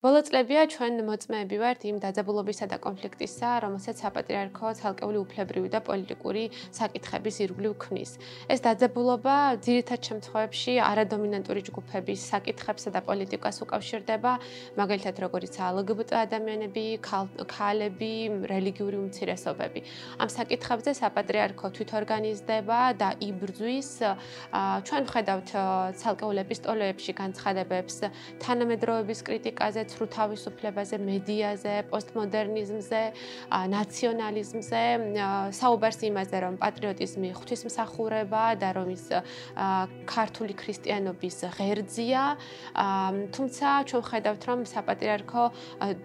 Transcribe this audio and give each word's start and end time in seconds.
ბოლო 0.00 0.22
წლებია 0.24 0.62
ჩვენ 0.72 0.94
მოწმეები 1.04 1.56
ვართ 1.60 1.82
იმ 1.84 1.96
დაძაბულობისა 2.00 2.66
და 2.72 2.76
კონფლიქტისა, 2.80 3.48
რომელსაც 3.60 3.98
საპატრიარქო 4.00 4.68
ცალკეული 4.80 5.18
უფლებრივი 5.20 5.68
და 5.68 5.80
პოლიტიკური 5.84 6.44
საკითხების 6.72 7.36
ირგვლივ 7.44 7.72
ქმნის. 7.84 8.12
ეს 8.48 8.60
დაძაბულობა 8.64 9.34
ძირითად 9.60 10.00
შემთხვევებში 10.08 10.72
არადომინანტური 10.80 11.60
ჯგუფების 11.68 12.20
საკითხებსა 12.32 12.90
და 12.96 13.00
პოლიტიკას 13.04 13.56
უკავშირდება, 13.60 14.32
მაგალითად 14.80 15.16
როგორიც 15.20 15.54
LGBT 15.68 16.10
ადამიანები, 16.24 16.86
ქალები, 17.44 18.14
რელიგიური 18.48 18.96
უმცირესობები. 19.04 19.80
ამ 20.16 20.28
საკითხებზე 20.32 20.90
საპატრიარქო 20.96 21.66
თვითორგანიზდება 21.76 22.80
და 22.96 23.08
იბრძვის. 23.20 23.90
ჩვენ 24.88 25.02
ვხედავთ 25.12 25.48
ცალკეულ 26.00 26.36
ეპისტოლეებში 26.48 27.12
განცხადებებს 27.20 27.96
თანამედროვეობის 28.40 29.20
კრიტიკაზე 29.28 29.89
ცრუ 29.90 30.06
თავისუფლებაზე, 30.16 30.96
მედიაზე, 31.02 31.74
პოსტმოდერნიზმზე, 31.90 33.02
ნაციონალიზმზე, 33.74 34.82
საუბარს 35.60 36.00
იმაზე, 36.10 36.36
რომ 36.44 36.54
პატრიოტიზმი 36.62 37.28
ღვთისმსახურება 37.38 38.44
და 38.62 38.68
რომ 38.78 38.88
ის 38.94 39.06
ქართული 40.06 40.54
ქრისტიანობის 40.54 41.36
ღერძია. 41.56 42.22
თუმცა 43.34 43.68
ჩვენ 43.90 44.02
ხედავთ, 44.10 44.42
რომ 44.50 44.60
საპატრიარქო 44.74 45.44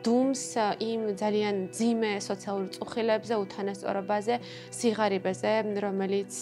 დუმს 0.06 0.44
იმ 0.82 1.02
ძალიან 1.22 1.56
ძიმე 1.78 2.14
სოციალურ 2.20 2.68
წუხილებზე, 2.76 3.34
უთანასწორობაზე, 3.44 4.36
სიღარიბეზე, 4.74 5.54
რომელიც 5.86 6.34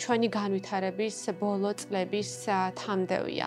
ჩვენი 0.00 0.28
განვითარების 0.32 1.16
ბოლო 1.40 1.70
წლების 1.76 2.30
თამდევია. 2.80 3.46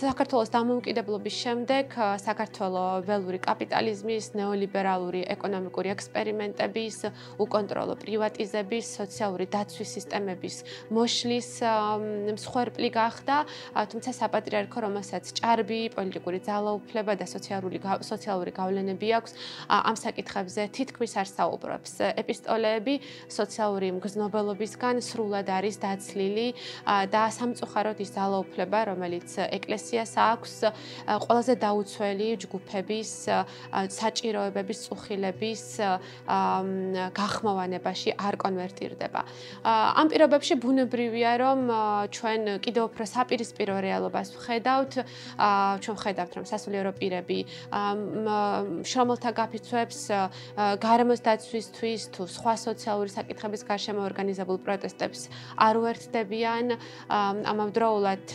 საქართველოს 0.00 0.50
დამოუკიდებლობის 0.52 1.36
შემდეგ 1.44 1.79
შემდეგ 1.80 2.20
საქართველოს 2.20 3.06
ველური 3.08 3.38
კაპიტალიზმის, 3.40 4.36
ნეოლიბერალური 4.36 5.24
ეკონომიკური 5.32 5.88
ექსპერიმენტების, 5.96 6.96
უკონტროლო 7.40 7.96
პრივატიზების, 7.96 8.84
სოციალური 9.00 9.46
დაცვის 9.48 9.90
სისტემების 9.96 10.56
მოშლის 10.92 11.48
მსხვერპლი 12.36 12.88
გახდა, 12.92 13.36
თუმცა 13.72 14.10
საპატრიარქო 14.12 14.78
რომელსაც 14.84 15.24
ჭარბი 15.40 15.80
პოლიტიკური 15.96 16.38
ძალაუფლება 16.44 17.16
და 17.16 17.24
სოციალური 17.24 17.80
სოციალური 17.80 18.52
გავლენები 18.52 19.08
აქვს, 19.16 19.32
ამ 19.72 19.96
საკითხებზე 19.96 20.62
თითქმის 20.76 21.12
არ 21.16 21.28
საუბრობს. 21.32 21.92
ეპისტოლეები 22.20 22.94
სოციალური 23.32 23.88
მგზნობელობისგან 23.96 25.00
სრულად 25.00 25.48
არის 25.48 25.76
დაცლილი 25.80 26.46
და 27.08 27.22
სამწუხაროდ 27.32 27.98
ის 28.04 28.10
ძალაუფლება, 28.12 28.78
რომელიც 28.92 29.28
ეკლესიას 29.48 30.12
აქვს, 30.20 30.54
ყველაზე 31.24 31.54
და 31.56 31.69
დაუცველი 31.70 32.28
ჯგუფების 32.42 33.10
საჭიროებების 33.94 34.78
წუხილების 34.90 35.62
გახმოვანებაში 37.14 38.10
არ 38.18 38.34
კონვერტირდება. 38.42 39.20
ამ 39.62 40.06
პირობებში 40.10 40.54
ბუნებრივია, 40.58 41.32
რომ 41.38 41.58
ჩვენ 42.10 42.40
კიდევ 42.64 42.82
უფრო 42.90 43.04
საპირისპირო 43.06 43.74
რეალობას 43.86 44.34
ვხედავთ, 44.34 44.92
ჩვენ 45.82 45.94
ვხედავთ, 45.94 46.32
რომ 46.36 46.44
სასულიერო 46.50 46.92
პირები 46.98 47.38
შრომელთა 48.90 49.30
გაფიცვებს 49.40 49.98
გარემოს 50.82 51.20
დაცვისთვის 51.22 52.00
თუ 52.14 52.22
სხვა 52.26 52.54
სოციალური 52.66 53.10
საკითხების 53.14 53.62
გარშემო 53.70 54.00
ორგანიზებულ 54.10 54.58
პროტესტებს 54.66 55.20
არ 55.54 55.74
უერთდებიან, 55.78 56.64
ამავდროულად 57.52 58.26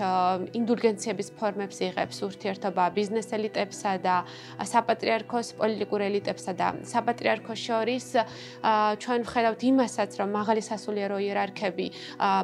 ინდულგენციების 0.56 1.28
ფორმებს 1.36 1.78
იღებს 1.84 2.18
ურთიერთობა 2.24 2.84
ბიზნეს 2.96 3.25
ბიზნეს 3.26 3.34
ელიტებსა 3.34 3.92
და 4.06 4.16
საპატრიარქოს 4.62 5.48
პოლიტიკურ 5.58 6.02
ელიტებსა 6.06 6.54
და 6.54 6.68
საპატრიარქოს 6.86 7.60
შორის 7.60 8.06
ჩვენ 9.02 9.22
ვხედავთ 9.26 9.62
იმასაც, 9.66 10.12
რომ 10.20 10.30
მაღალი 10.36 10.62
სასულიერო 10.62 11.18
იერარქები 11.26 11.88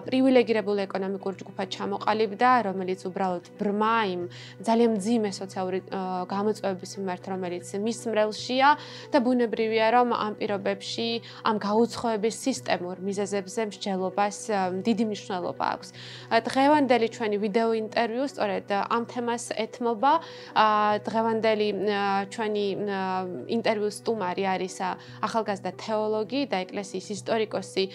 პრივილეგირებულ 0.06 0.78
ეკონომიკურ 0.88 1.34
ჯგუფად 1.42 1.68
ჩამოყალიბდა, 1.76 2.50
რომელიც 2.66 3.00
უბრალოდ 3.06 3.46
ბრმა 3.62 3.98
იმ 4.10 4.22
ძალიან 4.66 4.92
მძიმე 4.98 5.32
სოციალური 5.32 5.80
გამოწვევების 6.34 6.92
მიმართ, 6.98 7.24
რომელიც 7.32 7.66
მის 7.78 8.00
მრევლშია 8.10 8.70
და 9.14 9.18
ბუნებრივია, 9.22 9.86
რომ 9.96 10.08
ამ 10.18 10.34
პირობებში 10.42 11.08
ამ 11.46 11.56
გაუცხოების 11.62 12.36
სისტემურ 12.42 12.96
მიზეზებზე 13.06 13.62
მსჯელობას 13.70 14.38
დიდი 14.82 15.04
მნიშვნელობა 15.10 15.66
აქვს. 15.76 15.90
დღევანდელი 16.32 17.08
ჩვენი 17.12 17.38
ვიდეო 17.42 17.70
ინტერვიუ 17.82 18.26
სწორედ 18.34 18.68
ამ 18.72 19.04
თემას 19.12 19.44
ეთმობა. 19.56 20.14
დღევანდელი 21.08 21.68
ჩვენი 22.36 22.66
ინტერვიუს 23.58 24.00
სტუმარი 24.02 24.44
არის 24.54 24.76
ახალგაზრდა 25.28 25.72
თეოლოგი 25.84 26.42
და 26.54 26.64
ეკლესიის 26.68 27.08
ისტორიკოსი 27.18 27.86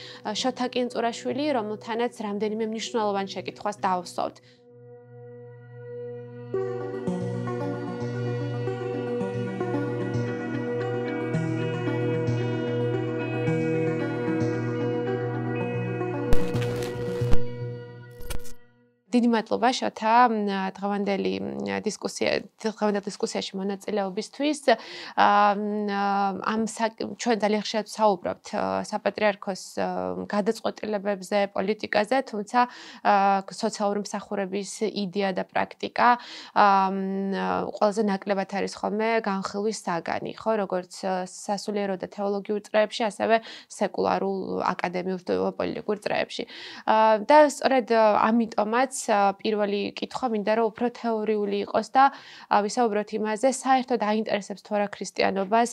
შოთა 0.43 0.67
კინწურაშვილი, 0.77 1.45
რომელთანაც 1.59 2.13
რამდენიმე 2.29 2.65
მნიშვნელოვან 2.75 3.27
შეკითხვას 3.37 3.77
დავსვათ. 3.87 4.35
დიდი 19.17 19.29
მადლობა 19.33 19.71
შოთა 19.81 20.15
დღევანდელი 20.77 21.33
დისკუსია 21.87 22.31
დღევანდელ 22.61 23.05
დისკუსიაში 23.09 23.53
მონაწილეობისთვის. 23.57 24.61
ამ 25.17 26.63
ჩვენ 27.17 27.37
ძალიან 27.43 27.63
ხშირად 27.65 27.87
საუბრობთ 27.97 28.47
საპატრიარქოს 28.91 29.63
გადაწყვეტილებებზე, 30.29 31.39
პოლიტიკაზე, 31.57 32.17
თუმცა 32.31 32.61
სოციალური 33.63 34.01
მსახურების 34.05 34.71
იდეა 34.93 35.31
და 35.39 35.45
პრაქტიკა 35.49 36.09
ყველაზე 37.77 38.03
ნაკლებად 38.11 38.51
არის 38.61 38.75
ხოლმე 38.77 39.09
განხილვის 39.25 39.79
საგანი, 39.87 40.33
ხო, 40.37 40.53
როგორც 40.63 40.93
სასულიერო 41.25 41.97
და 41.97 42.07
თეოლოგიურ 42.13 42.61
წრეებში, 42.69 43.03
ასევე 43.11 43.37
სეკულარულ 43.73 44.63
აკადემიურ 44.73 45.21
პოლიტიკურ 45.57 45.97
წრეებში. 46.05 46.45
და 47.31 47.39
სწორედ 47.49 47.89
ამიტომაც 47.97 48.95
პირველი 49.41 49.81
კითხვა 49.99 50.27
მინდა 50.33 50.53
რომ 50.59 50.67
უფრო 50.71 50.87
თეორიული 51.01 51.59
იყოს 51.67 51.89
და 51.97 52.05
ვისაუბროთ 52.67 53.09
იმაზე, 53.19 53.49
საერთოდ 53.57 54.01
აინტერესებს 54.03 54.63
თუ 54.67 54.71
არა 54.77 54.89
ქრისტიანობას 54.97 55.69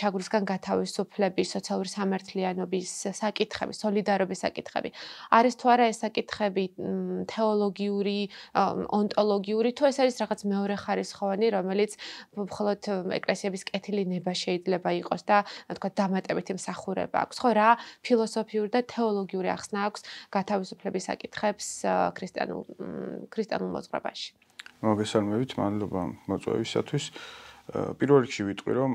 ჩაგვრისგან 0.00 0.42
გათავისუფლების, 0.50 1.48
სოციალური 1.56 1.90
სამართლიანობის 1.94 2.90
საკითხები, 3.14 3.72
სოლიდარობის 3.74 4.40
საკითხები. 4.44 4.88
არის 5.34 5.54
თუ 5.60 5.66
არა 5.74 5.84
ეს 5.90 5.98
საკითხები 6.04 6.64
თეოლოგიური, 7.30 8.20
ონტოლოგიური, 8.98 9.70
თუ 9.74 9.82
ეს 9.90 9.96
არის 10.04 10.14
რაღაც 10.22 10.40
მეორე 10.44 10.74
ხარისხოვანი, 10.84 11.46
რომელიც 11.56 11.92
მხოლოდ 12.36 12.80
ეკლესიების 13.18 13.62
კეთილი 13.70 14.04
ნება 14.14 14.32
შეიძლება 14.34 14.90
იყოს 15.00 15.22
და 15.24 15.38
თქვა 15.76 15.90
დამატებითი 15.98 16.52
მსახურება 16.58 17.16
აქვს. 17.24 17.36
ხო 17.40 17.50
რა 17.54 17.70
ფილოსოფიური 18.04 18.70
და 18.74 18.80
თეოლოგიური 18.84 19.48
ახსნა 19.54 19.78
აქვს 19.88 20.00
გათავისუფლების 20.34 21.04
საკითხებს 21.10 21.66
ქრისტიანულ 22.18 22.62
ქრისტიანულ 23.30 23.70
მოძღვრებაში. 23.76 24.28
მოგესალმებით, 24.84 25.50
მადლობა 25.58 26.02
მოწვევისათვის. 26.28 27.04
პირველ 27.98 28.18
რიგში 28.28 28.42
ვიტყვი, 28.44 28.72
რომ 28.76 28.90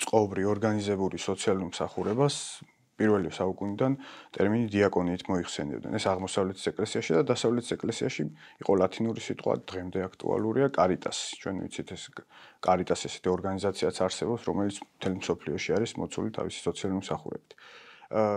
წყობრი 0.00 0.42
ორგანიზებული 0.48 1.16
სოციალური 1.20 1.68
მსახურებას 1.68 2.64
პირველი 3.00 3.32
საუკუნიდან 3.32 3.92
ტერმინი 4.36 4.66
დიაკონიით 4.72 5.22
მოიხსენებდნენ. 5.28 5.92
ეს 5.96 6.04
აღმოსავლეთის 6.12 6.64
ეკლესიაში 6.72 7.12
და 7.16 7.22
დასავლეთის 7.32 7.72
ეკლესიაში 7.76 8.24
იყო 8.60 8.72
ლათინური 8.76 9.20
სიტყვა, 9.24 9.52
დღემდე 9.64 9.98
აქტუალურია 10.08 10.68
კარიტასი. 10.68 11.24
ჩვენ 11.40 11.54
ვიცით 11.64 11.88
ეს 11.96 12.02
კარიტასი 12.60 13.04
ესეთი 13.08 13.28
ორგანიზაციაც 13.36 13.96
არსებობს, 14.04 14.42
რომელიც 14.48 14.76
მთელ 14.84 15.14
მსოფლიოში 15.20 15.70
არის 15.80 15.90
მოცული 15.96 16.28
თავისი 16.36 16.60
სოციალური 16.60 16.98
მსახურებით. 17.00 17.50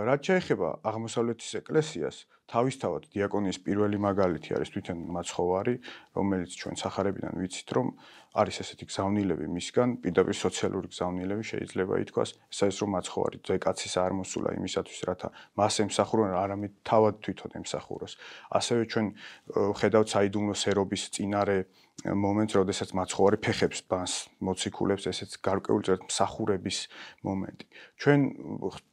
რაც 0.07 0.21
შეეხება 0.27 0.67
აღმოსავლეთის 0.85 1.51
ეკლესიას, 1.59 2.17
თავისთავად 2.53 3.03
დიაკონიის 3.13 3.59
პირველი 3.65 3.97
მაგალითი 4.07 4.49
არის 4.57 4.69
თვითონ 4.73 4.97
მაცხოვარი, 5.17 5.75
რომელიც 6.17 6.51
ჩვენ 6.61 6.75
სახარებიდან 6.83 7.33
ვიცით, 7.41 7.69
რომ 7.73 7.87
არის 8.33 8.55
ესეთი 8.63 8.85
გზავნილები 8.89 9.45
მისგან, 9.45 9.89
პირდაპირ 10.01 10.35
სოციალური 10.37 10.87
გზავნილები 10.89 11.43
შეიძლება 11.49 11.93
ითქვას, 12.03 12.29
ეს 12.49 12.59
არის 12.65 12.77
რომ 12.81 12.89
მაცხოვარი 12.97 13.37
ძეკაცის 13.45 13.93
არ 14.01 14.11
მოსულა 14.17 14.49
იმისათვის, 14.57 14.99
რათა 15.09 15.27
მას 15.53 15.73
ემსახურონ, 15.85 16.33
არამედ 16.33 16.73
თავად 16.81 17.15
თვითონ 17.21 17.51
ემსახუროს. 17.61 18.13
ასევე 18.57 18.81
ჩვენ 18.89 19.05
ხედავთ 19.53 20.07
საიდუმლო 20.13 20.55
სერობის 20.57 21.03
წინარე 21.13 21.57
მომენტს, 22.03 22.57
როდესაც 22.57 22.89
მაცხოვარი 22.97 23.37
ფეხებს 23.37 23.79
ბანს 23.87 24.13
მოციქულებს, 24.43 25.05
ესეც 25.13 25.37
გარკვეული 25.45 25.83
წერტ 25.87 26.01
მსახურების 26.09 26.77
მომენტი. 27.23 27.65
ჩვენ 28.01 28.19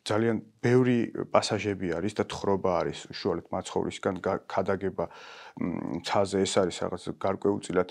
ძალიან 0.04 0.36
ბევრი 0.62 0.98
პასაჟები 1.32 1.96
არის 1.96 2.12
და 2.20 2.24
თხრობა 2.28 2.70
არის 2.84 2.98
უშუალოდ 3.10 3.49
მაცხოვრისგან 3.54 4.14
ქადაგება 4.50 5.06
ცაზე 6.06 6.38
ეს 6.46 6.54
არის 6.62 6.76
რაღაც 6.84 7.02
გარკვეულწილად 7.26 7.90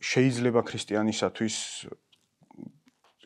შეიძლება 0.00 0.60
ქრისტიანისათვის 0.70 1.56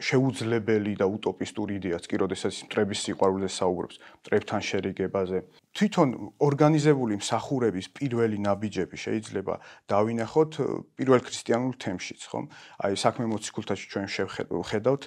შეუძლებელი 0.00 0.96
და 0.96 1.06
უტოპისტური 1.06 1.76
იდეაც 1.76 2.08
კი, 2.08 2.16
როდესაც 2.24 2.54
მტრების 2.66 3.00
სიყვარულზე 3.04 3.48
საუბრობს, 3.52 3.96
მტრებთან 4.24 4.60
შერიგებაზე. 4.64 5.38
თვითონ 5.76 6.08
ორგანიზებული 6.40 7.20
მსახურების 7.20 7.86
პირველი 7.94 8.38
ნაბიჯები 8.40 8.96
შეიძლება 8.96 9.54
დავინახოთ 9.92 10.52
პირველ 10.96 11.20
ქრისტიანულ 11.20 11.72
თემშიც, 11.84 12.20
ხომ? 12.32 12.44
აი 12.80 12.92
საქმე 12.96 13.24
მოციქულთაში 13.30 13.86
ჩვენ 13.92 14.06
შევხედავთ, 14.16 15.02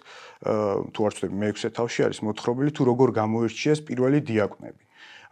თუ 0.94 1.00
არ 1.04 1.12
ვცდები, 1.14 1.36
მე-6 1.42 1.74
თავში 1.74 2.00
არის 2.08 2.20
მოთხრობილი, 2.24 2.72
თუ 2.78 2.84
როგორ 2.94 3.10
გამოირჩიეს 3.18 3.80
პირველი 3.90 4.20
დიაკვნები. 4.30 4.84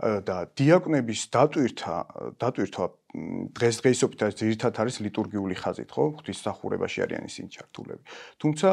და 0.02 0.38
დიაკვნების 0.58 1.22
დატვირთა 1.30 1.96
დატვირთვა 2.42 2.86
დღესდღეობით 3.12 4.22
არის 4.24 4.36
ძირითადად 4.40 4.78
არის 4.82 4.96
ლიტურგიული 5.04 5.56
ხაზით, 5.60 5.90
ხო? 5.92 6.04
ღვთისმსახურებაში 6.16 7.04
არიან 7.06 7.28
ისინი 7.28 7.50
ჩართულები. 7.52 8.04
თუმცა 8.40 8.70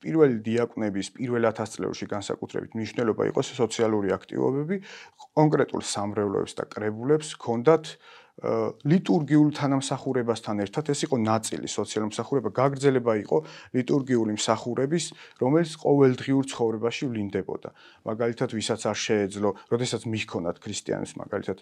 პირველი 0.00 0.36
დიაკვნების 0.48 1.06
პირველ 1.12 1.44
ათასწლეულში 1.52 2.06
განსაკუთრებით 2.08 2.72
მნიშვნელობა 2.72 3.22
იყო 3.30 3.40
სოციალური 3.46 4.08
აქტივობები, 4.16 4.76
კონკრეტულ 5.36 5.82
სამრევლოებს 5.92 6.52
და 6.56 6.64
კრებულებს 6.72 7.28
ჰქონდათ 7.36 7.84
ლიტურგიულ 8.36 9.48
თანამსახურებასთან 9.56 10.60
ერთად 10.60 10.90
ეს 10.92 11.00
იყო 11.08 11.16
ნაწილი 11.24 11.68
სოციალური 11.72 12.12
მსახურება 12.12 12.50
გაგრძელება 12.52 13.12
იყო 13.24 13.38
ლიტურგიული 13.72 14.36
მსახურების 14.36 15.04
რომელიც 15.40 15.72
ყოველდღიურ 15.80 16.44
ცხოვრებაში 16.52 17.04
ვლინდებოდა. 17.08 17.68
მაგალითად 18.04 18.48
ვისაც 18.52 18.80
არ 18.92 18.98
შეეძლო 19.06 19.50
როდესაც 19.72 20.02
მიჰქონათ 20.04 20.56
ქრისტიანებს 20.60 21.12
მაგალითად 21.16 21.58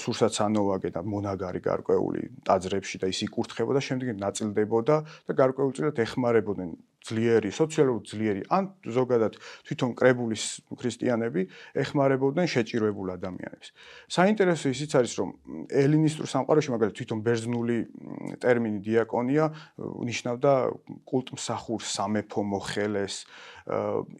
სურსაც 0.00 0.34
ანოვაგე 0.48 0.90
და 0.96 1.00
მონაგარი 1.04 1.60
გარკვეული 1.60 2.22
ტაძრებში 2.48 2.96
და 3.04 3.06
ის 3.12 3.20
იკურთხებოდა 3.28 3.80
შემდეგ 3.84 4.16
ნაწილდებოდა 4.16 4.96
და 5.28 5.32
გარკვეულწილად 5.36 5.96
ეხმარებოდნენ 6.08 6.72
ძლიერი, 7.04 7.50
სოციალურად 7.52 8.04
ძლიერი, 8.08 8.42
ან 8.48 8.72
ზოგადად 8.88 9.36
თვითონ 9.68 9.90
კრებულის 9.98 10.44
ქრისტიანები 10.72 11.42
ეხმარებოდნენ 11.76 12.46
შეჭირებულ 12.48 13.08
ადამიანებს. 13.20 13.68
საინტერესო 14.08 14.66
ისიც 14.72 14.90
არის, 14.96 15.12
რომ 15.20 15.28
ელინისტურ 15.68 16.26
სამყაროში, 16.32 16.68
მაგალითად, 16.72 16.96
თვითონ 16.96 17.18
ბერძნული 17.24 17.76
ტერმინი 18.40 18.80
დიაკონია 18.88 19.44
ნიშნავდა 19.78 20.52
კულტმსახურს, 21.04 21.86
სამეფო 21.92 22.40
მოხელეს, 22.40 23.14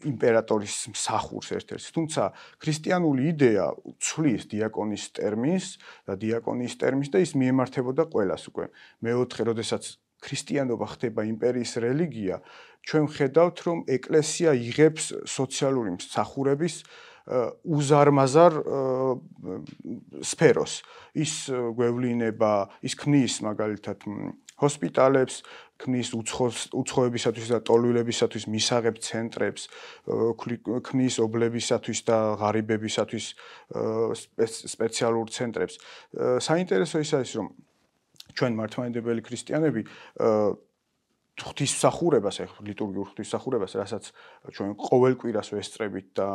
იმპერატორის 0.05 0.75
მსახურს 0.93 1.49
ერთ-ერთს. 1.57 1.93
თუმცა 1.93 2.21
ქრისტიანული 2.61 3.21
იდეა 3.33 3.65
ცვლის 4.01 4.49
დიაკონის 4.49 5.03
ტერმინს 5.13 5.65
და 6.09 6.13
დიაკონის 6.17 6.73
ტერმინს 6.81 7.09
და 7.13 7.17
ის 7.21 7.31
მიემართებოდა 7.37 8.03
ყველას 8.09 8.43
უკვე. 8.49 8.65
მეოთხე, 9.05 9.41
როდესაც 9.45 9.83
ქრისტიანობა 10.21 10.85
ხდება 10.95 11.21
იმპერიის 11.25 11.71
რელიგია, 11.81 12.39
ჩვენ 12.85 13.05
ხედავთ, 13.09 13.57
რომ 13.65 13.77
ეკლესია 13.89 14.53
იღებს 14.53 15.13
სოციალური 15.25 15.97
მსახურების 15.97 16.75
უზარმაზარ 17.65 18.53
სფეროს. 20.21 20.73
ის 21.17 21.49
გვევლინება, 21.49 22.69
ის 22.85 22.93
ქმნის 22.93 23.41
მაგალითად 23.41 23.97
ჰოსპიტალებს, 24.61 25.41
ქმნის 25.81 26.09
უცხოებისათვის 26.15 27.47
და 27.51 27.59
ტოლვილებისათვის 27.65 28.45
მისაღებ 28.45 28.95
ცენტრებს, 29.01 29.67
ქმნის 30.85 31.15
ობლებისათვის 31.25 31.99
და 32.07 32.17
ღარიბებისათვის 32.39 33.25
სპეციალურ 34.45 35.27
ცენტრებს. 35.27 35.75
საინტერესო 36.39 37.01
ის 37.01 37.11
არის, 37.17 37.31
რომ 37.41 37.47
ჩვენ 38.35 38.51
მართლმადიდებელი 38.59 39.21
ქრისტიანები 39.25 39.81
ღვთისმსახურებას, 41.35 42.37
ეხ 42.45 42.51
ლიტურგიურ 42.63 43.09
ღვთისმსახურებას, 43.11 43.73
რასაც 43.75 44.05
ჩვენ 44.55 44.69
ყოველ 44.79 45.17
კვირას 45.19 45.51
ვესწრებით 45.51 46.07
და 46.15 46.27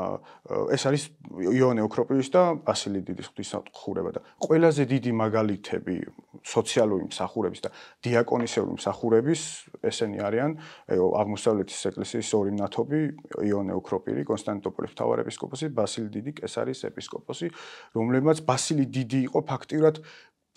ეს 0.76 0.82
არის 0.84 1.04
იონე 1.40 1.80
ოქროპილის 1.88 2.28
და 2.28 2.42
ბასილი 2.60 3.00
დიდის 3.08 3.30
ღვთისმსახურება 3.32 4.10
და 4.12 4.20
ყველაზე 4.44 4.84
დიდი 4.92 5.12
მაგალითები 5.16 5.96
სოციალური 6.44 7.08
მსახურების 7.08 7.60
და 7.64 7.70
დიაკონისეული 8.04 8.76
მსახურების 8.76 9.40
ესენი 9.88 10.18
არიან 10.20 10.50
აღმოსავლეთის 10.92 11.80
ეკლესიის 11.96 12.28
ორი 12.36 12.52
ნათობი 12.60 13.00
იონე 13.40 13.72
ოქროპილი, 13.80 14.20
კონსტანტინოპოლის 14.28 14.92
მთავარეპისკოპოსი, 15.00 15.72
ბასილი 15.72 16.08
დიდი 16.12 16.32
კესარის 16.44 16.84
ეპისკოპოსი, 16.92 17.48
რომლებმაც 17.96 18.44
ბასილი 18.44 18.84
დიდი 18.84 19.18
იყო 19.32 19.40
ფაქტიურად 19.48 20.04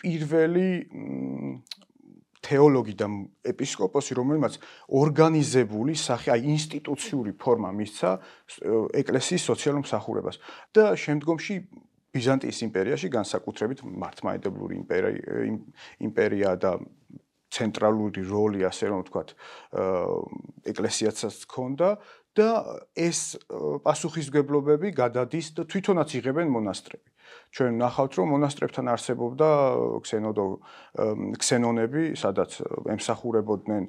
პირველი 0.04 0.68
თეოლოგი 2.44 2.94
და 3.00 3.08
ეპისკოპოსი, 3.54 4.18
რომელმაც 4.20 4.58
ორგანიზებული 4.92 5.96
სახე, 5.96 6.36
აი 6.36 6.42
ინსტიტუციური 6.58 7.32
ფორმა 7.40 7.72
მისცა 7.72 8.12
ეკლესიის 9.00 9.48
სოციალურ 9.48 9.86
მსახურებას 9.86 10.42
და 10.76 10.92
შემდგომში 11.00 11.56
ბიზანტიის 12.14 12.60
იმპერიაში 12.68 13.10
განსაკუთრებით 13.16 13.86
მართლმადიდებლური 13.88 14.76
იმპერია 16.04 16.52
და 16.62 16.78
ცენტრალური 17.54 18.22
როლი, 18.26 18.66
ასე 18.66 18.90
რომ 18.90 19.02
ვთქვათ, 19.06 19.34
ეკლესიაცაც 20.74 21.36
ჰქონდა 21.46 21.90
და 22.34 22.50
ეს 22.98 23.38
პასუხისგებლობები 23.86 24.90
გადადის 24.98 25.54
და 25.58 25.66
თვითონაც 25.70 26.18
იღებენ 26.18 26.50
მონასტრები. 26.50 27.13
ჩვენ 27.54 27.78
ნახავთ 27.82 28.14
რომ 28.18 28.28
მონასტრებთან 28.34 28.90
არსებობდა 28.94 29.50
ქსენოდო 30.06 30.46
ქსენონები, 31.42 32.04
სადაც 32.18 32.58
ემსახურებოდნენ 32.94 33.84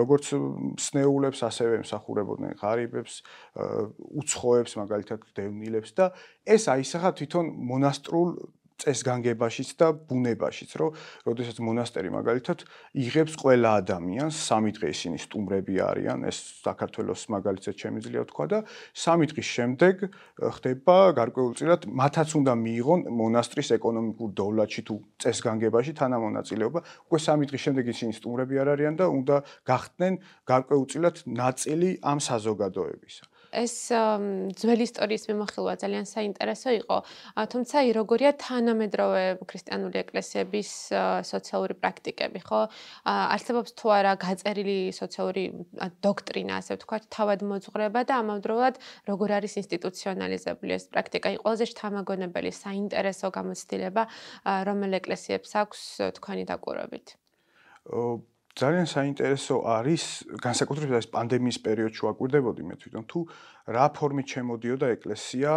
როგორც 0.00 0.30
სნეულებს, 0.78 1.42
ასევე 1.48 1.80
ემსახურებოდნენ 1.82 2.52
ღარიბებს, 2.62 3.22
უცხოებს, 4.22 4.76
მაგალითად 4.82 5.26
დევნილებს 5.34 5.90
და 5.98 6.12
ეს 6.46 6.70
აისახა 6.70 7.10
თვითონ 7.18 7.52
მონასტრულ 7.72 8.28
წესგანგებაშიც 8.78 9.70
და 9.78 9.88
ბუნებაშიც, 10.08 10.70
რომ 10.78 10.94
როდესაც 11.26 11.56
მონასტერი 11.58 12.10
მაგალითად 12.14 12.58
იღებს 12.94 13.34
ყველა 13.42 13.70
ადამიანს, 13.82 14.34
სამი 14.48 14.70
დღე 14.78 14.88
ისინი 14.94 15.18
სტუმრები 15.18 15.74
არიან, 15.82 16.18
ეს 16.30 16.38
საქართველოს 16.62 17.22
მაგალითად 17.34 17.74
შემიძლია 17.74 18.22
თქვა 18.30 18.46
და 18.52 18.58
სამი 18.94 19.26
დღის 19.34 19.48
შემდეგ 19.58 19.94
ხდება 20.58 20.96
გარკვეულწილად 21.18 21.90
მათაც 21.90 22.28
უნდა 22.38 22.52
მიიღონ 22.54 23.00
მონასტრის 23.18 23.68
ეკონომიკურ 23.78 24.30
დოვლათში 24.38 24.82
თუ 24.86 24.94
წესგანგებაში 25.22 25.92
თანამონაწილეობა. 25.98 26.78
უკვე 27.10 27.18
სამი 27.18 27.44
დღის 27.50 27.62
შემდეგ 27.66 27.84
ისინი 27.94 28.12
სტუმრები 28.14 28.54
არ 28.62 28.68
არიან 28.78 28.94
და 29.00 29.06
უნდა 29.10 29.36
გახდნენ 29.66 30.14
გარკვეულწილად 30.46 31.16
ნაწილი 31.26 31.90
ამ 32.02 32.18
საზოგადოებისა. 32.22 33.24
ეს 33.58 33.74
ძველი 34.60 34.84
ისტორიის 34.88 35.24
მიმოხილვა 35.30 35.74
ძალიან 35.82 36.06
საინტერესო 36.08 36.70
იყო. 36.78 36.96
თუმცა 37.52 37.76
ი 37.88 37.90
როგორია 37.98 38.30
თანამედროვე 38.38 39.24
ქრისტიანული 39.50 39.96
ეკლესიების 40.04 40.70
სოციალური 41.32 41.74
პრაქტიკები, 41.82 42.40
ხო? 42.46 42.60
არსებობს 43.04 43.70
თუ 43.78 43.86
არა 43.98 44.12
გაწერილი 44.22 44.78
სოციალური 44.94 45.44
დოქტრინა, 46.06 46.52
ასე 46.62 46.78
ვთქვათ, 46.78 47.10
თავად 47.10 47.40
მოძღვრება 47.50 48.00
და 48.08 48.14
ამავდროულად 48.22 48.74
როგორ 49.10 49.28
არის 49.38 49.52
ინსტიტუციონალიზებული 49.62 50.72
ეს 50.78 50.84
პრაქტიკა? 50.92 51.28
ის 51.34 51.38
ყველაზე 51.42 51.64
შთამაგონებელი 51.72 52.50
საინტერესო 52.54 53.26
გამოცდილება, 53.34 54.02
რომელ 54.68 54.92
ეკლესიებს 55.02 55.50
აქვს 55.62 55.80
თქვენი 56.18 56.44
დაკვირვებით? 56.52 57.06
ძალიან 58.58 58.88
საინტერესო 58.90 59.56
არის 59.70 60.02
განსაკუთრებით 60.42 60.98
ეს 60.98 61.08
პანდემიის 61.14 61.58
პერიოდში 61.62 62.02
ვაკვირდებოდი 62.08 62.62
მე 62.68 62.74
თვითონ 62.82 63.04
თუ 63.06 63.20
რა 63.76 63.86
ფორმით 63.94 64.26
შემოდიოდა 64.34 64.86
ეკლესია 64.98 65.52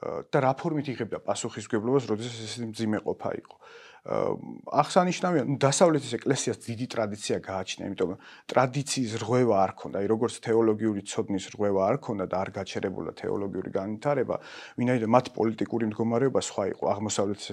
და 0.00 0.38
რა 0.40 0.52
ფორმით 0.56 0.86
იღებდა 0.94 1.18
პასუხისგებლობას, 1.26 2.06
როდესაც 2.08 2.40
ეს 2.46 2.54
მძიმე 2.62 2.98
ყოფა 3.04 3.30
იყო. 3.42 3.56
აღსანიშნავია, 4.00 5.42
ნუ 5.44 5.56
დასავლეთის 5.60 6.12
ეკლესიას 6.16 6.58
დიდი 6.64 6.86
ტრადიცია 6.88 7.36
გააჩნია, 7.44 7.84
იმიტომ 7.90 8.08
რომ 8.10 8.18
ტრადიციის 8.48 9.12
რღვევა 9.20 9.56
არ 9.60 9.72
ქონდა, 9.76 9.96
აი 10.00 10.06
როგორც 10.08 10.34
თეოლოგიური 10.40 11.02
ცოდნის 11.04 11.44
რღვევა 11.52 11.80
არ 11.84 11.96
ქონდა 12.00 12.24
და 12.32 12.36
არ 12.40 12.50
გაჩერებულა 12.56 13.12
თეოლოგიური 13.20 13.70
განვითარება, 13.76 14.36
ვინაიდან 14.80 15.10
მათ 15.10 15.26
პოლიტიკური 15.36 15.84
მდგომარეობა 15.92 16.40
სხვა 16.40 16.64
იყო. 16.72 16.84
აღმოსავლეთის 16.90 17.46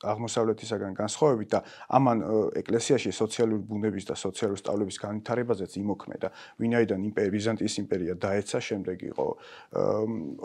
აღმოსავლეთისაგან 0.00 0.92
განსხვავებით 0.96 1.48
და 1.52 1.60
ამან 1.92 2.18
ეკლესიაში 2.64 3.10
სოციალური 3.12 3.60
ბუნების 3.68 4.04
და 4.08 4.14
სოციალური 4.16 4.56
სწავლების 4.56 4.96
განვითარებაზეც 5.04 5.72
იმოქმედა, 5.84 6.28
ვინაიდან 6.60 7.00
იმპერია 7.10 7.32
ბიზანტიის 7.36 7.74
იმპერია 7.84 8.14
დაეცა, 8.24 8.58
შემდეგ 8.60 8.98
იყო 9.12 9.26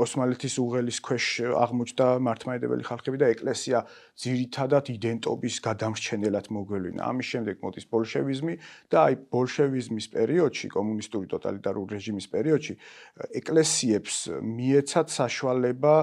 ოსმალეთის 0.04 0.56
უღელის 0.60 1.00
ქვეშ 1.00 1.26
აღმოჩნდა 1.64 2.08
მართლმადიდებელი 2.28 2.84
ხალხები 2.84 3.18
და 3.24 3.28
ეკლესია 3.36 3.78
ძირითადად 4.20 4.86
იდენტობი 4.96 5.45
მუშაობის 5.46 5.62
გადამრჩენელად 5.62 6.48
მოგვევლინა. 6.50 7.02
ამის 7.06 7.28
შემდეგ 7.30 7.56
მოდის 7.62 7.86
ბოლშევიზმი 7.94 8.54
და 8.90 8.98
აი 9.06 9.14
ბოლშევიზმის 9.30 10.06
პერიოდში, 10.10 10.68
კომუნისტური 10.74 11.25
ტოტალიტარული 11.30 11.90
რეჟიმის 11.94 12.28
პერიოდში 12.34 12.74
ეკლესიებს 13.40 14.16
მიეცათ 14.42 15.08
საშუალება 15.14 15.94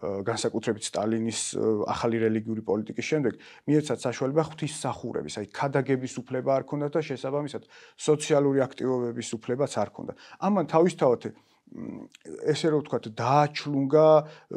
განსაკუთრებით 0.00 0.84
სტალინის 0.84 1.40
ახალი 1.88 2.16
რელიგიური 2.24 2.62
პოლიტიკის 2.64 3.06
შემდეგ 3.10 3.32
მიეცათ 3.68 3.98
საშუალება 4.00 4.42
ღვთისმსახურების, 4.48 5.34
აი 5.40 5.46
ქადაგების 5.52 6.14
უფლება 6.20 6.50
არ 6.60 6.64
ქონდათ 6.68 6.92
და 6.96 7.00
შესაბამისად 7.04 7.62
სოციალური 7.96 8.58
აქტივობების 8.64 9.28
უფლებაც 9.36 9.72
არ 9.76 9.88
ქონდათ. 9.92 10.16
ამან 10.40 10.64
თავისთავად 10.72 11.20
ესე 12.50 12.66
რომ 12.72 12.80
ვთქვათ, 12.82 13.04
დააჩლუნგა 13.14 14.06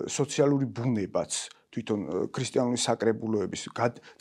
სოციალური 0.09 0.65
ბუნებაც 0.65 1.31
თვითონ 1.73 1.99
ქრისტიანული 2.29 2.79
საკრებულოების 2.79 3.61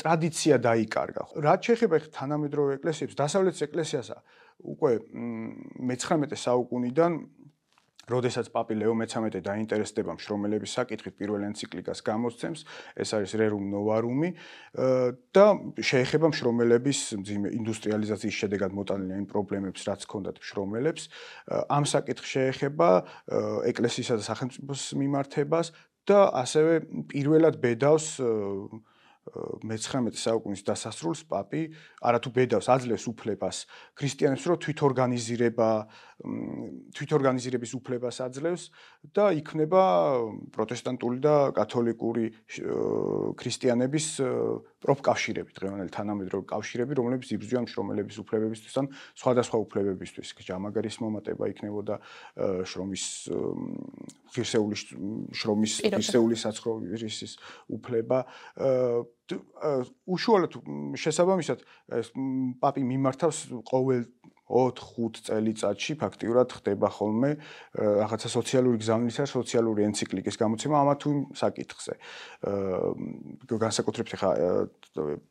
ტრადიცია 0.01 0.57
დაიკარგა. 0.69 1.23
რაც 1.45 1.61
შეეხება 1.69 1.97
თანამედროვე 2.17 2.81
ეკლესიებს, 2.81 3.19
დასავლეთის 3.23 3.67
ეკლესიასა 3.69 4.17
უკვე 4.63 4.91
მე-19 5.13 6.39
საუკუნიდან 6.39 7.13
როდესაც 8.11 8.49
პაპი 8.51 8.75
ლეო 8.81 8.95
მე-13 8.99 9.43
დაინტერესდება 9.47 10.17
მშრომელების 10.19 10.75
საკითხით 10.75 11.15
პირველ 11.19 11.47
ენციკლიკას 11.47 12.03
გამოსცემს, 12.03 12.65
ეს 12.99 13.15
არის 13.15 13.35
Rerum 13.39 13.71
Novarum 13.71 14.25
და 15.31 15.47
შეეხება 15.79 16.33
მშრომელების 16.33 17.01
ინდუსტრიალიზაციის 17.63 18.41
შედეგად 18.43 18.75
მოტანილი 18.75 19.23
იმ 19.23 19.27
პრობლემებს, 19.31 19.87
რაც 19.87 20.01
ჰქონდათ 20.07 20.43
მშრომელებს. 20.43 21.03
ამ 21.71 21.85
საკითხს 21.87 22.27
შეეხება 22.35 22.89
ეკლესიისა 23.71 24.19
და 24.19 24.25
სახელმწიფოს 24.27 24.83
მიმართებას 24.99 25.67
და 26.09 26.23
ასევე 26.43 26.81
პირველად 27.13 27.59
ბედავს 27.63 28.17
მე-19 29.63 30.19
საუკუნის 30.19 30.65
დასასრულს 30.67 31.23
პაპი 31.31 31.61
არათუ 32.03 32.33
ბედავს 32.35 32.69
აძლევს 32.75 33.07
უფლებას 33.13 33.61
ქრისტიანებს 33.95 34.47
რომ 34.51 34.59
თვითორგანიზირება 34.65 35.69
თვითორგანიზირების 36.23 37.73
უფლებას 37.79 38.21
აძლევს 38.23 38.65
და 39.11 39.33
იქნება 39.35 39.83
პროტესტანტული 40.55 41.19
და 41.19 41.51
კათოლიკური 41.57 42.27
ქრისტიანების 43.39 44.07
პროფკავშირები, 44.83 45.51
დღევანდელი 45.57 45.93
თანამედროვე 45.95 46.45
კავშირები, 46.53 46.93
რომლებიც 46.99 47.29
იბრძვიან 47.35 47.67
მშრომელების 47.67 48.17
უფლებებისთვის 48.23 48.75
ან 48.83 48.87
სხვადასხვა 49.19 49.59
უფლებებისთვის. 49.67 50.29
ჯამაგარის 50.43 50.97
მომატება 51.03 51.45
იქნებოდა 51.55 51.95
შრომის 52.67 53.05
ღირსეული 54.35 54.77
შრომის 55.33 55.73
ღირსეული 55.87 56.37
საცხოვრისის 56.39 57.33
უფლება. 57.71 58.19
უშუალოდ 60.13 60.53
შესაბამისად 60.99 61.63
პაპი 62.61 62.83
მიმართავს 62.85 63.39
ყოველ 63.71 64.03
4-5 64.51 65.23
წელიწადში 65.29 65.93
ფაქტიურად 66.03 66.49
ხდება 66.59 66.89
ხოლმე 66.93 67.31
რაღაცა 67.79 68.29
სოციალური 68.29 68.77
გზავნისა, 68.83 69.25
სოციალური 69.31 69.87
ენციკლიკის 69.89 70.37
გამოცემა 70.43 70.77
ამა 70.83 70.95
თუ 70.99 71.11
საკითხზე. 71.37 71.95
აა 72.43 73.59
განსაკუთრებით 73.63 74.15
ხა 74.19 74.31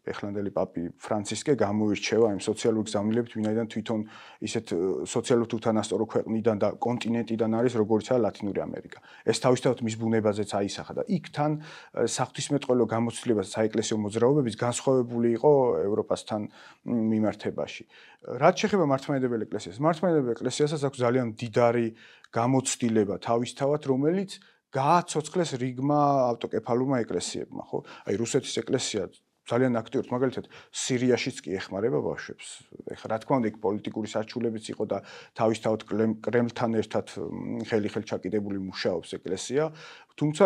ეხლანდელი 0.10 0.52
პაპი 0.56 0.84
ფრანცისკე 0.98 1.54
გამოირჩევა 1.60 2.28
იმ 2.34 2.42
სოციალური 2.42 2.86
გზავნილებით, 2.90 3.34
ვინაიდან 3.38 3.68
თვითონ 3.70 4.00
ისეთ 4.42 4.66
სოციალურ 5.06 5.48
უთანასწორო 5.52 6.06
ქვეყნიდან 6.14 6.58
და 6.64 6.70
კონტინენტიდან 6.82 7.52
არის, 7.62 7.74
როგორიცაა 7.78 8.20
ლათინური 8.26 8.60
ამერიკა. 8.66 9.00
ეს 9.28 9.38
თავისთავად 9.46 9.80
მის 9.86 9.96
ბუნებაზეც 10.02 10.50
აისახა 10.58 10.94
და 10.98 11.04
იქ 11.06 11.26
თან 11.36 11.52
საფრთხისმეტყველო 11.94 12.86
გამოცდილება 12.90 13.44
საეკლესიო 13.46 13.98
მოძრაობების 14.02 14.56
განსხვავებული 14.58 15.30
იყო 15.38 15.52
ევროპასთან 15.86 16.42
მიმართებაში. 16.90 17.84
რაც 18.22 18.56
შეეხება 18.62 18.86
მართლმადიდებელი 19.12 19.48
ეკლესიას, 19.48 19.80
მართლმადიდებელი 19.84 20.36
ეკლესიასაც 20.38 20.82
აქვს 20.88 21.00
ძალიან 21.04 21.28
დიდარი 21.36 21.88
გამოცდილება 22.32 23.16
თავისთავად, 23.28 23.82
რომელიც 23.92 24.32
გააცოცხლეს 24.72 25.52
რიგმა 25.60 26.00
ავტოკეფალურმა 26.32 27.04
ეკლესიებმა, 27.04 27.64
ხო? 27.68 27.80
აი 28.08 28.16
რუსეთის 28.16 28.56
ეკლესია 28.64 29.12
ძალიან 29.52 29.74
აქტიურად, 29.76 30.08
მაგალითად, 30.16 30.46
სირიაშიც 30.72 31.38
კი 31.44 31.50
ეხმარება 31.60 32.00
ბავშვებს. 32.00 32.48
ეხლა 32.94 33.08
რა 33.12 33.18
თქმა 33.20 33.36
უნდა, 33.42 33.48
იქ 33.52 33.58
პოლიტიკური 33.60 34.08
საჩულებიც 34.08 34.66
იყო 34.72 34.84
და 34.88 34.98
თავისთავად 35.36 35.82
კრემლთან 36.24 36.72
ერთად 36.80 37.06
ხელი-ხელ 37.68 38.06
ჩაკიდებული 38.08 38.64
მუშაობს 38.70 39.10
ეკლესია, 39.18 39.64
თუმცა 40.16 40.46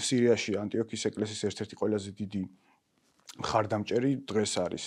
სირიაში 0.00 0.56
ანტიოქიის 0.56 1.04
ეკლესიის 1.10 1.42
ერთ-ერთი 1.50 1.74
ყველაზე 1.76 2.10
დიდი 2.16 2.42
მხარდამჭერი 3.38 4.26
დღეს 4.26 4.52
არის 4.58 4.84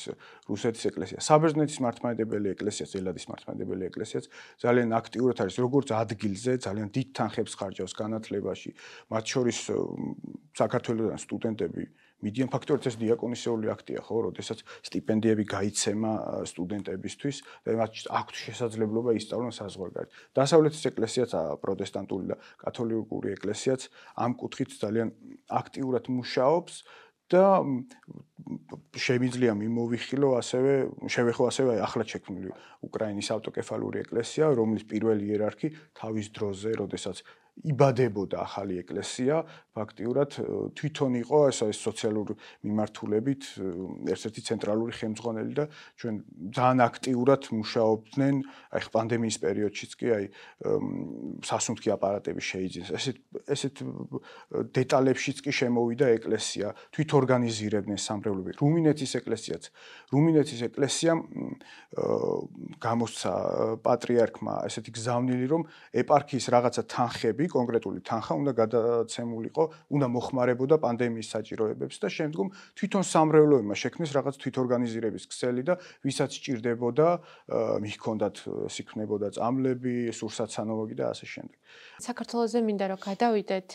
რუსეთის 0.52 0.84
ეკლესია. 0.92 1.20
საბერძნეთის 1.24 1.80
მართლმადიდებელი 1.80 2.48
ეკლესია, 2.52 2.86
ზელადის 2.92 3.26
მართლმადიდებელი 3.32 3.84
ეკლესიაც 3.88 4.26
ძალიან 4.60 4.90
აქტიურად 5.00 5.38
არის 5.48 5.56
როგორც 5.64 5.88
ადგილზე, 5.96 6.52
ძალიან 6.68 6.88
დიდ 6.92 7.08
თანხებს 7.18 7.54
ხარჯავს 7.56 7.94
განათლებაში. 7.96 8.72
მათ 9.10 9.24
შორის 9.32 9.58
საქართველოსთან 10.60 11.20
სტუდენტები 11.24 11.84
მიდიან 12.24 12.50
ფაქტობრივად 12.54 12.88
ეს 12.88 12.96
დიაკონისეული 13.02 13.68
აქტია, 13.74 14.00
ხო, 14.08 14.18
როდესაც 14.32 14.64
სტიპენდიები 14.88 15.44
გაიცემა 15.44 16.12
სტუდენტებისთვის 16.48 17.38
და 17.68 17.76
მათ 17.80 17.94
აქვთ 18.20 18.36
შესაძლებლობა 18.48 19.12
ისწავლონ 19.20 19.54
საზღვარგარეთ. 19.60 20.10
დასავლეთის 20.40 20.84
ეკლესიაც, 20.92 21.32
პროტესტანტული 21.64 22.26
და 22.32 22.38
კათოლიკური 22.64 23.36
ეკლესიაც 23.36 23.82
ამ 24.16 24.32
კუთხით 24.40 24.70
ძალიან 24.80 25.10
აქტიურად 25.52 26.06
მუშაობს. 26.08 26.74
და 27.32 27.44
შემიძლია 29.00 29.54
მიმოვიხილო 29.56 30.30
ასევე 30.40 30.74
შევეხო 31.16 31.48
ასევე 31.48 31.78
ახლა 31.86 32.04
შექმნილი 32.12 32.52
უკრაინის 32.88 33.30
ავტოკეფალური 33.36 34.04
ეკლესია 34.04 34.52
რომლის 34.60 34.84
პირველი 34.92 35.32
იერარქი 35.32 35.72
თავის 36.00 36.28
დროზე 36.36 36.76
როდესაც 36.84 37.24
იბადებოდა 37.62 38.38
ახალი 38.42 38.82
ეკლესია, 38.82 39.46
ფაქტიურად 39.78 40.32
თვითონ 40.74 41.14
იყო 41.22 41.40
ეს 41.54 41.60
ეს 41.70 41.80
სოციალური 41.86 42.34
მიმართულებით 42.66 43.42
ერთ-ერთი 44.10 44.42
ცენტრალური 44.50 44.94
ხელმძღვანელი 44.98 45.54
და 45.54 45.66
ჩვენ 46.02 46.16
ძალიან 46.54 46.80
აქტიურად 46.86 47.42
მუშაობდნენ, 47.54 48.36
აი 48.74 48.82
პანდემიის 48.94 49.38
პერიოდშიც 49.46 49.92
კი 49.98 50.08
აი 50.18 50.26
სასუნთქი 51.46 51.90
აპარატები 51.94 52.42
შეიძინეს. 52.42 52.90
ესეთ 52.94 53.18
ესეთ 53.54 53.76
დეტალებშიც 54.74 55.38
კი 55.46 55.52
შემოვიდა 55.54 56.08
ეკლესია, 56.18 56.68
თვითორგანიზირებდნენ 56.94 58.00
სამრევლოები. 58.02 58.52
რუმინეთის 58.62 59.12
ეკლესიაც, 59.22 59.64
რუმინეთის 60.14 60.60
ეკლესიამ 60.70 61.20
გამოსცა 62.82 63.34
პატრიარქმა 63.86 64.54
ესეთი 64.70 64.92
გზავნილი, 64.98 65.46
რომ 65.54 65.62
ეპარქიის 65.94 66.46
რაღაცა 66.54 66.84
თანხები 66.94 67.43
ხმები, 67.44 67.48
კონკრეტული 67.52 68.00
თანხა 68.08 68.34
უნდა 68.40 68.52
გადაცემულიყო, 68.56 69.64
უნდა 69.92 70.08
მოხმარებოდა 70.08 70.76
პანდემიის 70.80 71.28
საჭიროებებს 71.34 71.98
და 72.00 72.08
შემდგომ 72.08 72.48
თვითონ 72.80 73.04
სამრევლოებმა 73.04 73.76
შექმნეს 73.76 74.12
რაღაც 74.16 74.36
თვითორგანიზირების 74.40 75.24
ქსელი 75.28 75.64
და 75.68 75.74
ვისაც 76.04 76.32
სჭირდებოდა, 76.40 77.08
მიჰქონდათ 77.84 78.36
სიქნებოდა 78.72 79.28
წამლები, 79.36 79.96
სურსაცანოვოგი 80.16 80.96
და 80.96 81.06
ასე 81.12 81.26
შემდეგ. 81.28 81.58
საქართველოს 82.00 82.54
მინდა 82.64 82.86
რომ 82.94 83.00
გადავიდეთ 83.04 83.70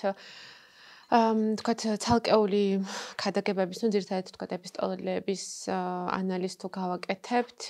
თქვათ 1.13 2.01
ცალკეული 2.01 2.81
ქადაგებების, 3.21 3.79
ну, 3.85 3.87
ძირთადად 3.93 4.33
თქვათ 4.33 4.51
ეპისტოლეების 4.57 5.43
ანალიზ 5.69 6.53
თუ 6.57 6.67
გავაკეთებთ, 6.73 7.61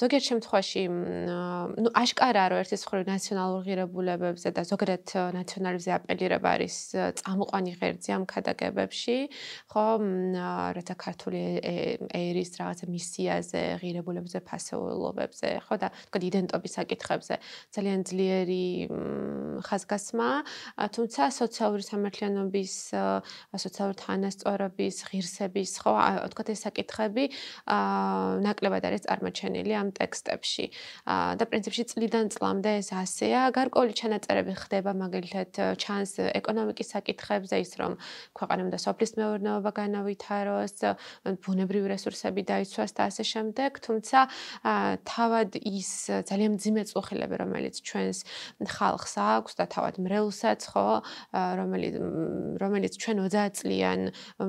ზოგიერთ 0.00 0.24
შემთხვევაში, 0.30 0.82
ну, 1.84 1.88
აშკარაა, 2.00 2.46
რომ 2.48 2.62
ერთის 2.64 2.82
მხრივ 2.88 3.04
ნაციონალურ 3.12 3.60
ღირებულებებზე 3.68 4.48
და 4.56 4.62
ზოგადად 4.64 5.04
ნაციონალიზმზე 5.36 5.92
აპელირება 6.00 6.48
არის 6.56 6.76
წამყვანი 7.20 7.72
ღერძი 7.76 8.10
ამ 8.16 8.24
ქადაგებებში, 8.24 9.18
ხო, 9.68 9.84
რათა 10.80 10.94
ქართული 10.96 11.42
ერის 11.60 12.50
რაღაცა 12.56 12.86
მისიაზე, 12.88 13.62
ღირებულებებზე, 13.84 14.38
ფასეულობებზე, 14.48 15.48
ხო 15.68 15.74
და 15.76 15.92
თქვათ 16.08 16.22
იდენტობის 16.30 16.72
საკითხებზე 16.80 17.34
ძალიან 17.76 18.00
ძლიერი 18.08 18.64
ხაზგასმა, 19.60 20.30
თუმცა 20.96 21.22
სოციალური 21.36 21.84
სამართლიანი 21.84 22.23
საქმიანობის 22.25 22.73
სოციალური 23.55 23.97
თანასწორობის, 24.01 24.95
ღირსების, 25.09 25.71
ხო, 25.81 25.93
თქვათ 26.33 26.49
ეს 26.53 26.61
საკითხები 26.65 27.25
აა 27.69 28.41
ნაკლებად 28.45 28.83
არის 28.89 29.05
წარმოჩენილი 29.05 29.73
ამ 29.77 29.89
ტექსტებში. 29.93 30.65
და 31.05 31.43
პრინციპში 31.45 31.83
წლიდან 31.91 32.25
წლამდე 32.33 32.71
ეს 32.81 32.89
ასეა. 32.93 33.41
გარკვეული 33.53 33.93
ჩანაწერები 33.93 34.53
ხდება 34.57 34.91
მაგალითად 34.97 35.49
ჩანს 35.77 36.11
ეკონომიკის 36.33 36.87
საკითხებზე 36.95 37.55
ის 37.61 37.71
რომ 37.77 37.91
ქვეყანა 38.33 38.61
უნდა 38.65 38.77
სოფლის 38.81 39.11
მეურნეობა 39.19 39.71
განავითაროს, 39.81 40.75
ბუნებრივი 41.45 41.87
რესურსები 41.93 42.41
დაიცვას 42.45 42.91
და 42.97 43.01
ასე 43.09 43.23
შემდეგ, 43.23 43.71
თუმცა 43.85 44.19
თავად 45.05 45.49
ის 45.61 45.89
ძალიან 46.25 46.57
მძიმე 46.57 46.83
წუხილები 46.89 47.35
რომელიც 47.43 47.75
ჩვენს 47.85 48.17
ხალხს 48.65 49.13
აქვს 49.15 49.53
და 49.59 49.65
თავად 49.69 49.95
მრევლსაც 50.01 50.61
ხო, 50.71 50.87
რომელიც 51.35 51.95
რომელიც 52.61 52.93
ჩვენ 53.01 53.17
30 53.25 53.59
წლიან 53.59 53.99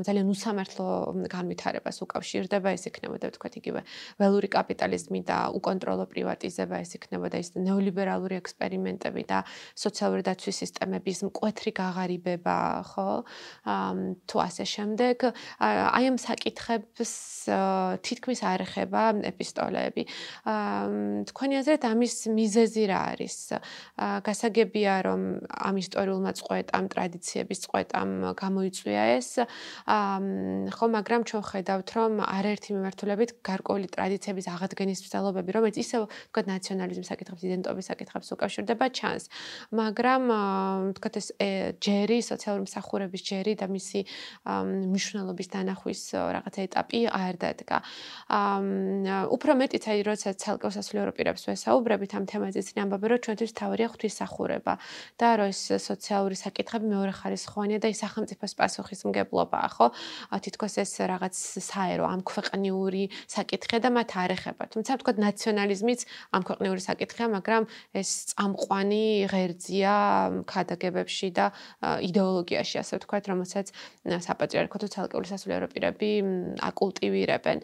ძალიან 0.07 0.27
უსამართლო 0.33 0.87
განვითარებას 1.31 1.97
უკავშირდება, 2.05 2.69
ეს 2.77 2.85
იქნებოდა 2.91 3.27
თქვა 3.37 3.49
იგივე 3.61 3.81
ველური 4.21 4.49
კაპიტალიზმი 4.53 5.21
და 5.27 5.39
უკონტროლო 5.59 6.05
პრივატიზება, 6.13 6.77
ეს 6.85 6.91
იქნებოდა 6.99 7.37
ის 7.43 7.49
ნეოლიბერალური 7.57 8.35
ექსპერიმენტები 8.43 9.23
და 9.31 9.39
სოციალური 9.75 10.23
დაცვის 10.27 10.57
სისტემების 10.63 11.19
მკვეთრი 11.31 11.73
გაღარიბება, 11.81 12.59
ხო? 12.91 13.11
თუ 14.29 14.37
ასე 14.47 14.65
შემდეგ, 14.75 15.17
აი 15.61 16.05
ამ 16.11 16.17
საკითხებს 16.21 17.13
თითქმის 18.07 18.41
არ 18.47 18.61
ეხება 18.67 19.03
ეპისტოლეები. 19.31 20.03
თქვენი 21.31 21.55
აზრით 21.61 21.83
ამის 21.87 22.15
მიზეზი 22.37 22.85
რა 22.91 23.01
არის? 23.15 23.37
გასაგებია 24.27 24.95
რომ 25.07 25.21
ამ 25.47 25.75
ისტორიულმა 25.83 26.33
წყვეტამ, 26.39 26.85
ტრადიციების 26.93 27.56
წყვეტამ 27.65 28.11
გამოიწვია 28.37 29.03
ეს. 29.17 29.31
ხო, 30.77 30.87
მაგრამ 30.97 31.21
ჩვენ 31.29 31.43
ხედავთ 31.51 31.89
რომ 31.97 32.13
არაერთი 32.27 32.69
მიმართულებით 32.77 33.31
გარკვეული 33.41 33.87
ტრადიციების 33.97 34.47
აღადგენის 34.55 35.01
მსალობები, 35.07 35.51
რომელიც 35.57 35.77
ისევ 35.81 36.03
თქვა 36.31 36.43
ნაციონალიზმის 36.53 37.09
საკითხებს, 37.13 37.43
იდენტობის 37.47 37.87
საკითხებს 37.91 38.29
უკავშირდება 38.37 38.85
ჩანს. 38.97 39.25
მაგრამ 39.73 40.23
თქვა 40.97 41.11
ეს 41.17 41.29
ჯერი, 41.81 42.19
სოციალური 42.21 42.63
მსახურების 42.67 43.23
ჯერი 43.23 43.53
და 43.57 43.67
მისი 43.71 44.01
მნიშვნელობის 44.47 45.49
დანახვის 45.55 46.01
რაღაცა 46.37 46.61
ეტაპი 46.67 47.01
არ 47.11 47.35
დადგა. 47.41 47.79
უფრო 49.33 49.53
მეტიც 49.61 49.85
აი 49.87 50.01
როცა 50.07 50.29
ცალკეულ 50.37 50.73
სასულიერო 50.77 51.13
პირებს 51.17 51.43
ვესაუბრებით 51.49 52.13
ამ 52.19 52.25
თემაზე, 52.27 52.59
ისინი 52.61 52.79
ამბობენ 52.85 53.09
რომ 53.13 53.21
ჩვენთვის 53.25 53.53
თავია 53.57 53.87
ღვთისმსახურება 53.93 54.75
და 55.21 55.29
რომ 55.39 55.49
ეს 55.53 55.61
სოციალური 55.81 56.37
საკითხები 56.37 56.87
მეორე 56.91 57.13
ხარისხოვანია 57.47 57.79
და 57.81 57.89
ის 57.91 58.01
სახელმწიფოს 58.03 58.53
პასუხისმგებლობაა, 58.59 59.69
ხო? 59.77 59.87
თითქოს 60.43 60.75
ეს 60.83 60.93
რაღაც 61.07 61.35
საერო 61.63 62.05
ამ 62.07 62.21
ქვეყნიური 62.27 63.03
საკითხია 63.31 63.79
და 63.87 63.91
მათ 63.95 64.11
არ 64.17 64.31
ეხება. 64.37 64.65
თუმცა 64.75 64.93
თქვა 65.01 65.13
ნაციონალიზმიც 65.23 66.01
ამ 66.35 66.43
ქვეყნიური 66.43 66.81
საკითხია, 66.83 67.27
მაგრამ 67.37 67.63
ეს 67.95 68.11
წამყვანი 68.35 69.05
ღერძია 69.31 69.95
ქადაგებებში 70.47 71.29
და 71.39 71.47
იდეოლოგიაში, 71.83 72.77
ასე 72.83 72.93
ვთქვათ, 72.99 73.25
რომელსაც 73.31 73.67
საპატრიარქო 74.27 74.77
თუ 74.83 74.89
ცალკეული 74.91 75.27
სასულიერო 75.31 75.67
პირები 75.71 76.11
აკულტივირებენ. 76.67 77.59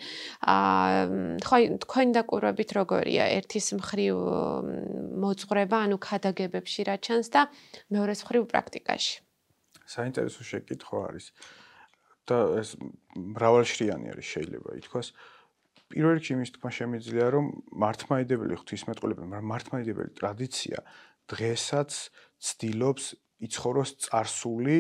აა 0.47 1.43
ხო, 1.43 1.57
თქვენ 1.83 2.07
დაკვირვებით 2.17 2.71
როგორია 2.79 3.25
ერთის 3.39 3.67
მხრივ 3.79 4.15
მოძღრება, 5.23 5.77
ანუ 5.87 5.97
ქადაგებებში 5.99 6.81
რა 6.89 6.97
ჩანს 7.03 7.29
და 7.35 7.41
მეორეს 7.91 8.21
მხრივ 8.27 8.43
პრაქტიკაში. 8.53 9.32
საინტერესო 9.87 10.43
შეკითხვა 10.43 10.99
არის. 11.09 11.27
და 12.23 12.39
ეს 12.63 12.79
მრავალშრიანი 13.19 14.15
არის 14.15 14.27
შეიძლება 14.31 14.71
ითქვას. 14.79 15.11
პირველ 15.91 16.13
რიგში 16.17 16.33
იმის 16.39 16.51
თქმა 16.55 16.71
შემიძლია, 16.71 17.27
რომ 17.35 17.45
მართმადიდებელი 17.83 18.55
ღვთისმეტყველები, 18.63 19.23
მართმადიდებელი 19.43 20.11
ტრადიცია 20.23 20.79
დღესაც 21.29 21.91
ცდილობს 22.39 23.05
იცხოვროს 23.43 23.91
царსული 24.07 24.79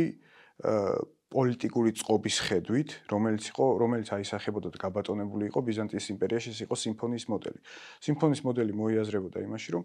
პოლიტიკური 1.32 1.90
წყობის 1.96 2.36
ხედვით, 2.46 2.90
რომელიც 3.08 3.44
იყო, 3.50 3.66
რომელიც 3.82 4.08
აისახებოდა 4.12 4.68
და 4.72 4.78
გაბატონებული 4.84 5.48
იყო 5.48 5.60
ბიზანტიის 5.64 6.06
იმპერიაში, 6.14 6.52
ეს 6.52 6.60
იყო 6.68 6.76
სიმფონიის 6.76 7.26
მოდელი. 7.32 7.60
სიმფონიის 8.04 8.42
მოდელი 8.44 8.72
მოიაზრებოდა 8.76 9.38
იმაში, 9.48 9.68
რომ 9.72 9.82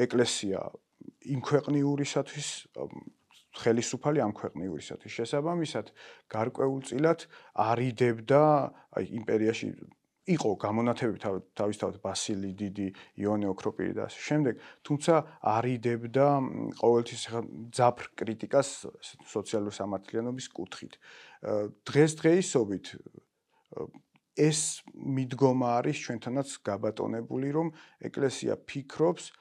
ეკლესია 0.00 0.58
იმ 1.36 1.40
ქვეყნიურისათვის 1.44 2.48
ხელისუფალი 3.58 4.22
ამ 4.22 4.32
ქვეყნიურისათვის 4.38 5.16
შესაბამისად 5.20 5.86
გარკვეულწილად 6.30 7.26
არიდებდა 7.66 8.42
აი 9.00 9.04
იმპერიაში 9.20 9.70
იყო 10.30 10.50
გამონათებები 10.62 11.18
თავისთავად 11.58 11.96
ბასილი 12.04 12.52
დიდი, 12.54 12.86
იონე 13.24 13.48
ოქროპირი 13.50 13.94
და 13.96 14.06
ასე 14.06 14.20
შემდეგ, 14.28 14.60
თუმცა 14.86 15.14
არიდებდა 15.42 16.26
ყოველთვის 16.78 17.22
ძაფრ 17.74 18.04
კრიტიკას 18.20 18.68
სოციალური 19.26 19.74
სამართლიანობის 19.74 20.46
კუთხით. 20.54 20.92
დღესდღეობით 21.88 22.86
ეს 24.38 24.60
მიდგომა 24.94 25.68
არის 25.80 25.96
ჩვენთანაც 26.04 26.48
გაბატონებული, 26.68 27.48
რომ 27.50 27.72
ეკლესია 27.98 28.54
ფიქრობს 28.70 29.32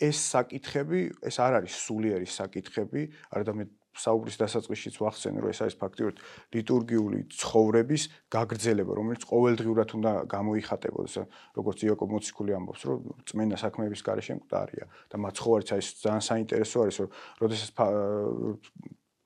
ეს 0.00 0.18
საკითხები, 0.34 1.00
ეს 1.28 1.36
არ 1.44 1.60
არის 1.60 1.74
სულიერი 1.84 2.28
საკითხები, 2.28 3.02
არა 3.30 3.44
და 3.48 3.54
მე 3.60 3.64
საუბრის 4.00 4.38
დასაწყისშიც 4.40 4.96
ვახსენე, 5.02 5.42
რომ 5.42 5.50
ეს 5.50 5.60
არის 5.66 5.76
ფაქტიურად 5.80 6.20
ლიტურგიული 6.54 7.20
ცხოვრების 7.34 8.02
გაგრძელება, 8.32 8.92
რომელიც 8.96 9.26
ყოველდღიურად 9.26 9.94
უნდა 9.98 10.12
გამოიხატებოდეს, 10.30 11.16
როგორც 11.58 11.78
იაკობ 11.84 12.08
მოციქული 12.14 12.54
ამბობს, 12.54 12.82
რომ 12.86 12.98
წმენა 13.26 13.58
საქმეების 13.60 14.04
გარეშე 14.06 14.38
მკვდარია 14.38 14.86
და 15.10 15.16
მაცხოვარიც 15.26 15.68
აი 15.74 15.82
ძალიან 16.06 16.24
საინტერესო 16.30 16.76
არის, 16.86 16.96
რომ 17.02 17.10
როდესაც 17.42 17.70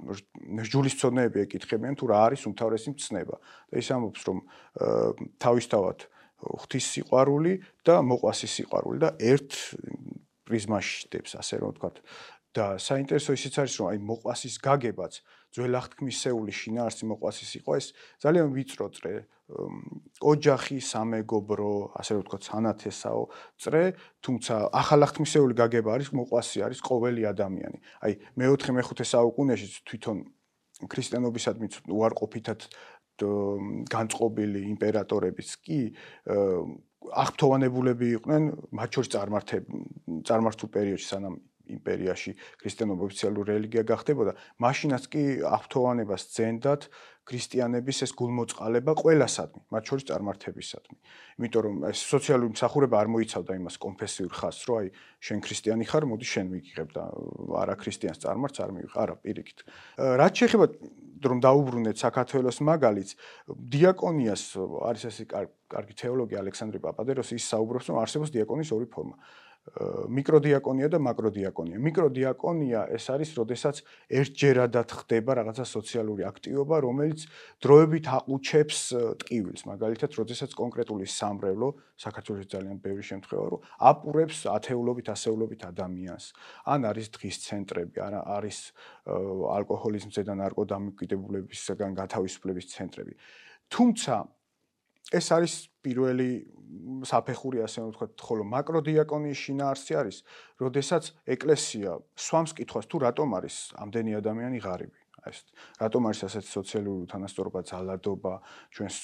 ჯულის 0.04 0.94
წონები 1.00 1.38
ეკითხებიან 1.44 1.94
თუ 1.96 2.04
რა 2.10 2.18
არის 2.28 2.42
უმთავრესი 2.48 2.88
მცნება. 2.92 3.36
და 3.70 3.74
ის 3.78 3.88
ამბობს, 3.94 4.20
რომ 4.28 4.38
თავისთავად 5.40 5.98
ღვთის 6.44 6.86
სიყვარული 6.92 7.52
და 7.86 8.00
მოყვასის 8.04 8.52
სიყვარული 8.58 8.98
და 9.00 9.10
ერთ 9.16 9.50
პრიზმაში 10.48 11.10
დებს 11.12 11.32
ასე 11.40 11.54
რომ 11.60 11.70
ვთქვათ. 11.74 11.96
და 12.54 12.78
საინტერესო 12.78 13.34
ისიც 13.34 13.54
არის 13.58 13.74
რომ 13.82 13.86
აი 13.90 13.98
მოყვასის 14.08 14.54
გაგებაც 14.62 15.12
ძველახთქმისეული 15.58 16.52
შინაარსი 16.54 17.04
მოყვასის 17.10 17.50
იყო 17.58 17.70
ეს 17.78 17.86
ძალიან 18.22 18.48
ვიწრო 18.54 18.86
წრე. 18.94 19.14
ოჯახი 20.22 20.78
სამეგობრო 20.80 21.70
ასე 21.98 22.10
რომ 22.14 22.22
ვთქვათ 22.22 22.42
სანათესაო 22.48 23.22
წრე 23.58 23.82
თუმცა 24.24 24.54
ახალახთმისეული 24.70 25.54
გაგება 25.58 25.90
არის 25.98 26.08
მოყვასი 26.14 26.58
არის 26.66 26.80
ყოველი 26.80 27.22
ადამიანი. 27.34 27.78
აი 28.06 28.12
მეოთხე 28.38 28.70
მეხუთე 28.78 29.04
საუკუნეში 29.14 29.66
თვითონ 29.90 30.18
ქრისტიანობისადმი 30.90 31.66
უარყოფითად 31.90 32.60
განწყობილი 33.94 34.62
იმპერატორებიც 34.74 35.54
კი 35.66 35.80
აღფრთოვანებულები 37.24 38.10
იყვნენ 38.18 38.46
მათ 38.80 38.98
შორის 38.98 39.12
წარმართებ 39.14 39.74
წარმართულ 40.30 40.70
პერიოდში 40.76 41.08
სანამ 41.12 41.36
იმპერიაში 41.70 42.36
ქრისტიანობა 42.60 43.02
ოფიციალური 43.08 43.48
რელიგია 43.54 43.82
გახდებოდა, 43.88 44.32
მაშინაც 44.60 45.02
კი 45.08 45.22
აღფრთოვანებას 45.48 46.22
ძენდათ 46.36 46.82
ქრისტიანების 47.24 47.98
ეს 48.04 48.12
გულმოწყალება 48.20 48.92
ყველასადმი, 49.00 49.60
მათ 49.72 49.82
შორის 49.88 50.04
წარმართებისადმი. 50.12 50.96
იმიტომ 51.40 51.62
რომ 51.64 51.76
ეს 51.88 51.98
სოციალური 52.04 52.52
მსახურება 52.52 53.00
არ 53.00 53.08
მოიცავდა 53.14 53.52
იმას 53.64 53.76
კონფესიურ 53.80 54.32
ხაზს, 54.36 54.62
რომ 54.68 54.76
აი 54.84 54.88
შენ 55.24 55.38
ქრისტიანი 55.40 55.84
ხარ, 55.88 56.04
მოდი 56.04 56.26
შენ 56.28 56.46
მიგიღებ 56.52 56.88
და 56.92 57.02
არა 57.64 57.74
ქრისტიანს 57.80 58.20
წარმართს 58.20 58.60
არ 58.60 58.70
მივიღ, 58.76 58.92
არა 58.92 59.14
პირიქით. 59.24 59.58
რაც 60.20 60.32
შეეხება 60.36 60.66
რომ 61.24 61.38
დაუბრუნეთ 61.40 61.96
საქართველოს 61.96 62.58
მაგალითს, 62.60 63.16
დიაკონიას 63.48 64.42
არის 64.60 65.02
ესე 65.08 65.24
კარგი 65.24 65.94
თეოლოგი 65.96 66.36
ალექსანდრე 66.36 66.78
პაპადეროსი 66.84 67.40
ის 67.40 67.48
საუბრობს, 67.48 67.88
რომ 67.88 67.96
არსებობს 68.04 68.34
დიაკონის 68.36 68.72
ორი 68.76 68.86
ფორმა. 68.92 69.16
მიკროდიაკონია 69.64 70.88
და 70.92 70.98
მაკროდიაკონია. 71.00 71.78
მიკროდიაკონია 71.80 72.80
ეს 72.94 73.08
არის, 73.08 73.30
როდესაც 73.40 73.80
ერთჯერადად 74.12 74.88
ხდება 74.92 75.40
რაღაცა 75.40 75.64
სოციალური 75.64 76.22
აქტივობა, 76.28 76.76
რომელიც 76.84 77.24
დროებით 77.64 78.04
აყუჩებს 78.04 78.78
ტკივილს, 79.24 79.62
მაგალითად, 79.64 80.10
როდესაც 80.20 80.50
კონკრეტული 80.52 81.08
სამრევლო, 81.08 81.68
საქართველოს 81.96 82.46
ძალიან 82.52 82.76
ბევრი 82.84 83.04
შემთხვევა, 83.08 83.44
რომ 83.56 83.60
აპურებს 83.80 84.38
ათეულობით, 84.52 85.06
ასეულობით 85.16 85.60
ადამიანს. 85.72 86.24
ან 86.68 86.80
არის 86.84 87.06
დღის 87.16 87.36
ცენტრები, 87.48 87.96
ან 88.04 88.14
არის 88.20 88.58
ალკოჰოლიზმზე 89.08 90.22
და 90.28 90.34
ნარკოდამოკიდებულებისგან 90.44 91.90
გათავისუფლების 91.96 92.66
ცენტრები. 92.68 93.14
თუმცა 93.72 94.14
ეს 95.12 95.26
არის 95.36 95.54
პირველი 95.84 96.30
საფეხური 97.04 97.62
ასე 97.64 97.84
ვთქვათ, 97.84 98.12
ხოლო 98.24 98.44
მაკროდიაკონიის 98.50 99.42
შინაარსი 99.46 99.92
არის, 100.00 100.16
როდესაც 100.62 101.12
ეკლესია 101.36 101.98
სვამს 102.16 102.52
კითხვას 102.56 102.86
თუ 102.88 102.96
რატომ 103.04 103.28
არის 103.38 103.56
ამდენი 103.84 104.12
ადამიანი 104.20 104.58
ღარიბი. 104.64 105.00
აი 105.24 105.32
ეს 105.32 105.40
რატომ 105.80 106.02
არის 106.08 106.20
ასეთი 106.28 106.50
სოციალური 106.52 107.06
თანასწორობა, 107.08 107.60
ძალადობა 107.64 108.32
ჩვენს 108.76 108.96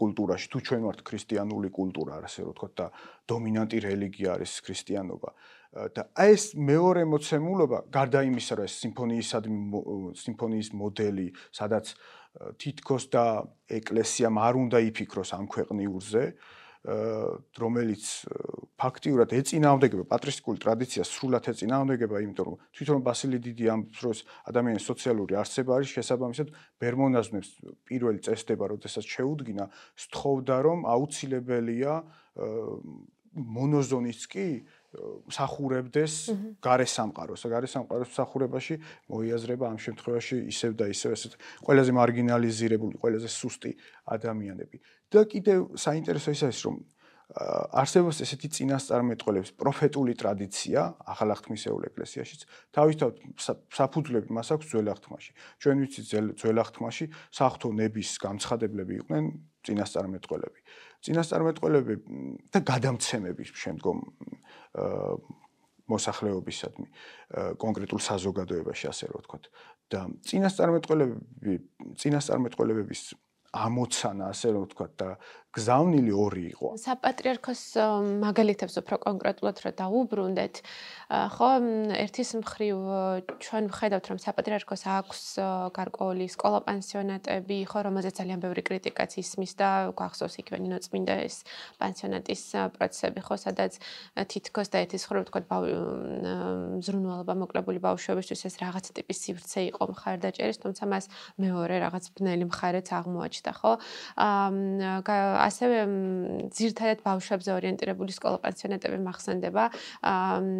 კულტურაში, 0.00 0.46
თუ 0.48 0.58
ჩვენ 0.66 0.82
ვართ 0.88 1.00
ქრისტიანული 1.04 1.68
კულტურა, 1.68 2.12
ასე 2.24 2.40
ვთქვათ 2.48 2.72
და 2.80 2.86
დომინანტი 3.28 3.78
რელიგია 3.84 4.28
არის 4.40 4.52
ქრისტიანობა. 4.64 5.30
და 5.70 6.02
აი 6.18 6.30
ეს 6.34 6.44
მეორე 6.58 7.02
მოცემულობა, 7.06 7.78
გარდა 7.94 8.20
იმისა, 8.26 8.52
რომ 8.58 8.66
ეს 8.66 8.74
სიმფონიისადმი 8.82 9.58
სიმფონიის 10.18 10.68
მოდელი, 10.74 11.28
სადაც 11.54 11.94
თითქოს 12.62 13.04
და 13.10 13.24
ეკლესიამ 13.68 14.36
არ 14.38 14.54
უნდა 14.64 14.78
იფიქროს 14.90 15.30
ამ 15.34 15.46
ქვეყნიურზე, 15.50 16.24
რომელიც 17.60 18.04
ფაქტიურად 18.80 19.34
ეწინააღმდეგება 19.36 20.04
პატრიოტიკულ 20.08 20.56
ტრადიციას, 20.64 21.08
სრულად 21.12 21.44
ეწინააღმდეგება, 21.52 22.22
იმიტომ 22.24 22.46
რომ 22.48 22.56
თვითონ 22.72 23.02
ბასილი 23.04 23.38
დიდი 23.44 23.64
ამ 23.68 23.80
დროს 23.92 24.24
ადამიანის 24.48 24.88
სოციალური 24.88 25.36
არსება 25.36 25.76
არის 25.76 25.92
შესაბამისად 26.00 26.48
ბერმონაზნებს 26.80 27.50
პირველი 27.84 28.24
წესდება, 28.24 28.64
როდესაც 28.72 29.04
შეუდგინა, 29.04 29.64
სთხოვდა 30.08 30.56
რომ 30.64 30.78
აუცილებელია 30.88 31.92
მონოზონის 33.36 34.20
კი 34.32 34.48
სახურებდეს 35.30 36.14
გარესამყაროს. 36.58 37.46
გარესამყაროს 37.46 38.10
სახურებაში 38.10 38.74
მოიაზრება 39.06 39.64
ამ 39.70 39.78
შემთხვევაში 39.78 40.36
ისევ 40.50 40.72
და 40.74 40.86
ისევ 40.90 41.10
ესეთ 41.14 41.32
ყველაზე 41.66 41.90
მარგინალიზირებული, 41.94 42.94
ყველაზე 42.98 43.28
სუსტი 43.30 43.72
ადამიანები. 44.06 44.76
და 45.10 45.26
კიდევ 45.26 45.58
საინტერესო 45.74 46.30
ის 46.30 46.42
არის, 46.46 46.60
რომ 46.66 46.76
არსებობს 47.30 48.18
ესეთი 48.26 48.48
წინასწარმეტყველების 48.56 49.52
პროფეტული 49.54 50.14
ტრადიცია 50.18 50.80
ახალახთმისეულ 51.14 51.86
ეკლესიაშიც. 51.90 52.40
თავისთავად 52.74 53.14
საფუძვლები 53.70 54.28
მას 54.34 54.48
აქვს 54.58 54.66
ძველახთმაში. 54.74 55.30
ჩვენ 55.62 55.76
ვიცით 55.86 56.06
ძველახთმაში 56.42 57.04
საფრთხო 57.30 57.70
ნების 57.78 58.10
გამცხადებლები 58.18 58.92
იყვნენ 59.00 59.24
წინასწარმეტყველები. 59.62 60.58
წინასწარმეტყველები 61.06 61.96
და 62.54 62.62
გადამცემები 62.70 63.46
შემდგომ 63.64 64.02
მოსახლეობისადმი 65.90 66.86
კონკრეტულ 67.62 68.02
საზოგადოებაში 68.06 68.90
ასე 68.92 69.10
რომ 69.10 69.24
ვთქვათ 69.24 69.48
და 69.90 70.00
წინასწარმეტყველები 70.30 71.56
წინასწარმეტყველების 72.02 73.02
ამოცანა 73.50 74.30
ასე 74.30 74.48
რომ 74.54 74.62
ვთქვათ 74.66 74.92
და 75.00 75.08
გზავნილი 75.50 76.12
ორი 76.14 76.44
იყო. 76.54 76.68
საპატრიარქოს 76.78 77.62
მაგალითებს 78.22 78.74
უფრო 78.78 78.96
კონკრეტულად 79.02 79.56
რა 79.66 79.70
დაუბრუნდეთ. 79.82 80.54
ხო, 81.10 81.48
ერთის 81.90 82.30
მხრივ 82.38 82.76
ჩვენ 83.42 83.64
ვხედავთ, 83.74 84.04
რომ 84.14 84.18
საპატრიარქოს 84.22 84.82
აქვს 84.86 85.22
გარკვეული 85.74 86.26
სკოლა 86.30 86.60
პანსიონატები, 86.70 87.58
ხო, 87.66 87.78
რომელზეც 87.82 88.14
ძალიან 88.22 88.38
ბევრი 88.46 88.62
კრიტიკაც 88.62 89.10
ისმის 89.18 89.52
და 89.58 89.90
გახსოვს 89.98 90.38
იქ 90.38 90.54
ვენინო 90.54 90.78
წმინდა 90.86 91.14
ეს 91.26 91.42
პანსიონატის 91.82 92.42
პროცესები, 92.78 93.18
ხო, 93.26 93.34
სადაც 93.34 93.72
თითქოს 94.30 94.70
და 94.70 94.86
ერთის 94.86 95.02
მხრივ 95.02 95.26
ვთქვათ, 95.26 95.44
ზრუნვალობა 96.86 97.34
მოკლებული 97.42 97.82
ბავშვებისთვის 97.82 98.46
ეს 98.46 98.54
რაღაც 98.62 98.86
ტიპის 98.94 99.18
სივრცე 99.18 99.60
იყო 99.74 99.82
მხარდაჭერის, 99.98 100.62
თუმცა 100.62 100.84
მას 100.86 101.04
მეორე 101.42 101.74
რაღაც 101.90 102.04
ბნელი 102.14 102.46
მხარეც 102.46 102.86
აღმოაჩნდა, 102.94 103.38
ხო? 103.48 103.72
აა 104.20 105.18
ასევე 105.48 105.78
ძირთადად 106.52 107.00
ბავშვებზე 107.06 107.50
ორიენტირებული 107.56 108.12
სკოლა 108.12 108.38
პანსიონატები 108.44 108.98
მახსენდება, 109.00 109.64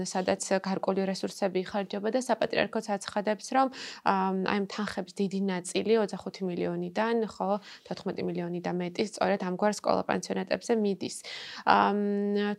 სადაც 0.09 0.43
გარკვეული 0.65 1.05
რესურსები 1.11 1.61
იხარჯება 1.65 2.09
და 2.15 2.21
საპატრიარქოც 2.25 2.87
აცხადებს, 2.97 3.47
რომ 3.57 3.69
აი 4.09 4.57
ამ 4.61 4.65
თანხების 4.73 5.15
დიდი 5.21 5.41
ნაწილი 5.53 5.93
25 6.01 6.43
მილიონიდან, 6.49 7.17
ხო, 7.29 7.61
14 7.89 8.25
მილიონი 8.25 8.61
და 8.65 8.73
მეტი 8.73 9.05
სწორედ 9.11 9.41
ამგვარ 9.45 9.73
სკოლა 9.77 10.03
პანსიონატებზე 10.09 10.73
მიდის. 10.81 11.17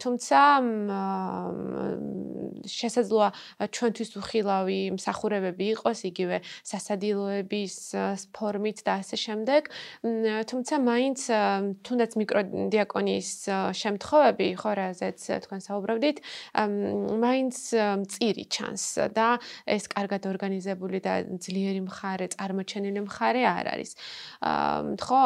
თუმცა 0.01 0.39
შესაძლოა 2.61 3.29
ჩვენთვის 3.73 4.11
უხილავი 4.21 4.79
მსახურებები 4.97 5.65
იყოს 5.75 5.99
იგივე 6.11 6.37
სასადილოების 6.65 7.75
ფორმით 8.35 8.77
და 8.85 8.91
ასე 9.01 9.17
შემდეგ. 9.17 9.61
თუმცა 10.51 10.75
მაინც 10.81 11.19
თუნდაც 11.85 12.11
მიკროდიაკონიის 12.19 13.29
შემთხვევები, 13.81 14.47
ხო, 14.61 14.71
რაზეც 14.79 15.19
თქვენ 15.45 15.61
საუბრობდით, 15.65 16.17
მაინც 17.21 17.55
წირი 18.11 18.45
ჩანს 18.51 18.85
და 19.15 19.39
ეს 19.65 19.87
კარგად 19.91 20.27
ორგანიზებული 20.31 20.99
და 21.01 21.13
ძლიერი 21.39 21.81
მხარე, 21.87 22.27
წარმოჩენილი 22.35 23.01
მხარე 23.07 23.41
არ 23.47 23.65
არის. 23.73 23.91
ხო, 25.01 25.21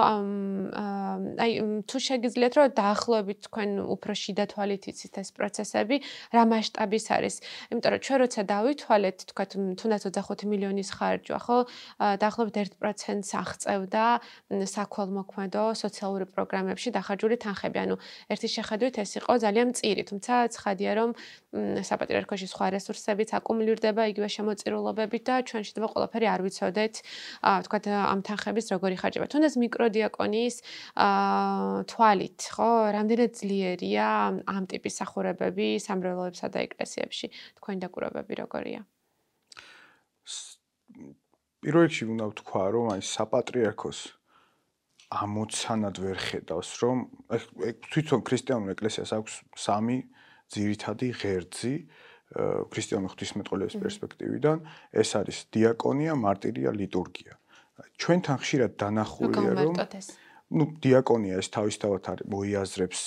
აი 1.45 1.51
თუ 1.89 1.97
შეგიძლიათ 2.07 2.53
რომ 2.55 2.67
დაახლოებით 2.79 3.39
თქვენ 3.47 3.69
უფრო 3.95 4.13
შიდა 4.13 4.45
თვალით 4.51 4.83
იცით 4.91 5.15
ეს 5.21 5.29
პროცესები, 5.35 5.95
რა 6.35 6.43
მასშტაბის 6.51 7.05
არის? 7.15 7.35
იმიტომ 7.71 7.89
რომ 7.95 8.01
ჩვენ 8.05 8.17
როცა 8.23 8.41
დავითვალეთ, 8.53 9.17
თქვათ, 9.29 9.51
თუნდაც 9.79 10.01
25 10.09 10.45
მილიონის 10.51 10.89
ხარჯვა, 10.95 11.39
ხო, 11.45 11.57
დაახლოებით 12.21 12.55
1%-ს 12.79 13.31
აღწევდა 13.35 14.05
საქველმოქმედო 14.75 15.63
სოციალური 15.79 16.25
პროგრამებში 16.35 16.89
დახარჯული 16.95 17.35
თანხები. 17.43 17.77
ანუ 17.85 17.95
ერთი 18.31 18.47
შეხედვით 18.55 18.95
ეს 19.03 19.11
იყო 19.19 19.33
ძალიან 19.43 19.67
მწირი, 19.71 20.03
თუმცა 20.09 20.33
ცხადია 20.55 20.91
რომ 20.99 21.09
საპატრიარქოში 21.89 22.47
სხვა 22.51 22.65
რესურსებიც 22.75 23.29
აკუმულირდება 23.39 24.01
იგივე 24.11 24.29
შემოწირულობებით 24.35 25.23
და 25.29 25.35
ჩვენ 25.47 25.61
შეიძლება 25.65 25.87
ყველაფერი 25.93 26.27
არ 26.35 26.41
ვიცოდეთ, 26.45 26.93
თქვა 27.65 27.77
ამ 28.11 28.19
თანხების 28.27 28.65
როგორი 28.75 28.95
ხარჯება. 29.01 29.25
თუნდაც 29.31 29.53
მიკროდიაკონიის 29.63 30.55
აა 30.95 31.85
თვალით, 31.91 32.39
ხო, 32.55 32.71
რამდენად 32.95 33.31
ძლიერია 33.39 34.07
ამ 34.55 34.63
ტიპის 34.71 34.93
სახურებები 34.99 35.67
სამრევლოებსა 35.79 36.47
და 36.53 36.59
ეკლესიებში. 36.67 37.27
თქვენი 37.57 37.79
დაკვირვებები 37.85 38.33
როგორია? 38.43 38.79
პირველ 41.65 41.83
რიგში 41.87 42.05
უნდა 42.13 42.25
ვთქვა, 42.29 42.63
რომ 42.75 42.85
აი 42.93 43.01
საპატრიარქოს 43.15 43.99
ამოცანად 45.13 45.95
ვერ 46.01 46.17
ხედავს, 46.17 46.69
რომ 46.81 46.97
თვითონ 47.93 48.21
ქრისტიანულ 48.25 48.73
ეკლესიას 48.73 49.11
აქვს 49.15 49.33
სამი 49.53 49.97
ძირითადი 50.49 51.09
ღერძი 51.21 51.75
ქრისტიანულ 52.73 53.09
ღვთისმეტყველების 53.13 53.75
პერსპექტივიდან, 53.85 54.57
ეს 54.97 55.09
არის 55.19 55.37
დიაკონია, 55.53 56.13
მარტირია, 56.17 56.69
ლიტურგია. 56.73 57.33
ჩვენთან 58.01 58.37
ხშირად 58.41 58.71
დანახულია, 58.81 59.51
რომ 59.61 59.73
ну 60.57 60.63
დიაკონია 60.81 61.37
ეს 61.41 61.47
თავისთავად 61.53 62.03
არის 62.11 62.27
მოიაზრებს 62.31 63.01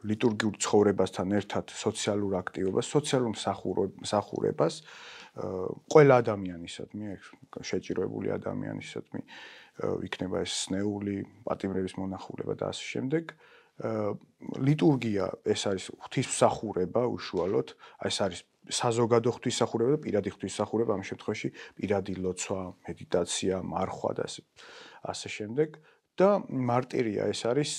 ლიტურგიურ 0.00 0.54
ცხოვრებასთან 0.64 1.28
ერთად 1.40 1.64
სოციალურ 1.72 2.32
აქტივობას, 2.40 2.84
სოციალურ 2.88 3.30
მსახურებას 4.04 4.74
ყველა 5.92 6.14
ადამიანისადმი, 6.24 7.04
შეჭიროებული 7.68 8.28
ადამიანისადმი 8.34 9.20
იქნება 9.80 10.42
ეს 10.44 10.54
ნეული 10.74 11.24
პატიმრების 11.46 11.96
მონახულება 12.00 12.54
და 12.60 12.70
ასე 12.72 12.84
შემდეგ. 12.94 13.34
ლიტურგია 14.60 15.26
ეს 15.48 15.62
არის 15.70 15.84
ღვთისმსახურება 16.04 17.02
უშუალოდ, 17.16 17.68
ეს 18.04 18.16
არის 18.20 18.40
საზოგადო 18.68 19.30
ღვთისმსახურება 19.36 19.90
და 19.96 20.00
პირადი 20.04 20.30
ღვთისმსახურება 20.36 20.92
ამ 21.00 21.04
შემთხვევაში. 21.08 21.48
პირადი 21.80 22.14
ლოცვა, 22.20 22.62
მედიტაცია, 22.86 23.54
მარხვა 23.64 24.10
და 24.20 24.24
ასე 25.12 25.28
შემდეგ. 25.32 25.80
და 26.20 26.44
მარტირია 26.44 27.32
ეს 27.32 27.40
არის 27.48 27.70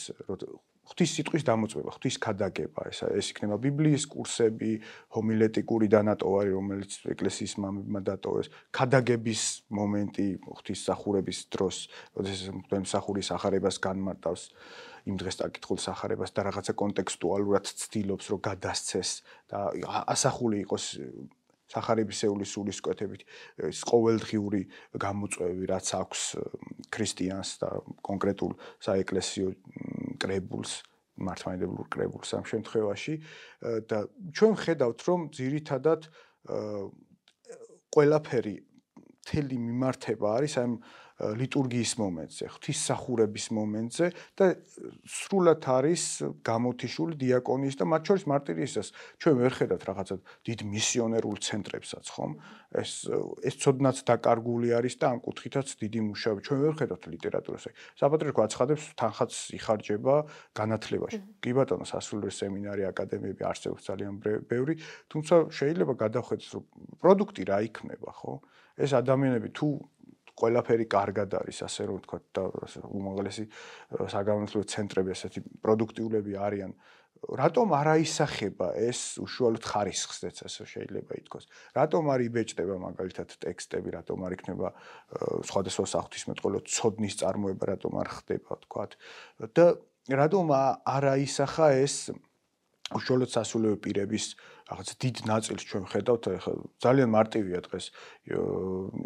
ღვთის 0.91 1.11
სიტყვის 1.15 1.43
დამოწმება, 1.47 1.91
ღვთის 1.95 2.17
ქადაგება, 2.19 2.83
ეს 2.91 2.99
ეს 3.07 3.31
იქნება 3.31 3.55
ბიბლიის 3.63 4.03
კურსები, 4.11 4.71
ჰომილეტიკური 5.15 5.87
დანატოვარი, 5.87 6.51
რომელიც 6.51 6.97
ეკლესიის 7.15 7.53
მამებმა 7.63 8.01
დატოვეს, 8.11 8.51
ქადაგების 8.75 9.41
მომენტი 9.71 10.27
ღვთის 10.51 10.79
სახურების 10.91 11.39
დროს, 11.55 11.77
როდესაც 12.19 12.51
თქვენ 12.67 12.83
სახურის 12.91 13.31
ახარებას 13.31 13.79
განმარტავს 13.79 14.43
იმ 15.07 15.15
დღეს 15.17 15.39
დაკითხულ 15.41 15.77
სახარებას 15.81 16.35
და 16.35 16.45
რაღაცა 16.51 16.73
კონტექსტუალურად 16.77 17.65
ცდილობს, 17.71 18.25
რომ 18.35 18.39
გადასცეს 18.51 19.09
და 19.49 19.59
ასახული 20.11 20.61
იყოს 20.67 20.85
სახარებისეული 21.71 22.45
სულისკვეთებით 22.47 23.25
ეს 23.71 23.81
ყოველდღიური 23.87 24.61
გამოწვევი 25.01 25.69
რაც 25.71 25.91
აქვს 26.01 26.21
ქრისტიანს 26.91 27.51
და 27.63 27.69
კონკრეტულ 28.07 28.55
საეკლესიო 28.87 29.53
კრებულს 30.21 30.73
მართლმადიდებლურ 31.21 31.87
კრებულს 31.93 32.33
ამ 32.37 32.45
შემთხვევაში 32.51 33.15
და 33.91 33.99
ჩვენ 34.35 34.53
ხედავთ 34.63 34.99
რომ 35.07 35.29
ძირითადად 35.37 36.09
ყველაფერი 37.91 38.55
თელი 39.27 39.57
მიმართება 39.61 40.27
არის 40.37 40.53
ამ 40.61 40.71
ლიტურგიის 41.21 41.91
მომენტზე, 42.01 42.47
ღვთისმსახურების 42.55 43.45
მომენტზე 43.53 44.07
და 44.39 44.45
სრულად 45.05 45.67
არის 45.69 46.03
გამოთიშული 46.41 47.17
დიაკონიის 47.21 47.77
და 47.77 47.85
მათ 47.93 48.01
შორის 48.09 48.25
მარტირიისას 48.31 48.87
ჩვენ 49.21 49.35
ვერ 49.41 49.53
ხედავთ 49.59 49.83
რაღაცა 49.91 50.15
დიდ 50.49 50.59
მისიონერულ 50.71 51.35
ცენტრებსაც, 51.45 52.05
ხომ? 52.15 52.31
ეს 52.71 52.91
ეს 53.45 53.55
ცოდნაც 53.61 53.97
დაკარგული 54.07 54.73
არის 54.73 54.95
და 54.97 55.05
ამ 55.13 55.19
კუთხითაც 55.21 55.67
დიდი 55.77 55.99
მუშაობა 56.09 56.41
ჩვენ 56.41 56.59
ვერ 56.65 56.73
ხედავთ 56.79 57.03
ლიტერატურაზე. 57.11 57.69
საპატრიარქო 57.99 58.41
აცხადებს 58.47 58.83
თანხაც 58.97 59.31
იხარჯება 59.59 60.15
განათლებაში. 60.57 61.19
კი 61.43 61.51
ბატონო, 61.51 61.85
სასულიერო 61.85 62.31
სემინარი, 62.31 62.81
აკადემიები 62.89 63.43
არსებობს 63.51 63.83
ძალიან 63.91 64.15
ბევრი, 64.47 64.73
თუმცა 65.11 65.35
შეიძლება 65.51 65.93
გადავხედოთ, 65.99 66.49
რომ 66.55 66.63
პროდუქტი 67.03 67.41
რა 67.51 67.59
იქნება, 67.67 68.09
ხო? 68.15 68.39
ეს 68.81 68.91
ადამიანები 68.97 69.49
თუ 69.53 69.67
ყველაფერი 70.41 70.85
კარგად 70.89 71.35
არის, 71.37 71.57
ასე 71.67 71.85
რომ 71.89 71.99
ვთქვა 72.01 72.19
და 72.33 72.43
უმაღლესი 72.87 73.45
საგანმანათლებლო 74.09 74.65
ცენტრები 74.73 75.13
ასეთი 75.13 75.39
პროდუქტიულები 75.61 76.33
არიან. 76.47 76.73
რატომ 77.21 77.73
არ 77.77 77.87
აისახება 78.01 78.67
ეს 78.81 79.21
უშუალოდ 79.21 79.61
ხარისხსაც 79.61 80.41
ასე 80.41 80.65
შეიძლება 80.65 81.13
ითქვას? 81.21 81.45
რატომ 81.77 82.09
არ 82.09 82.19
იბეჭდება 82.25 82.75
მაგალითად 82.81 83.29
ტექსტები, 83.45 83.93
რატომ 83.93 84.25
არ 84.25 84.31
იქნება 84.41 84.67
სხვადასხვა 85.45 85.85
საფრთხისმეტყველო 85.93 86.59
ცოდნის 86.65 87.15
წარმოება, 87.21 87.63
რატომ 87.77 87.93
არ 88.01 88.09
ხდება, 88.17 88.51
თქვა 88.65 88.85
და 89.53 89.65
რატომ 90.09 90.45
არ 90.81 91.03
აისახა 91.13 91.67
ეს 91.77 92.09
უშუალოდ 92.97 93.31
სასულიერო 93.31 93.77
პირების 93.83 94.25
რაღაც 94.71 94.89
დიდ 95.03 95.15
ნაწილს 95.31 95.63
ჩვენ 95.69 95.83
ხედავთ 95.91 96.23
ახლა 96.35 96.53
ძალიან 96.83 97.09
მარტივია 97.15 97.59
დღეს 97.67 97.85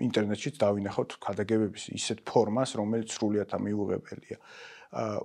ინტერნეტშიც 0.07 0.55
დავინახოთ 0.61 1.09
ქადაგებების 1.25 1.83
ისეთ 1.99 2.19
ფორმას 2.29 2.77
რომელიც 2.79 3.09
სრულიად 3.13 3.49
ამიუღებელია. 3.57 4.37
აა 4.93 5.19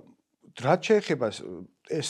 რაც 0.65 0.81
შეეხება 0.89 1.27
ეს 1.89 2.09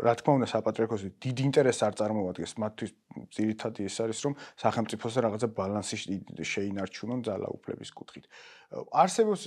რა 0.00 0.14
თქმა 0.16 0.32
უნდა 0.40 0.48
საპატრიარქოსი 0.48 1.08
დიდ 1.20 1.36
ინტერესს 1.44 1.84
არ 1.84 1.94
წარმოადგენს 2.00 2.54
მათთვის 2.62 2.92
ძირითადი 3.36 3.84
ეს 3.84 3.96
არის 4.00 4.20
რომ 4.24 4.34
სახელმწიფოზე 4.62 5.18
რაღაცა 5.26 5.48
ბალანსი 5.58 5.96
შეინარჩუნონ 6.40 7.20
ძალაუფლების 7.28 7.90
კუთხით. 7.92 8.24
არსებობს 8.96 9.42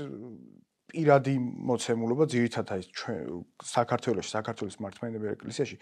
პირადი 0.92 1.34
მოცემულობა 1.70 2.26
ძირითადად 2.34 2.84
ის 2.84 2.88
ჩვენ 3.00 3.42
საქართველოს 3.66 4.28
საქართველოს 4.36 4.78
მართლმადიდებელ 4.84 5.34
ეკლესიაში 5.38 5.78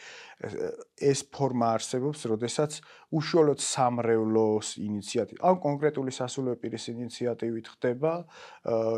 ეს 1.12 1.20
ფორმა 1.34 1.74
არსებობს, 1.76 2.26
როდესაც 2.32 2.80
უშუალოდ 3.12 3.60
სამრევლოს 3.66 4.78
ინიციატივა, 4.78 5.42
ან 5.42 5.56
კონკრეტული 5.68 6.12
სასულიერო 6.16 6.62
პირის 6.62 6.86
ინიციატივით 6.94 7.66
ხდება 7.76 8.14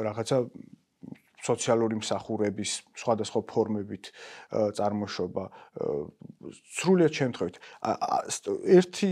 რაღაცა 0.07 0.37
სოციალური 1.43 1.99
მსახურების 1.99 2.71
სხვადასხვა 2.95 3.41
ფორმებით 3.51 4.11
წარმოშობა. 4.79 5.43
სრულიად 6.79 7.13
შემთხვევით. 7.19 7.55
ერთი 8.79 9.09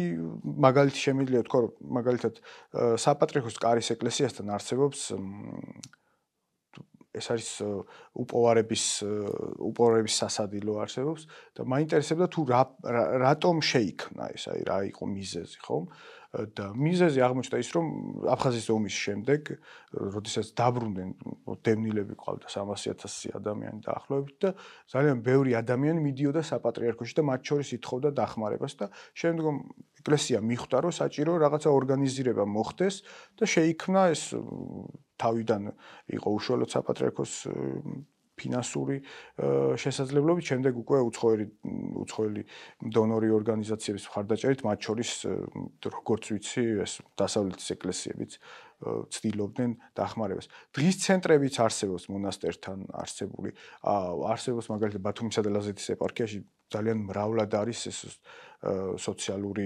მაგალითი 0.68 1.00
შემიძლია 1.08 1.42
თქვა 1.48 1.60
რომ 1.66 1.72
მაგალითად 2.00 2.34
საპატრიარქოს 3.04 3.58
კარის 3.60 3.92
ეკლესიასთან 3.96 4.48
არსებობს 4.56 5.00
ეს 7.12 7.28
არის 7.34 7.50
უპოვარების 8.24 8.86
უპოვარების 9.68 10.16
სასადილო 10.24 10.78
არსებობს 10.86 11.28
და 11.60 11.68
მაინტერესებდა 11.74 12.28
თუ 12.32 12.42
რა 12.52 12.62
რატომ 13.26 13.60
შეიქმნა 13.72 14.32
ეს 14.38 14.48
აი 14.54 14.62
რა 14.72 14.78
იყო 14.92 15.04
მიზეზი 15.12 15.60
ხომ? 15.68 15.86
და 16.32 16.72
მიზეზი 16.80 17.20
აღმოჩნდა 17.28 17.58
ის 17.60 17.70
რომ 17.76 17.88
აფხაზის 18.32 18.68
ომის 18.72 18.96
შემდეგ 19.04 19.50
როდესაც 20.16 20.52
დაბრუნდნენ 20.56 21.10
დევნილები 21.68 22.16
ყავდა 22.16 22.48
300.000 22.48 23.36
ადამიანი 23.36 23.84
დაახლოებით 23.84 24.38
და 24.40 24.54
ძალიან 24.96 25.20
ბევრი 25.28 25.60
ადამიანი 25.60 26.00
მიდიოდა 26.08 26.42
საპატრიარქოში 26.48 27.20
და 27.20 27.24
მათ 27.28 27.42
შორის 27.52 27.74
ითხოვდა 27.76 28.10
დახმარებას 28.16 28.74
და 28.80 28.88
შემდგომ 29.12 29.60
ეკლესია 30.02 30.42
მიხვდა 30.42 30.78
რომ 30.82 30.94
საჭირო 30.98 31.32
რაღაცა 31.46 31.70
ორგანიზირება 31.70 32.44
მოხდეს 32.50 32.96
და 33.38 33.46
შეიქმნა 33.46 34.02
ეს 34.12 34.24
თავიდან 35.22 35.62
იყო 36.18 36.28
უშუალოდ 36.38 36.70
საპატრიარქოს 36.74 37.34
ფინანსური 38.42 38.98
შესაძლებლობებით, 39.78 40.46
შემდეგ 40.50 40.80
უკვე 40.82 41.00
უცხოელი 41.10 41.46
უცხოელი 42.02 42.44
დონორი 42.96 43.30
ორგანიზაციების 43.38 44.08
მხარდაჭერით, 44.10 44.64
მათ 44.66 44.80
შორის 44.88 45.12
როგორც 45.86 46.24
ვიცი, 46.34 46.66
ეს 46.86 46.94
დასავლეთის 47.22 47.68
ეკლესიებიც 47.78 48.32
ცდილობდნენ 49.14 49.72
დახმარებას. 49.94 50.50
დღის 50.74 50.96
ცენტრებიც 51.06 51.56
არსებობს 51.62 52.10
მონასტერთან 52.10 52.90
არსებული. 52.98 53.54
არსებობს 53.86 54.72
მაგალითად 54.74 55.06
ბათუმისა 55.06 55.42
და 55.46 55.50
ლაზეთის 55.54 55.94
ეპარქიაში 55.94 56.42
ძალიან 56.72 57.04
მრავლად 57.10 57.52
არის 57.62 57.80
ეს 57.92 58.00
სოციალური 58.62 59.64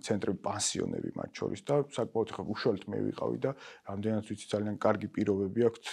ცენტრები, 0.00 0.40
პანსიონები 0.40 1.10
მათ 1.20 1.30
შორის 1.36 1.60
და 1.68 1.74
საკმაოდ 1.92 2.30
ხა 2.32 2.42
უშუალოდ 2.48 2.84
მე 2.88 2.98
ვიყავი 3.12 3.38
და 3.44 3.50
რამდენად 3.92 4.24
ვიცი 4.24 4.46
ძალიან 4.48 4.76
კარგი 4.80 5.08
პირობები 5.12 5.66
აქვთ 5.68 5.84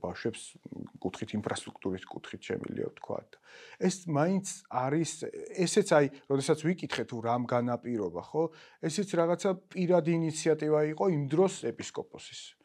ბავშვებს 0.00 0.42
კუთხით 1.04 1.36
ინფრასტრუქტურის 1.36 2.08
კუთხით 2.08 2.40
შემილია 2.40 2.88
თქვა. 3.04 3.20
ეს 3.84 4.08
მაინც 4.08 4.46
არის 4.72 5.12
ესეც 5.60 5.88
აი, 5.92 6.06
როდესაც 6.32 6.58
ვიკითხე 6.64 7.04
თუ 7.04 7.16
რამ 7.20 7.44
განაპირობა, 7.44 8.22
ხო? 8.32 8.48
ესეც 8.80 9.08
რაღაცა 9.20 9.50
პირადი 9.76 10.10
ინიციატივა 10.24 10.80
იყო 10.96 11.04
იმ 11.12 11.22
დროს 11.28 11.68
ეპისკოპოსის. 11.68 12.63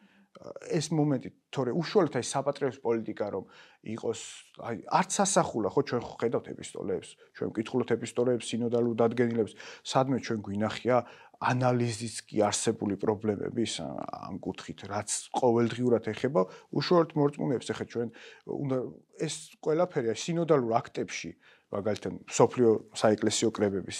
ეს 0.71 0.87
მომენტი, 0.95 1.29
თორე 1.51 1.71
უშუალოდ 1.75 2.15
აი 2.15 2.25
საპატრიარქოს 2.29 2.79
პოლიტიკა 2.83 3.25
რომ 3.35 3.45
იყოს, 3.91 4.21
აი 4.63 4.77
არც 4.99 5.13
ასახულა, 5.23 5.71
ხო 5.75 5.81
ჩვენ 5.89 6.03
ხედავთ 6.15 6.47
ეპისტოლეებს, 6.53 7.09
ჩვენ 7.35 7.47
ვკითხულობთ 7.51 7.91
ეპისტოლეებს, 7.99 8.47
სინოდალურ 8.47 8.95
დადგენილებს, 9.03 9.53
სადმე 9.83 10.17
ჩვენ 10.23 10.39
გვინახია 10.47 10.97
ანალიზის 11.39 12.15
კი 12.27 12.43
არსებული 12.47 12.95
პრობლემების 12.99 13.73
ამ 13.83 14.39
კუთხით, 14.43 14.79
რაც 14.91 15.09
ყოველდღიურად 15.39 16.07
ეხება 16.11 16.41
უშუალოდ 16.75 17.11
მორწმუნეებს, 17.19 17.67
ახლა 17.75 17.85
ჩვენ 17.91 18.07
უნდა 18.47 18.77
ეს 19.23 19.35
ყველაფერი 19.63 20.07
აი 20.11 20.19
სინოდალურ 20.23 20.71
აქტებში 20.79 21.31
მაგალითად 21.69 22.15
სოფლიო 22.33 22.69
საეკლესიო 22.97 23.49
კრებების 23.53 23.99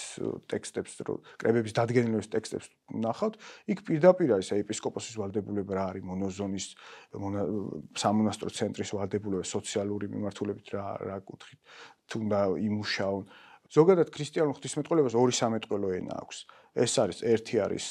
ტექსტებს 0.50 0.96
რო 1.06 1.14
კრებების 1.38 1.76
დადგენილების 1.78 2.30
ტექსტებს 2.34 2.70
ნახავთ, 3.04 3.36
იქ 3.70 3.84
პირდაპირ 3.86 4.34
არის 4.36 4.50
ეპისკოპოსის 4.58 5.18
ვალდებულება 5.20 5.78
რა 5.78 5.84
არის 5.94 6.06
მონოზონის 6.10 6.66
სამონასტრო 8.02 8.50
ცენტრის 8.58 8.90
ვალდებულება 8.98 9.46
სოციალური 9.46 10.10
მიმართულებით 10.10 10.74
რა 10.74 10.86
რა 11.06 11.20
კუთხით 11.22 11.60
თუნდა 12.10 12.40
იმუშაონ 12.58 13.22
ზოგადად 13.70 14.08
ქრისტიანულ 14.10 14.56
ღვთისმეტყველებას 14.58 15.14
ორი 15.14 15.34
სამეტყველო 15.38 15.90
ენა 16.00 16.14
აქვს. 16.18 16.38
ეს 16.70 16.92
არის 17.02 17.18
ერთი 17.26 17.56
არის 17.62 17.86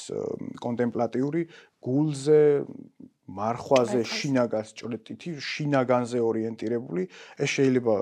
კონტემპლატიური 0.60 1.42
გულზე 1.80 2.40
მარხვაზე 3.30 4.00
შინაგანს 4.10 4.70
ჭრეტითი 4.80 5.32
შინაგანზე 5.38 6.18
ორიენტირებული 6.18 7.02
ეს 7.44 7.50
შეიძლება 7.56 7.94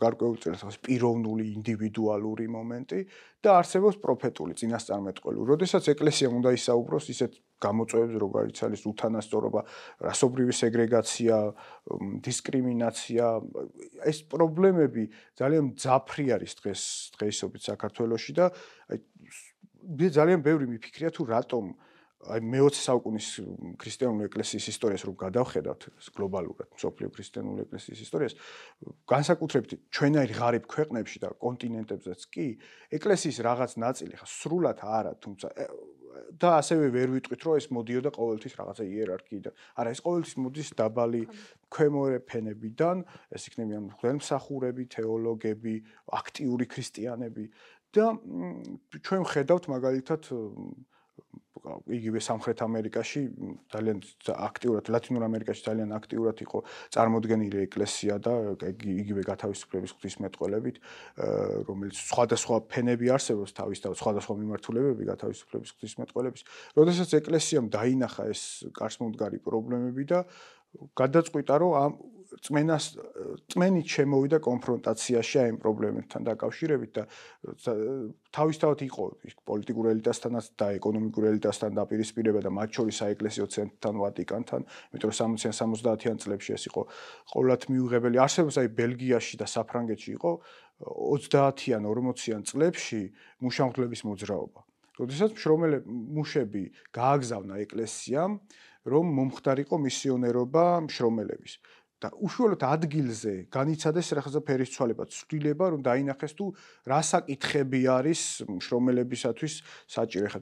გარკვეულ 0.00 0.36
წელს 0.40 0.78
პიროვნული 0.86 1.44
ინდივიდუალური 1.52 2.46
მომენტი 2.56 3.00
და 3.44 3.50
არსებობს 3.60 4.00
პროფეტული 4.00 4.56
წინასწარმეტყველი. 4.60 5.38
როდესაც 5.52 5.84
ეკლესიამ 5.94 6.34
უნდა 6.40 6.50
ისაუბროს 6.56 7.06
ისეთ 7.12 7.32
გამოწვევებს, 7.60 8.16
როგორიც 8.24 8.58
არის 8.64 8.82
უთანასწორობა, 8.88 9.60
რასობრივი 10.08 10.54
სეგრეგაცია, 10.60 11.36
დისკრიმინაცია, 12.24 13.24
ეს 14.08 14.18
პრობლემები 14.32 15.04
ძალიან 15.36 15.66
ძაფრი 15.76 16.26
არის 16.40 16.52
დღეს 16.60 16.82
დღეისობით 17.20 17.62
საქართველოში 17.68 18.32
და 18.40 18.46
აი 18.88 20.08
ძალიან 20.08 20.40
ბევრი 20.44 20.66
მიფიქრია 20.72 21.12
თუ 21.12 21.24
რატომ 21.28 21.64
აი 22.20 22.40
მე-20 22.44 22.84
საუკუნის 22.84 23.28
ქრისტიანული 23.80 24.26
ეკლესიის 24.28 24.66
ისტორიას 24.74 25.04
რომ 25.08 25.14
გადავხედავთ 25.22 25.86
გლობალურად, 26.16 26.68
სოფლიო 26.76 27.08
ქრისტიანული 27.16 27.64
ეკლესიის 27.64 28.02
ისტორიას, 28.04 28.34
განსაკუთრებით 29.08 29.72
ჩვენაირ 29.88 30.34
ღარიბ 30.36 30.68
ქვეყნებში 30.68 31.22
და 31.24 31.32
კონტინენტებზეც 31.40 32.20
კი, 32.28 32.48
ეკლესიის 33.00 33.40
რაღაც 33.40 33.72
ნაწილი 33.80 34.20
ხა 34.20 34.28
სრულად 34.36 34.84
არა, 34.84 35.12
თუმცა 35.16 35.48
და 36.36 36.58
ასევე 36.60 36.90
ვერ 36.94 37.08
ვიტყვით, 37.16 37.40
რომ 37.46 37.56
ეს 37.56 37.66
მოდიოდა 37.72 38.10
ყოველთვის 38.14 38.54
რაღაცა 38.60 38.84
იერარქიიდან. 38.84 39.52
არა, 39.78 39.88
ეს 39.94 40.00
ყოველთვის 40.04 40.34
მოდის 40.42 40.68
დაბალი 40.76 41.22
ქვემოე 41.70 42.18
ფენებიდან, 42.26 42.96
ეს 43.30 43.42
იქნებიან 43.50 43.82
მღვდელმსახურები, 43.88 44.84
თეოლოგები, 44.94 45.74
აქტიური 46.20 46.66
ქრისტიანები 46.66 47.44
და 47.94 48.06
ჩვენ 49.02 49.22
ხედავთ 49.26 49.64
მაგალითად 49.70 50.22
იგივე 51.92 52.20
სამხრეთ 52.24 52.62
ამერიკაში 52.64 53.20
ძალიან 53.72 53.98
აქტიურად 54.32 54.84
ლათინურ 54.94 55.24
ამერიკაში 55.28 55.62
ძალიან 55.68 55.90
აქტიურად 55.98 56.36
იყო 56.44 56.58
წარმოქმნილი 56.96 57.58
ეკლესია 57.66 58.16
და 58.24 58.34
იგივე 58.64 59.22
გათავისუფლების 59.28 59.94
ღვთისმეტყველებით 59.96 60.76
რომელიც 61.68 61.96
სხვადასხვა 62.00 62.56
ფენები 62.72 63.12
არსებობს 63.16 63.52
თავის 63.60 63.84
თავ 63.84 63.92
სხვადასხვა 64.00 64.34
მიმართულებები 64.40 65.02
გათავისუფლების 65.12 65.74
ღვთისმეტყველების 65.76 66.42
როდესაც 66.80 67.10
ეკლესიამ 67.20 67.66
დაინახა 67.76 68.24
ეს 68.32 68.42
კარსმომდგარი 68.80 69.38
პრობლემები 69.44 70.04
და 70.08 70.24
გადაწყვიტა 70.96 71.54
რომ 71.60 71.72
ამ 71.84 71.92
წმენას 72.46 72.84
წმენით 73.50 73.86
შემოვიდა 73.90 74.38
კონფრონტაციაში 74.44 75.36
აი 75.42 75.48
ამ 75.52 75.58
პრობლემებთან 75.64 76.26
დაკავშირებით 76.28 76.90
და 76.94 77.02
თავისთავად 78.36 78.84
იყო 78.86 79.04
პოლიტიკურ 79.50 79.90
ელიტასთანაც 79.94 80.46
და 80.60 80.66
ეკონომიკურ 80.78 81.26
ელიტასთან 81.32 81.74
დაპირისპირება 81.80 82.40
და 82.46 82.50
მათ 82.54 82.78
შორის 82.78 83.00
საეკლესიო 83.02 83.46
ცენტრთან 83.50 83.94
ვატიკანთან, 84.04 84.60
მეტყვი 84.94 85.12
60-იან 85.20 85.54
70-იან 85.58 86.16
წლებში 86.22 86.50
ეს 86.54 86.64
იყო 86.70 86.82
ყოველთ 87.34 87.62
მიუღებელი. 87.74 88.16
არსებობს 88.22 88.56
აი 88.62 88.68
ბელგიაში 88.78 89.34
და 89.42 89.46
საფრანგეთში 89.50 90.10
იყო 90.14 90.32
30-იან 90.80 91.82
40-იან 91.90 92.42
წლებში 92.46 93.02
მუშამღლების 93.42 94.00
მოძრაობა. 94.06 94.60
როდესაც 95.00 95.30
მშრომელები 95.32 95.88
მუშები 95.88 96.62
გააგზავნა 96.92 97.54
ეკლესიამ, 97.64 98.32
რომ 98.88 99.04
მომხდარიყო 99.16 99.76
მისიონერობა 99.76 100.64
მშრომელების. 100.88 101.52
და 102.00 102.08
უშუალოდ 102.16 102.62
ადგილზე 102.64 103.32
განიცადეს 103.52 104.08
რაღაცა 104.16 104.40
ფერისცვალება, 104.48 105.04
ცვლილება, 105.12 105.64
რომ 105.76 105.80
დაინახეს 105.84 106.32
თუ 106.38 106.46
რა 106.88 107.00
საკითხები 107.04 107.80
არის 107.92 108.20
მშრომელებისათვის 108.48 109.54
საჭირო. 109.84 110.26
ხა 110.32 110.40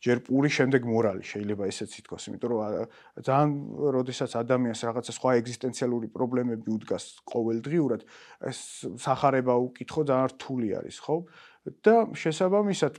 ჯერ 0.00 0.22
პური, 0.24 0.48
შემდეგ 0.48 0.86
მორალი 0.88 1.24
შეიძლება 1.28 1.66
ესეც 1.68 1.92
ითქვას, 2.00 2.24
იმიტომ 2.32 2.50
რომ 2.56 2.60
ძალიან 3.20 3.50
როდესაც 3.96 4.32
ადამიანს 4.40 4.80
რაღაცა 4.88 5.12
სხვა 5.12 5.30
ეგზისტენციალური 5.44 6.08
პრობლემები 6.08 6.72
უდგას 6.72 7.04
ყოველდღიურად, 7.28 8.00
ეს 8.48 8.58
სახარება 8.96 9.54
უკითხო 9.60 10.00
ძალიან 10.08 10.28
რთული 10.32 10.68
არის, 10.80 10.96
ხო? 11.04 11.16
და 11.84 12.08
შესაბამისად 12.16 12.96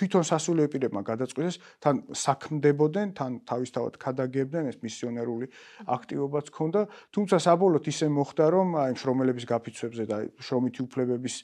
თვითონ 0.00 0.24
სასულიერო 0.24 0.72
პირებმა 0.72 1.02
გადაწყვიტეს 1.04 1.56
თან 1.84 1.96
საქმდებოდნენ, 2.16 3.08
თან 3.20 3.32
თავისთავად 3.44 3.94
ქადაგებდნენ, 4.00 4.64
ეს 4.72 4.78
მისიონერული 4.80 5.46
აქტივობაც 5.84 6.46
ჰქონდა, 6.48 6.80
თუმცა 7.12 7.36
საბოლოოდ 7.44 7.84
ისე 7.92 8.06
მოხდა, 8.08 8.44
რომ 8.56 8.68
აი 8.80 8.96
შრომელების 8.96 9.44
გაფიცვებზე 9.44 10.04
და 10.08 10.16
შრომითი 10.40 10.80
უფლებების 10.88 11.34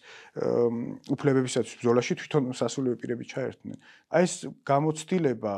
უფლებებისათვის 1.13 1.75
ბრძოლაში 1.85 2.13
თვითონ 2.17 2.43
სასულიერო 2.57 2.97
პირები 2.97 3.25
ჩაერთნენ. 3.29 3.77
აი 4.17 4.25
ეს 4.25 4.35
გამოცდილება 4.65 5.55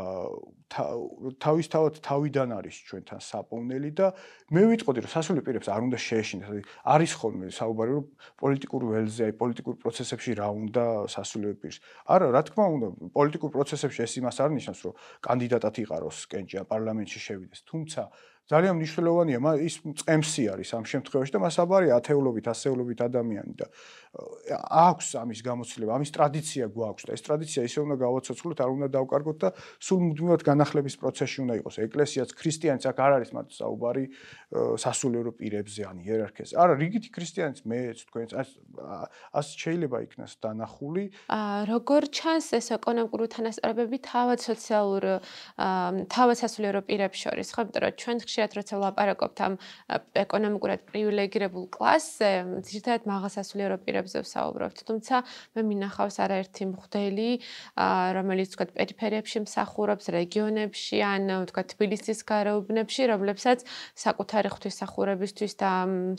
თავისთავად 0.69 1.95
თავიდან 2.05 2.49
არის 2.59 2.77
ჩვენთან 2.89 3.21
საპოვნელი 3.25 3.91
და 3.97 4.07
მე 4.53 4.63
ვიტყოდი 4.69 5.01
რომ 5.05 5.13
სასულიერო 5.13 5.45
პირებს 5.49 5.69
არ 5.73 5.81
უნდა 5.89 5.99
შეეშინათ. 6.09 6.65
არის 6.85 7.13
ხოლმე 7.21 7.47
საუბარი 7.49 7.93
რომ 7.97 8.05
პოლიტიკურ 8.37 8.83
ველზე, 8.93 9.23
აი 9.29 9.35
პოლიტიკურ 9.41 9.75
პროცესებში 9.81 10.31
რა 10.37 10.49
უნდა 10.53 10.85
სასულიერო 11.09 11.57
პირს. 11.57 11.81
არა, 12.05 12.27
რა 12.37 12.43
თქმა 12.49 12.65
უნდა, 12.77 12.88
პოლიტიკურ 13.15 13.51
პროცესებში 13.55 14.01
ეს 14.07 14.13
იმას 14.21 14.37
არ 14.45 14.51
ნიშნავს, 14.57 14.81
რომ 14.87 14.95
კანდიდატად 15.27 15.75
იყაროს 15.85 16.19
კენჭია 16.33 16.63
პარლამენტში 16.69 17.21
შევიდეს. 17.27 17.61
თუმცა 17.69 18.03
ძალიან 18.49 18.75
მნიშვნელოვანია 18.81 19.39
ის 19.61 19.75
წემსი 20.01 20.45
არის 20.49 20.71
ამ 20.73 20.85
შემთხვევაში 20.89 21.33
და 21.37 21.41
მას 21.45 21.57
აბარია 21.61 22.01
ათეულობით, 22.01 22.47
ასეულობით 22.49 23.01
ადამიანი 23.05 23.53
და 23.61 23.67
აქვს 24.15 25.09
ამის 25.21 25.41
გამოცდილება, 25.45 25.93
ამის 25.99 26.13
ტრადიცია 26.17 26.65
გვაქვს 26.73 27.05
და 27.09 27.13
ეს 27.13 27.23
ტრადიცია 27.29 27.61
ისე 27.69 27.79
უნდა 27.85 27.97
გავაცოცხლოთ, 28.03 28.59
არ 28.65 28.71
უნდა 28.79 28.89
დავკარგოთ 28.97 29.39
და 29.45 29.49
სულ 29.79 30.01
მუდმივად 30.09 30.43
განახლების 30.49 30.95
პროცესში 31.03 31.39
უნდა 31.45 31.55
იყოს. 31.61 31.75
ეკლესიაც 31.85 32.31
ქრისტიანიც 32.33 32.85
აქ 32.89 32.99
არ 33.05 33.13
არის 33.19 33.31
მათ 33.37 33.47
საუბარი 33.59 34.05
სასულიერო 34.81 35.33
პირებზე 35.37 35.83
ან 35.85 35.97
იერარქიაზე. 36.09 36.55
არა, 36.57 36.75
რიგითი 36.81 37.09
ქრისტიანიც 37.13 37.59
მეც 37.69 37.99
თქვენც 38.09 38.31
ას 38.39 39.49
შეიძლება 39.61 39.99
იქნას 40.09 40.33
დანახული. 40.41 41.05
აა 41.29 41.59
როგორ 41.69 42.03
ჩანს 42.09 42.49
ეს 42.57 42.67
ეკონომიკური 42.79 43.27
თანასწორობები 43.29 43.97
თავად 44.09 44.39
სოციალურ 44.41 45.03
თავად 46.09 46.37
სასულიერო 46.43 46.81
პირებს 46.89 47.19
შორის, 47.29 47.49
ხო? 47.53 47.63
რომ 47.77 47.93
ჩვენ 48.01 48.17
ხშირად 48.25 48.51
როცა 48.57 48.75
ვლაპარაკობთ 48.79 49.39
ამ 49.45 49.55
ეკონომიკურად 50.25 50.81
პრივილეგირებულ 50.89 51.65
კლასზე, 51.77 52.31
ძირითადად 52.65 53.03
მაღალსასულიერო 53.09 53.77
პირებზე 53.99 54.23
ვსაუბრობთ, 54.23 54.79
თუმცა 54.87 55.17
მე 55.59 55.63
მინახავს 55.67 56.17
არაერთი 56.23 56.63
მღვდელი, 56.71 57.31
რომელიც 58.15 58.55
თქვა 58.55 58.67
პერიფერიებში 58.79 59.43
მსახურობს, 59.43 60.07
რეგიონებში 60.15 60.99
ან 61.03 61.27
თქვა 61.51 61.63
თბილისის 61.75 62.23
გარეუბნებში, 62.23 63.03
რომლებსაც 63.11 63.65
საკუთარი 63.99 64.49
ღვთისმსახურებისთვის 64.55 65.53
და 65.59 65.73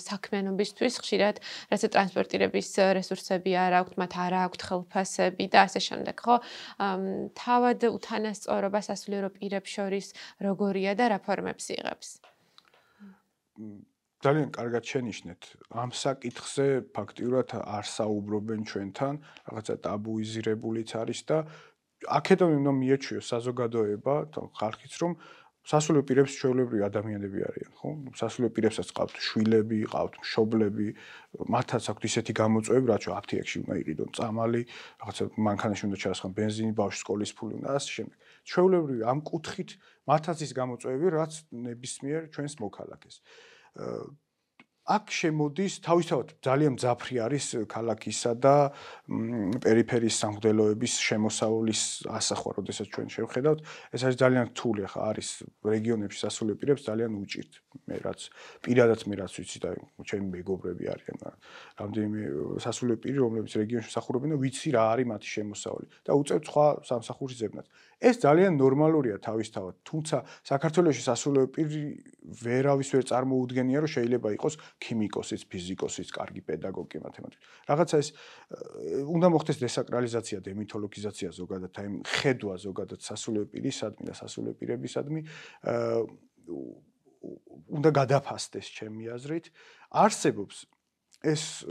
საქმიანობისთვის 0.04 0.94
ხშირად 1.00 1.36
რაცა 1.72 1.88
ტრანსპორტირების 1.96 2.70
რესურსები 3.00 3.52
არ 3.56 3.74
აქვთ, 3.80 3.94
მათ 4.00 4.12
არ 4.20 4.34
აქვთ 4.44 4.62
ხელფასები 4.68 5.46
და 5.48 5.60
ასე 5.68 5.80
შემდეგ, 5.88 6.16
ხო? 6.20 6.36
თავად 7.40 7.80
უთანასწორობა 7.96 8.80
სასულიერო 8.84 9.30
პირებს 9.40 9.70
შორის 9.72 10.08
როგორია 10.44 10.98
და 11.00 11.16
რა 11.16 11.20
ფორმებს 11.24 11.72
იღებს? 11.76 12.20
ძალიან 14.20 14.50
კარგად 14.52 14.84
შენიშნეთ. 14.84 15.42
ამ 15.72 15.90
საკითხზე 15.96 16.68
ფაქტიურად 16.92 17.50
არ 17.56 17.86
საუბრობენ 17.88 18.62
ჩვენთან, 18.68 19.14
რაღაცა 19.48 19.76
ტაბუიზირებულიც 19.86 20.90
არის 21.02 21.20
და 21.30 21.38
აქედან 22.20 22.52
უნდა 22.60 22.72
მიეჩვიოს 22.80 23.26
საზოგადოება, 23.32 24.16
ხალხიც 24.60 24.94
რომ 25.04 25.12
სასულიერო 25.70 26.04
პირებს 26.10 26.34
ჩვეულებრივი 26.40 26.84
ადამიანები 26.88 27.40
არიან, 27.48 27.72
ხო? 27.80 27.90
სასულიერო 28.20 28.54
პირებსაც 28.58 28.90
ყავთ 28.96 29.16
შვილები, 29.28 29.80
ყავთ 29.92 30.14
მშობლები, 30.24 30.88
მათაც 31.56 31.84
აქვთ 31.92 32.04
ისეთი 32.10 32.34
გამოწვევები, 32.40 32.88
რაც 32.90 33.04
აფთიაქში 33.20 33.58
უნდა 33.64 33.76
იყიდონ 33.84 34.10
წამალი, 34.18 34.62
რაღაცა 35.04 35.24
მანქანაში 35.48 35.84
უნდა 35.90 35.98
ჩაასხან 36.04 36.32
ბენზინი, 36.40 36.72
ბავშვის 36.80 37.02
სკოლის 37.04 37.32
ფული 37.38 37.56
და 37.60 37.70
ასე 37.76 37.90
შემდეგ. 37.96 38.18
ჩვეულებრივი 38.50 39.02
ამ 39.12 39.20
კუთხით 39.30 39.70
მათაც 40.10 40.38
ის 40.48 40.52
გამოწვევები, 40.60 41.08
რაც 41.20 41.32
ნებისმიერ 41.54 42.22
ჩვენს 42.34 42.54
მოქალაქეს. 42.64 43.16
uh, 43.78 44.06
აქ 44.90 45.12
შემოდის 45.14 45.74
თავისთავად 45.86 46.32
ძალიან 46.42 46.74
მძაფრი 46.74 47.16
არის 47.22 47.46
ქალაქისა 47.70 48.32
და 48.42 48.54
პერიფერიის 49.62 50.16
სამგდელოების 50.18 50.94
შემოსავლის 51.06 51.82
ასახვა, 52.10 52.50
როდესაც 52.58 52.88
ჩვენ 52.90 53.08
შევხედავთ, 53.14 53.60
ეს 53.94 54.02
არის 54.10 54.18
ძალიან 54.18 54.46
რთული 54.50 54.82
ხა 54.90 55.02
არის 55.14 55.30
რეგიონებში 55.62 56.20
სასულიერო 56.26 56.58
პირებს 56.58 56.84
ძალიან 56.90 57.12
უჭირთ. 57.22 57.52
მე 57.86 57.96
რაც 58.02 58.20
პირადად 58.66 59.00
მე 59.06 59.16
რაც 59.22 59.34
ვიცი 59.38 59.60
და 59.62 59.70
ჩემი 60.10 60.28
მეგობრები 60.34 60.86
არიან, 60.90 61.18
რამდენიმე 61.78 62.22
სასულიერო 62.66 62.98
პირი, 63.04 63.18
რომლებიც 63.22 63.54
რეგიონში 63.62 63.90
მსახურობენ 63.94 64.30
და 64.34 64.38
ვიცი 64.42 64.70
რა 64.74 64.84
არის 64.94 65.08
მათი 65.14 65.28
შემოსავალი 65.38 65.88
და 66.06 66.12
უწევთ 66.18 66.44
სხვა 66.50 66.66
სამსახურის 66.90 67.38
ძებნას. 67.38 67.68
ეს 68.00 68.16
ძალიან 68.24 68.56
ნორმალურია 68.56 69.20
თავისთავად, 69.20 69.76
თუმცა 69.84 70.18
საქართველოს 70.50 70.98
სასულიერო 71.04 71.48
პირი 71.52 71.84
ვერავის 72.44 72.90
ვერ 72.96 73.04
წარმოუდგენია, 73.12 73.80
რომ 73.84 73.92
შეიძლება 73.92 74.30
იყოს 74.40 74.56
ქიმიკოსიც, 74.80 75.42
ფიზიკოსიც, 75.52 76.10
კარგი 76.16 76.42
პედაგოგი, 76.48 76.98
მათემატიკოსი. 77.04 77.48
რაღაცა 77.70 77.96
ეს 78.00 78.10
უნდა 79.16 79.28
მოხდეს 79.36 79.58
დესაკრალიზაცია, 79.60 80.38
დემითოლოგიზაცია 80.48 81.30
ზოგადად, 81.36 81.72
აი 81.80 81.88
ხედვა 82.08 82.56
ზოგადად 82.64 83.00
სასულიერო 83.04 83.48
პირისადმი 83.54 84.04
და 84.08 84.14
სასულიერო 84.16 84.56
პირებისადმი 84.60 85.22
უნდა 87.70 87.90
გადაფასდეს 88.00 88.68
ჩემი 88.80 89.12
აზრით. 89.12 89.52
არსებობს 89.92 90.58
ეს 91.20 91.68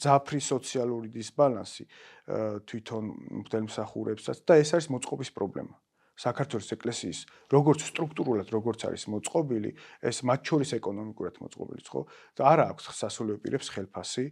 ძაფრი 0.00 0.40
სოციალური 0.40 1.12
დისბალანსი 1.12 1.84
თვითონ 2.64 3.04
მთელმსახურებსაც 3.44 4.40
და 4.48 4.56
ეს 4.64 4.72
არის 4.72 4.88
მოწყობის 4.88 5.30
პრობლემა. 5.36 5.76
საქართველოს 6.18 6.70
ეკლესიის 6.74 7.18
როგორც 7.54 7.84
სტრუქტურულად 7.88 8.48
როგორც 8.50 8.84
არის 8.90 9.04
მოწყობილი, 9.14 9.70
ეს 10.02 10.22
მათ 10.26 10.40
შორის 10.50 10.70
ეკონომიკურად 10.78 11.38
მოწყობილი 11.38 11.82
ხო? 11.86 12.02
და 12.34 12.42
არა 12.52 12.64
აქვს 12.74 12.90
სასულიერო 12.98 13.38
პირებს 13.38 13.70
ხელფასი. 13.70 14.24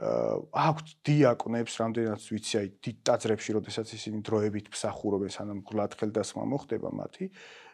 აქვთ 0.00 0.86
დიაკვნებს, 1.04 1.72
რამდენიც 1.80 2.24
ვიცი, 2.30 2.54
აი 2.60 2.68
დიდ 2.84 2.96
ტაძრებში, 3.04 3.50
როდესაც 3.58 3.88
ისინი 3.96 4.22
დროებით 4.24 4.70
მსახურობენ, 4.72 5.32
სანამ 5.34 5.60
გლად 5.66 5.92
ხელდასმა 5.98 6.44
მოხდება 6.46 6.88
მათი. 6.94 7.26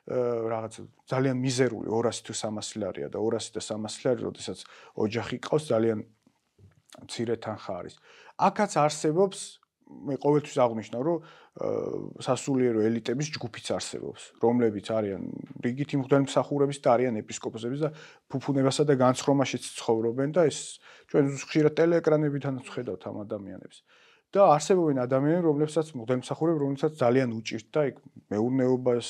რაღაც 0.06 0.72
ძალიან 1.10 1.36
მიზერული 1.42 1.90
200 1.90 2.22
თუ 2.26 2.32
300 2.34 2.78
ლარია 2.78 3.08
და 3.10 3.18
200 3.18 3.58
და 3.58 3.60
300 3.62 4.06
ლარი, 4.06 4.20
როდესაც 4.26 4.58
ოჯახი 4.96 5.36
ყავს, 5.42 5.64
ძალიან 5.70 5.98
მცირე 7.04 7.36
თანხა 7.42 7.72
არის. 7.82 7.94
აქაც 8.38 8.72
არსებობს 8.80 9.38
მე 9.86 10.14
ყოველთვის 10.18 10.56
აღნიშნავ, 10.58 11.02
რომ 11.06 11.18
სასულიერო 11.56 12.82
ელიტების 12.84 13.30
ჯგუფიც 13.32 13.70
არსებობს, 13.72 14.22
რომლებიც 14.44 14.90
არიან 14.92 15.22
რიგითი 15.64 16.00
მღვდელი 16.02 16.28
მსახურების 16.28 16.78
და 16.84 16.88
არიან 16.92 17.16
ეპისკოპოსების 17.24 17.80
და 17.80 17.90
ფუფუნებასა 18.28 18.84
და 18.84 18.94
განცხრომაშიც 19.00 19.64
ცხოვრობენ 19.80 20.36
და 20.36 20.44
ეს 20.52 20.58
ჩვენ 21.08 21.24
ხშირად 21.40 21.72
ტელეეკრანებითანაც 21.80 22.66
ხედავთ 22.76 23.02
ამ 23.08 23.16
ადამიანებს. 23.24 23.78
და 24.36 24.42
არსებობენ 24.52 24.98
ადამიანები, 25.00 25.44
რომლებსაც 25.48 25.86
მღვდელი 25.96 26.20
მსახურები, 26.20 26.58
რომლებსაც 26.60 26.92
ძალიან 27.00 27.30
უჭირთ 27.40 27.66
და 27.72 27.80
ეგ 27.88 27.94
მეურნეობას 28.28 29.08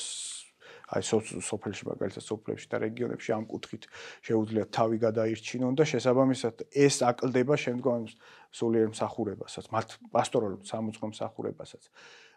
აი 0.87 1.03
სოფელში 1.03 1.83
მაგალითად 1.83 2.23
სოფლებში 2.23 2.67
და 2.71 2.79
რეგიონებში 2.79 3.33
ამ 3.35 3.43
კუთხით 3.51 3.87
შეუძლიათ 4.23 4.69
თავი 4.71 4.97
გადაირჩინონ 5.03 5.75
და 5.75 5.83
შესაბამისად 5.83 6.63
ეს 6.71 7.03
აკლდება 7.03 7.55
შემდგომ 7.59 8.07
სულიერ 8.55 8.87
მსახურებასაც, 8.95 9.67
მათ 9.67 9.87
პასტორალურ 10.15 10.63
სამოწყო 10.63 11.11
მსახურებასაც. 11.11 11.91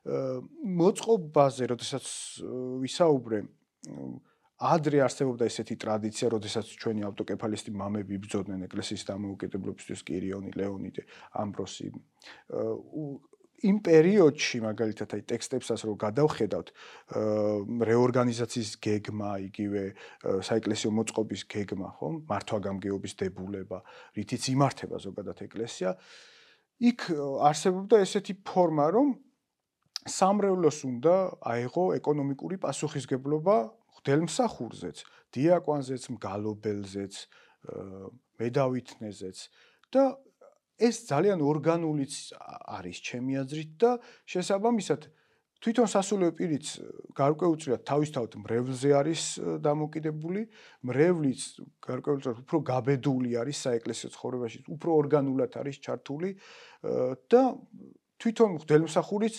მოწყობაზე, 0.06 1.66
როდესაც 1.74 2.06
ვისაუბრე 2.80 3.38
ადრე 4.60 5.00
არსებობდა 5.04 5.48
ესეთი 5.48 5.76
ტრადიცია, 5.80 6.28
როდესაც 6.36 6.68
ჩვენი 6.80 7.04
ავტოკეფალისტი 7.08 7.72
მამები 7.80 8.16
იბრძოდნენ 8.20 8.64
ეკლესიის 8.68 9.04
დამოუკიდებლობისთვის, 9.08 10.00
კირიონი, 10.04 10.52
ლეონიდე, 10.56 11.04
ამბროსი. 11.40 11.92
იმ 13.60 13.76
პერიოდში 13.84 14.58
მაგალითად 14.64 15.14
აი 15.16 15.22
ტექსტებსაც 15.28 15.84
რო 15.84 15.94
გადავხედავთ 16.00 16.68
რეორგანიზაციის 17.90 18.70
გეგმა 18.86 19.32
იგივე 19.52 19.82
საეკლესიო 20.48 20.92
მოწყობის 20.96 21.44
გეგმა 21.44 21.90
ხო 22.00 22.08
მართვაგამგეობის 22.30 23.16
დებულება 23.20 23.82
რითიც 24.16 24.48
იმართება 24.54 24.96
ზოგადად 25.04 25.44
ეკლესია 25.44 25.92
იქ 26.88 27.00
არსებობდა 27.50 28.00
ესეთი 28.00 28.40
ფორმა 28.48 28.88
რომ 28.96 29.12
სამრევლოს 30.08 30.78
უნდა 30.88 31.14
აიღო 31.44 31.84
ეკონომიკური 32.00 32.56
პასუხისგებლობა 32.64 33.56
ხდელმსახურზეც, 34.00 35.04
დიაკვანზეც, 35.36 36.02
მგალობელზეც, 36.16 37.14
მედავითნეზეც 38.40 39.38
და 39.92 40.04
ეს 40.80 40.96
ძალიან 41.04 41.44
ორგანულიც 41.44 42.14
არის 42.40 42.96
ჩემი 43.04 43.36
აზრით 43.44 43.72
და 43.76 43.90
შესაბამისად 44.24 45.10
თვითონ 45.60 45.88
სასულიერო 45.92 46.32
პირიც 46.40 46.66
გარკვეულწილად 47.12 47.82
თავისთავად 47.84 48.36
მრევლზე 48.40 48.90
არის 48.96 49.22
დამოკიდებული, 49.60 50.46
მრევლიც 50.88 51.40
გარკვეულწილად 51.84 52.38
უფრო 52.48 52.58
გაბედული 52.64 53.36
არის 53.36 53.60
საეკლესიო 53.68 54.08
ცხოვრებაში, 54.16 54.58
უფრო 54.72 54.90
ორგანულად 55.04 55.52
არის 55.60 55.76
ჩართული 55.84 56.30
და 57.28 57.42
თვითონ 58.16 58.56
ღდელმსახურიც 58.64 59.36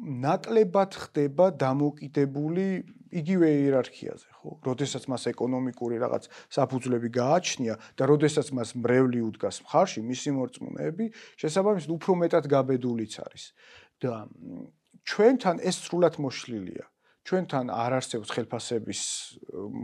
ნაკლებად 0.00 0.96
ხდება 0.96 1.50
დამოკიდებული 1.60 2.66
იგივე 3.10 3.48
იერარქიაზე, 3.50 4.28
ხო? 4.40 4.50
როდესაც 4.64 5.06
მას 5.10 5.26
ეკონომიკური 5.34 5.98
რაღაც 6.00 6.28
საფუძვლები 6.56 7.08
გააჩნია 7.10 7.74
და 7.98 8.02
როდესაც 8.06 8.52
მას 8.54 8.74
მრევლი 8.78 9.20
უდგას 9.26 9.60
მხარში, 9.66 10.00
მისი 10.06 10.30
მორწმუნეები 10.38 11.06
შესაბამისად 11.42 11.90
უფრო 11.90 12.12
მეტად 12.22 12.44
გაბედულიც 12.54 13.14
არის. 13.26 13.44
და 14.00 14.24
ჩვენთან 15.04 15.60
ეს 15.60 15.76
სრულად 15.84 16.16
მოშლილია. 16.16 16.86
ჩვენთან 17.20 17.68
არ 17.68 17.92
არსებობს 18.00 18.30
ხელფასების 18.32 19.00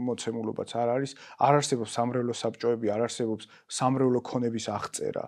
მოცემულობაც 0.07 0.69
არ 0.73 0.89
არის, 0.97 1.11
არ 1.37 1.53
არსებობს 1.61 1.91
სამრევლო 1.93 2.33
საბჭოები, 2.33 2.87
არ 2.89 3.01
არსებობს 3.07 3.45
სამრევლო 3.77 4.19
ქონების 4.25 4.65
აღწერა. 4.73 5.25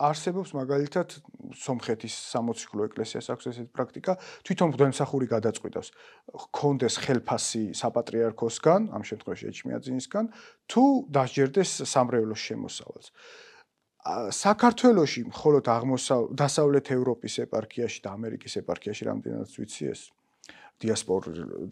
არსებობს 0.00 0.54
მაგალითად 0.56 1.14
სომხეთის 1.52 2.14
60 2.32 2.64
ქულო 2.72 2.86
ეკლესიას 2.88 3.28
აქვს 3.34 3.48
ესეთი 3.50 3.72
პრაქტიკა, 3.76 4.12
თვითონ 4.48 4.72
მღვდელმსახური 4.72 5.26
გადაწყვიტავს, 5.28 5.88
ხონდეს 6.56 6.96
ხელფასი 7.04 7.64
საპატრიარქოსგან, 7.76 8.88
ამ 8.96 9.02
შემთხვევაში 9.04 9.48
ეჩმიაძინისგან, 9.52 10.24
თუ 10.72 10.84
დასჯერდეს 11.12 11.70
სამრევლოს 11.92 12.40
შემოსავალს. 12.40 13.08
საქართველოში 14.02 15.20
მხოლოდ 15.30 15.64
აღმოსავლეთ 15.70 16.34
დასავლეთ 16.34 16.86
ევროპის 16.90 17.34
ეპარქიაში 17.46 18.00
და 18.02 18.08
ამერიკის 18.18 18.58
ეპარქიაში 18.58 19.06
რამდენადაც 19.06 19.52
ვიცი 19.54 19.84
ეს 19.94 20.00
დიასპორ 20.82 21.22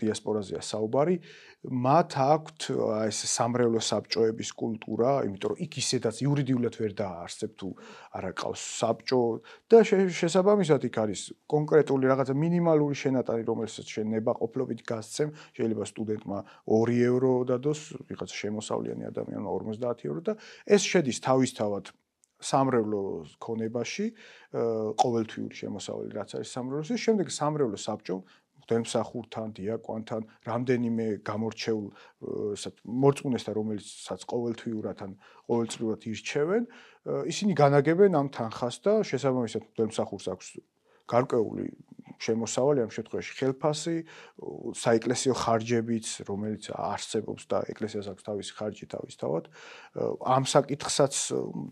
დიასპორაზია 0.01 0.61
საუბარი. 0.63 1.17
მათ 1.61 2.11
აქვთ 2.17 2.61
ეს 3.05 3.19
სამრევლო 3.37 3.81
საბჭოების 3.85 4.51
კულტურა 4.57 5.11
იმიტომ 5.29 5.51
რომ 5.53 5.59
იქ 5.61 5.73
ისედაც 5.83 6.17
იურიდიულად 6.25 6.75
ვერ 6.81 6.93
დაარსებ 6.97 7.53
თუ 7.61 7.69
არა 8.17 8.31
ყავს 8.41 8.63
საბჭო 8.81 9.21
და 9.69 9.83
შესაბამისად 9.85 10.89
იქ 10.89 10.97
არის 11.05 11.21
კონკრეტული 11.53 12.05
რაღაცა 12.09 12.35
მინიმალური 12.41 12.97
შენატანი 12.97 13.45
რომელსაც 13.45 13.87
შენ 13.93 14.07
ნებაყოფლობით 14.17 14.81
გასცემ. 14.89 15.29
შეიძლება 15.53 15.85
სტუდენტმა 15.93 16.39
2 16.65 17.01
ევრო 17.11 17.33
დადოს 17.51 17.81
ვიღაც 18.09 18.31
შემოსავლიანი 18.41 19.05
ადამიანმა 19.13 19.51
50 19.61 20.09
ევრო 20.09 20.21
და 20.25 20.33
ეს 20.65 20.83
შედის 20.89 21.19
თავისთავად 21.21 21.93
სამრევლო 22.41 23.03
ქონებაში 23.37 24.07
ყოველთვიური 25.01 25.55
შემოსავალი 25.61 26.11
რაც 26.17 26.31
არის 26.41 26.53
სამრევლოს. 26.57 26.91
ის 26.97 27.01
შემდეგ 27.07 27.27
სამრევლო 27.29 27.79
საბჭო 27.79 28.17
დემსახურთან, 28.71 29.49
დიაკვანთან, 29.59 30.23
რამდენიმე 30.47 31.07
გამორჩეულ 31.27 31.87
მორწმუნესთან, 33.05 33.55
რომელიცაც 33.61 34.21
ყოველთვიურად 34.31 34.99
ან 35.07 35.13
ყოველწლიურად 35.51 36.01
ირჩევენ, 36.11 36.63
ისინი 37.35 37.53
განაგებენ 37.59 38.13
ამ 38.21 38.29
თანხას 38.31 38.77
და 38.85 38.93
შესაბამისად 39.11 39.63
დემსახურს 39.79 40.27
აქვს 40.35 40.49
გარკვეული 41.11 41.67
შემოსავალი 42.21 42.85
ამ 42.85 42.91
შემთხვევაში 42.93 43.33
ხელფასი, 43.41 43.97
საეკლესიო 44.77 45.35
ხარჯებიც, 45.41 46.07
რომელიც 46.29 46.65
არსებობს 46.77 47.49
და 47.49 47.59
ეკლესიას 47.73 48.07
აქვს 48.13 48.27
თავისი 48.29 48.53
ხარჯი 48.61 48.87
თავისთავად. 48.93 49.45
ამ 50.21 50.45
საკითხსაც 50.45 51.15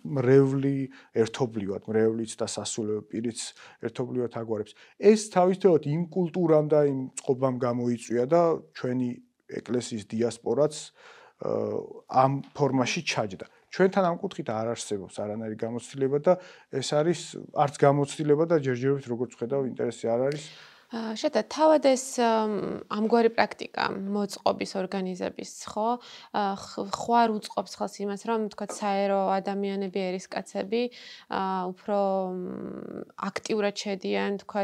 მრევლი 0.08 0.78
ერთობლივად, 1.20 1.82
მრევლიც 1.84 2.32
და 2.40 2.46
სასულიერო 2.48 3.02
პირიც 3.12 3.40
ერთობლივად 3.84 4.32
აგვარებს. 4.40 4.72
ეს 4.96 5.28
თავისთავად 5.36 5.82
იმ 5.84 6.02
კულტურამ 6.08 6.66
და 6.72 6.80
იმ 6.88 7.00
წყობამ 7.20 7.56
გამოიწვია 7.60 8.24
და 8.24 8.42
ჩვენი 8.72 9.10
ეკლესიის 9.48 10.04
დიასპორაც 10.08 10.74
ამ 12.08 12.32
ფორმაში 12.56 13.00
ჩაჯდა. 13.06 13.46
ჩვენთან 13.68 14.04
ამ 14.08 14.16
კუთხით 14.22 14.48
არ 14.48 14.72
არსებობს 14.72 15.20
არანაირი 15.20 15.56
გამოცდილება 15.60 16.18
და 16.24 16.34
ეს 16.80 16.88
არის 16.96 17.20
არც 17.64 17.74
გამოცდილება 17.84 18.44
და 18.48 18.56
ჯერჯერობით 18.64 19.06
როგორც 19.12 19.32
ხედავ 19.38 19.68
ინტერესი 19.68 20.08
არ 20.08 20.20
არის 20.28 20.44
შეთა 20.88 21.42
თავად 21.52 21.84
ეს 21.84 22.16
ამგვარი 22.16 23.30
პრაქტიკა 23.36 23.84
მოწყობის 23.92 24.70
ორგანიზების 24.80 25.50
ხო? 25.68 25.88
ხო 26.32 27.12
არ 27.12 27.34
უწყობს 27.36 27.72
ხელს 27.76 27.94
იმას 28.08 28.22
რომ 28.24 28.48
თქვა 28.56 28.66
საერო 28.72 29.20
ადამიანები 29.36 30.00
ერისკაცები 30.00 30.82
უფრო 31.28 32.00
აქტიურად 33.20 33.74
შედიან 33.84 34.40
თქვა 34.48 34.62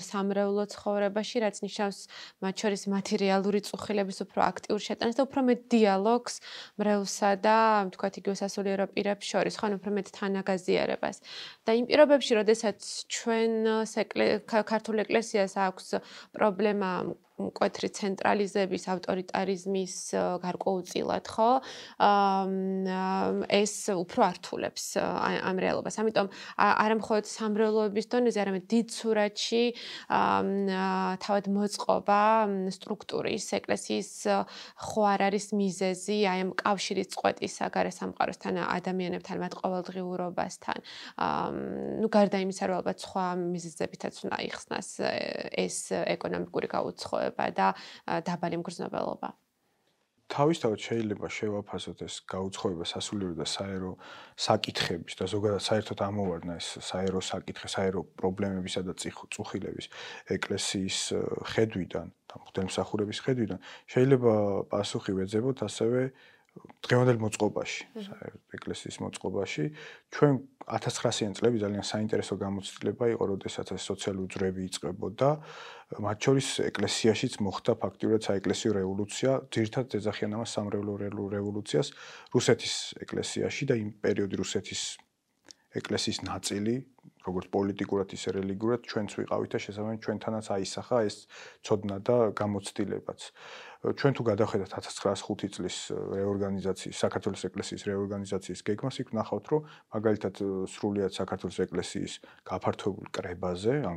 სამრევლო 0.00 0.64
ცხოვრებაში 0.72 1.44
რაც 1.44 1.60
ნიშნავს 1.60 1.98
მათ 2.40 2.54
შორის 2.56 2.82
მათი 2.96 3.14
რეალური 3.20 3.60
წუხილების 3.68 4.18
უფრო 4.24 4.40
აქტიურ 4.48 4.80
შეტანას 4.80 5.20
და 5.20 5.28
უფრო 5.28 5.40
მეტ 5.44 5.60
დიალოგს 5.76 6.34
მრევლსა 6.80 7.30
და 7.44 7.58
თქვა 7.92 8.08
იგივე 8.16 8.36
სასულიერო 8.40 8.86
პირებს 8.96 9.28
შორის 9.28 9.60
ხო 9.60 9.76
უფრო 9.76 9.90
მეტ 9.92 10.08
თანაგაზიარებას. 10.16 11.16
და 11.68 11.70
იმ 11.76 11.84
პირობებში 11.84 12.32
როდესაც 12.40 12.80
ჩვენ 13.12 13.52
ქართულ 14.48 14.96
ეკლესიას 15.04 15.65
აქვს 15.70 15.94
პრობლემა 16.38 16.90
მკვეთრი 17.36 17.88
ცენტრალიზების, 17.92 18.84
ავტორიტარიზმის 18.96 19.94
გარკვეულწილად, 20.40 21.26
ხო? 21.28 21.50
ეს 23.52 23.74
უფრო 23.92 24.20
ართულებს 24.24 24.84
ამ 24.96 25.56
რეალობას. 25.60 26.00
ამიტომ 26.00 26.30
არა 26.56 26.96
მხოლოდ 26.96 27.28
სამრევლოების 27.28 28.06
დონეზე, 28.08 28.38
არამედ 28.40 28.64
დიდ 28.72 28.86
სურათში 28.88 29.64
თავად 30.08 31.44
მოწყობა 31.52 32.22
სტრუქტურის, 32.72 33.46
ეკლესიის 33.60 34.10
ხო 34.80 35.02
არ 35.04 35.20
არის 35.28 35.46
მიზეზი 35.60 36.18
აი 36.32 36.38
ამ 36.40 36.50
კავშირის 36.56 37.12
წყვეტისა 37.12 37.68
გარე 37.68 37.92
სამყაროსთან, 37.92 38.64
ადამიანებთან, 38.64 39.36
მათ 39.44 39.52
ყოველდღიურობასთან. 39.60 40.78
ნუ 42.00 42.08
გარდა 42.08 42.40
იმისა, 42.48 42.64
რომ 42.64 42.76
ალბათ 42.80 42.98
სხვა 43.04 43.26
მიზეზებითაც 43.44 44.14
უნდა 44.24 44.38
იხსნას 44.48 44.88
ეს 45.52 45.92
ეკონომიკური 45.92 46.68
გაუცხო 46.72 47.25
მოგზაურობა 47.26 47.50
და 47.54 47.74
დაბალი 48.22 48.56
მგრძნობელობა. 48.62 49.28
თავისთავად 50.26 50.80
შეიძლება 50.82 51.28
შევაფასოთ 51.30 51.98
ეს 52.02 52.14
გაუცხოება 52.26 52.82
სასულიერო 52.82 53.34
და 53.38 53.46
საერო 53.46 53.92
საკითხების 54.34 55.14
და 55.22 55.24
ზოგადად 55.30 55.62
საერთოდ 55.62 55.98
ამოვარდნა 56.02 56.56
ეს 56.58 56.68
საერო 56.82 57.20
საკითხი, 57.22 57.68
საერო 57.70 58.02
პრობლემებისა 58.18 58.82
და 58.82 58.92
წუხილების 58.98 59.86
ეკლესიის 60.34 60.98
ხედვიდან 61.54 62.06
და 62.26 62.34
მღვდელმსახურების 62.42 63.22
ხედვიდან 63.22 63.60
შეიძლება 63.86 64.34
პასუხი 64.66 65.12
ვეძებოთ 65.14 65.62
ასევე 65.62 66.02
დღევანდელ 66.86 67.18
მოწყობაში, 67.18 67.80
ეკლესიის 68.56 68.96
მოწყობაში, 69.02 69.64
ჩვენ 70.14 70.34
1900-იან 70.66 71.32
წლები 71.38 71.58
ძალიან 71.62 71.84
საინტერესო 71.86 72.34
გამოცდილება 72.38 73.04
იყო, 73.14 73.24
როდესაც 73.32 73.66
ეს 73.74 73.82
სოციალური 73.90 74.28
ძრები 74.34 74.62
იწყებოდა. 74.70 75.28
მათ 76.02 76.18
შორის 76.26 76.48
ეკლესიაშიც 76.70 77.32
მოხდა 77.42 77.72
ფაქტიურად 77.82 78.20
საეკლესიო 78.26 78.70
რევოლუცია, 78.78 79.30
ძირთად 79.50 79.86
ეძახიან 79.98 80.30
ამას 80.38 80.50
სამრევლო 80.56 80.94
რევოლუციას 81.36 81.88
რუსეთის 82.34 82.74
ეკლესიაში 83.02 83.62
და 83.70 83.74
იმ 83.82 83.90
პერიოდი 84.02 84.36
რუსეთის 84.42 84.82
ეკლესიის 85.76 86.18
ნაწილი, 86.26 86.74
როგორც 87.26 87.46
პოლიტიკურად 87.50 88.08
ისე 88.16 88.28
რელიგიურად 88.38 88.80
ჩვენც 88.86 89.10
ვიყავით 89.18 89.50
და 89.52 89.58
შესაბამისად 89.66 90.04
ჩვენთანაც 90.06 90.46
აისახა 90.56 90.98
ეს 91.06 91.16
ცოდნა 91.66 91.96
და 92.06 92.16
გამოცდილებაც. 92.38 93.20
ჩვენ 93.86 94.12
თუ 94.16 94.22
გადახედათ 94.30 94.70
1905 94.78 95.52
წლის 95.54 95.76
რეორგანიზაციის, 95.92 96.96
საქართველოს 96.96 97.42
ეკლესიის 97.50 97.82
რეორგანიზაციის 97.90 98.60
გეგმას, 98.66 98.96
იქ 99.02 99.08
ნახავთ, 99.18 99.44
რომ 99.52 99.62
მაგალითად 99.94 100.34
სრულიად 100.70 101.12
საქართველოს 101.12 101.58
ეკლესიის 101.66 102.12
გაფართოებულ 102.50 103.06
კრებაზე, 103.14 103.74
ან 103.86 103.96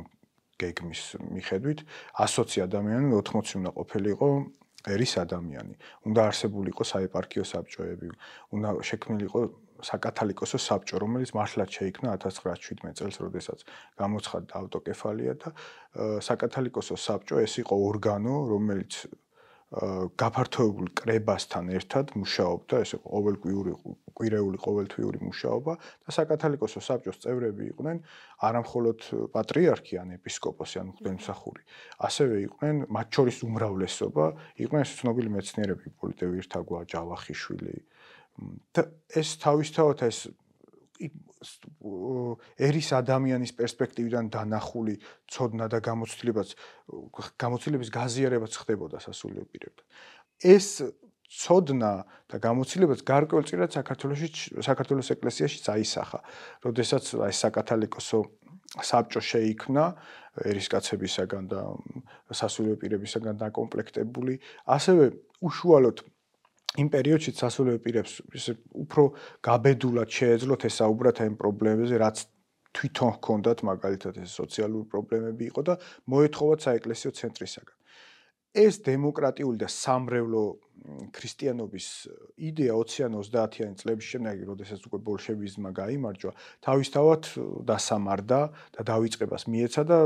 გეგმის 0.60 1.02
მიხედვით 1.32 1.78
120 2.20 2.66
ადამიანი 2.68 3.08
80 3.16 3.56
უნდა 3.60 3.70
ყოფილიყო 3.78 4.28
ერის 4.88 5.12
ადამიანი. 5.20 5.74
უნდა 6.08 6.20
არსებულიყო 6.28 6.84
საეპარქიო 6.92 7.44
საბჭოები, 7.44 8.08
უნდა 8.56 8.68
შექმნილიყო 8.80 9.40
საკათალიკოსო 9.86 10.58
საბჭო, 10.60 11.00
რომელიც 11.02 11.32
მართლაც 11.36 11.70
შეიქმნა 11.78 12.14
1917 12.20 12.98
წელს, 13.00 13.16
როდესაც 13.24 13.64
გამოცხადდა 14.00 14.52
ავტოკეფალია 14.60 15.34
და 15.40 15.48
საკათალიკოსო 16.24 16.96
საბჭო 16.96 17.42
ეს 17.44 17.58
იყო 17.64 17.74
ორგანო, 17.90 18.36
რომელიც 18.52 19.06
გაფართოებულ 19.70 20.88
კრებასთან 20.98 21.68
ერთად 21.78 22.10
მუშაობდა, 22.18 22.78
ეს 22.82 22.98
ყოველკვირული 23.06 23.74
კვირეული 24.18 24.58
ყოველთვიური 24.58 25.20
მუშაობა 25.22 25.74
და 25.78 26.14
საკათალიკოსო 26.16 26.82
საბჭოს 26.82 27.22
წევრები 27.22 27.68
იყვნენ 27.70 28.02
არამხოლოდ 28.50 29.06
პატრიარქი 29.30 30.00
ან 30.02 30.10
ეპისკოპოსი 30.18 30.82
ან 30.82 30.90
მღვდელმსახური, 30.90 31.62
ასევე 32.02 32.42
იყვნენ 32.50 32.82
მათ 32.90 33.08
შორის 33.14 33.38
უმრავლესობა, 33.46 34.26
იყვნენ 34.66 34.84
ცნობილი 34.90 35.30
მეცნიერები, 35.38 35.86
პოლიტე 36.02 36.26
ვირთაგვა, 36.34 36.80
ჯავახიშვილი 36.90 37.74
და 37.78 37.99
ეს 39.20 39.28
თავისთავად 39.42 40.04
ეს 40.06 40.28
ერის 42.60 42.88
ადამიანის 42.92 43.52
პერსპექტივიდან 43.56 44.28
დანახული 44.32 44.98
ცოდნა 45.32 45.68
და 45.72 45.80
გამოცდილებაც 45.80 46.48
გამოცდილების 47.40 47.90
გაზიარებაც 47.94 48.52
ხდებოდა 48.60 49.00
სასულიერო 49.00 49.48
პირებთან. 49.48 49.86
ეს 50.44 50.66
ცოდნა 51.30 51.92
და 52.28 52.36
გამოცდილებაც 52.42 53.00
გარკვეულწილად 53.06 53.70
საქართველოსში 53.72 54.28
საქართველოს 54.60 55.08
ეკლესიაში 55.16 55.58
წაისახა. 55.64 56.18
როდესაც 56.66 57.04
აი 57.24 57.32
საკათალიკოსო 57.32 58.20
საბჭო 58.70 59.20
შეიქმნა 59.24 59.84
ერისკაცებისაგან 60.46 61.44
და 61.50 61.60
სასულიერო 62.30 62.78
პირებისაგან 62.82 63.34
დაკომპლექტებული, 63.40 64.38
ასევე 64.66 65.04
უშუალოდ 65.42 66.04
იმ 66.78 66.88
პერიოდში 66.94 67.32
სასულიერო 67.34 67.80
პირებს 67.82 68.12
ისე 68.38 68.54
უფრო 68.84 69.04
გაბედულად 69.42 70.12
შეეძლოთ 70.14 70.66
ესაუბრათ 70.70 71.22
ამ 71.26 71.34
პრობლემებზე, 71.40 71.96
რაც 71.98 72.22
თვითონ 72.78 73.10
ჰქონდათ, 73.18 73.64
მაგალითად 73.66 74.20
ეს 74.22 74.36
სოციალური 74.38 74.86
პრობლემები 74.92 75.50
იყო 75.50 75.62
და 75.66 75.74
მოეთხოვათ 76.06 76.66
საეკლესიო 76.66 77.10
ცენტრისაგან. 77.18 77.79
ეს 78.54 78.82
დემოკრატიული 78.82 79.60
და 79.62 79.68
სამრევლო 79.70 80.44
ქრისტიანობის 81.14 81.86
იდეა 82.40 82.74
20-ან 82.74 83.16
30-იან 83.20 83.74
წლების 83.78 84.06
შემდეგ, 84.10 84.36
როდესაც 84.48 84.80
უკვე 84.88 84.98
ბოლშევიზმმა 85.06 85.70
გამოიმარჯვა, 85.76 86.32
თავისთავად 86.64 87.28
დასამარდა 87.68 88.40
და 88.50 88.82
დაიწყებას 88.90 89.44
მიეცა 89.52 89.82
და 89.90 89.98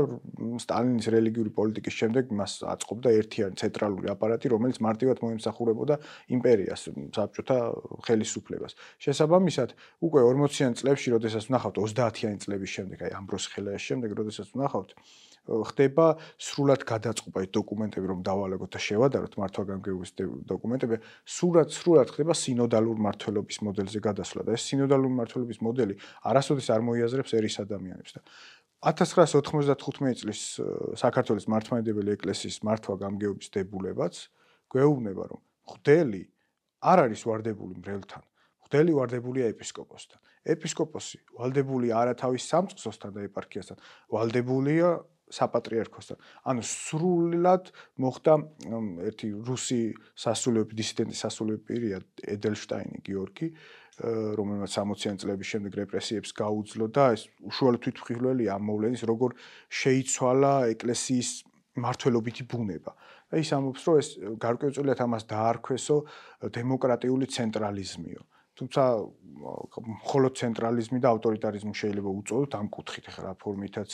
სტალინის 0.61 1.07
რელიგიური 1.15 1.51
პოლიტიკის 1.55 1.95
შემდეგ 2.01 2.33
მას 2.35 2.53
აწყობდა 2.75 3.09
ერთიანი 3.23 3.55
ცენტრალური 3.61 4.11
აპარატი, 4.13 4.51
რომელიც 4.51 4.77
მარტივად 4.83 5.23
მოემსახურებოდა 5.25 5.95
იმპერიას, 6.35 6.81
საბჭოთა 7.15 7.57
ხელისუფლებას. 8.05 8.75
შესაბამისად, 8.99 9.69
უკვე 10.03 10.21
40-იან 10.27 10.73
წლებში, 10.75 11.15
როდესაც 11.15 11.43
ვნახავთ 11.49 11.75
30-იანი 11.79 12.37
წლების 12.43 12.71
შემდეგ, 12.75 12.97
აი 13.07 13.11
ამბროს 13.15 13.45
ხელაის 13.55 13.83
შემდეგ, 13.89 14.09
როდესაც 14.19 14.51
ვნახავთ 14.53 14.91
ხდება 15.45 16.05
სრულად 16.41 16.81
გადაწყობა 16.89 17.43
ეს 17.45 17.49
დოკუმენტები 17.53 18.05
რომ 18.11 18.19
დავალაგოთ 18.25 18.69
და 18.75 18.79
შევადაროთ 18.81 19.33
მართვა-გამგეობის 19.41 20.11
დოკუმენტები 20.49 20.99
სრულად 21.25 21.69
სრულად 21.75 22.13
ხდება 22.15 22.33
სინოდალურ 22.33 22.97
მართლობის 23.05 23.57
მოდელზე 23.65 23.99
გადასვლა 24.01 24.41
და 24.49 24.57
ეს 24.57 24.63
სინოდალური 24.73 25.13
მართლობის 25.21 25.59
მოდელი 25.61 25.95
არასოდეს 26.31 26.69
არ 26.75 26.81
მოიაზრებს 26.89 27.31
ერის 27.37 27.57
ადამიანებს 27.65 28.11
და 28.17 28.21
1995 28.85 30.21
წლის 30.21 30.41
საქართველოს 31.01 31.45
მართლმადიდებელი 31.49 32.17
ეკლესიის 32.17 32.57
მართვა-გამგეობის 32.69 33.47
დებულებაც 33.55 34.13
გვეუბნება 34.69 35.23
რომ 35.31 35.41
ღვთელი 35.69 36.23
არ 36.85 36.99
არის 37.09 37.21
ვარდებული 37.25 37.81
მრევლთან. 37.81 38.23
ღვთელი 38.65 38.91
ვარდებულია 38.97 39.45
ეპისკოპოსთან. 39.53 40.19
ეპისკოპოსი 40.45 41.19
ვალდებულია 41.37 41.97
არა 41.97 42.13
თავის 42.21 42.43
სამწყსოსთან 42.51 43.11
და 43.17 43.21
ეპარქიასთან 43.29 43.77
ვალდებულია 44.13 44.89
საპატრიარქოსთან. 45.31 46.17
ანუ 46.45 46.61
სრულად 46.61 47.71
მოხდა 47.97 48.33
ერთი 49.09 49.29
რუსი 49.47 49.79
სასულიერო 50.13 50.77
დისიდენტი 50.77 51.15
სასულიერო 51.17 51.61
პირია 51.65 51.97
ედელშტაინი 52.35 53.01
გიორგი, 53.05 53.47
რომელმაც 54.37 54.71
60-იან 54.75 55.17
წლების 55.23 55.47
შემდეგ 55.55 55.71
რეპრესიებს 55.81 56.31
გაუძლო 56.35 56.85
და 56.91 57.05
ეს 57.15 57.25
უშუალო 57.41 57.79
თვითმხილველი 57.79 58.45
ამოვლენის 58.51 59.03
როგორ 59.07 59.35
შეიცვალა 59.71 60.53
ეკლესიის 60.75 61.29
მართლობითი 61.79 62.43
ბუნება. 62.51 62.91
და 63.25 63.41
ის 63.41 63.49
ამბობს, 63.57 63.83
რომ 63.89 63.95
ეს 63.99 64.09
გარკვეულწილად 64.37 64.99
ამას 65.01 65.23
დაარქვესო 65.25 65.97
დემოკრატიული 66.53 67.25
ცენტრალიზმიო. 67.25 68.21
თუმცა 68.55 68.83
მხოლოდ 69.75 70.33
ცენტრალიზმი 70.39 70.99
და 71.03 71.11
ავტორიტარიზმი 71.15 71.73
შეიძლება 71.75 72.09
უწოდოთ 72.19 72.51
ამ 72.55 72.67
კუთხით 72.71 73.05
ახლა 73.11 73.31
ფორმითაც 73.43 73.89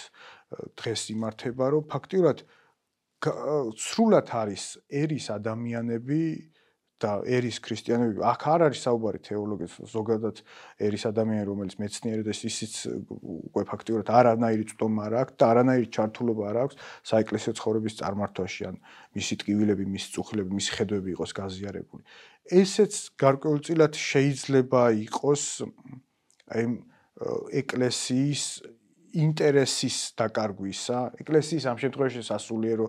დღეს 0.78 1.01
იმართება 1.16 1.66
რომ 1.74 1.88
ფაქტიურად 1.89 2.45
სრულად 3.22 4.28
არის 4.41 4.66
ერის 5.01 5.28
ადამიანები 5.34 6.22
და 7.01 7.12
ერის 7.26 7.57
ქრისტიანები 7.66 8.22
აქ 8.30 8.43
არ 8.53 8.64
არის 8.68 8.82
საუბარი 8.86 9.20
თეოლოგიის 9.26 9.76
ზოგადად 9.89 10.41
ერის 10.86 11.05
ადამიანი 11.09 11.45
რომელიც 11.49 11.76
მეცნიერი 11.82 12.26
და 12.28 12.34
ისიც 12.38 12.74
უკვე 13.49 13.64
ფაქტიურად 13.72 14.12
არანაირი 14.22 14.66
წტომა 14.72 15.07
არ 15.09 15.16
აქვს 15.22 15.38
და 15.41 15.49
არანაირი 15.53 15.88
ჩართულობა 15.97 16.43
არ 16.51 16.59
აქვს 16.64 16.80
საეკლესიო 17.12 17.53
ცხოვრების 17.57 17.97
წარმართვაში 18.01 18.68
ან 18.70 18.76
მისი 19.18 19.34
ტკივილები, 19.41 19.86
მისი 19.95 20.07
წუხილები, 20.16 20.51
მისი 20.62 20.72
ხედვები 20.78 21.09
იყოს 21.18 21.32
გაზიარებული. 21.41 22.03
ესეც 22.50 22.94
გარკვეულწილად 23.22 23.94
შეიძლება 23.96 24.82
იყოს 25.06 25.44
აი 26.52 26.66
ეკლესიის 27.62 28.44
ინტერესის 29.12 30.16
დაკარგვისა, 30.16 31.00
ეკლესიის 31.20 31.66
ამ 31.68 31.78
შემთხვევაში 31.84 32.22
სასულიერო 32.24 32.88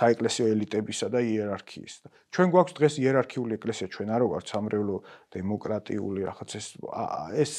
საეკლესიო 0.00 0.46
ელიტებისა 0.54 1.08
და 1.12 1.20
იერარქიის. 1.20 1.94
ჩვენ 2.32 2.48
გვაქვს 2.54 2.76
დღეს 2.80 2.94
იერარქიული 3.04 3.52
ეკლესია, 3.60 3.86
ჩვენ 3.92 4.08
არ 4.16 4.22
ვართ 4.32 4.46
სამრევლო 4.52 4.96
დემოკრატიული 5.36 6.20
რაღაც 6.28 6.50
ეს 6.60 6.66
ეს 7.44 7.54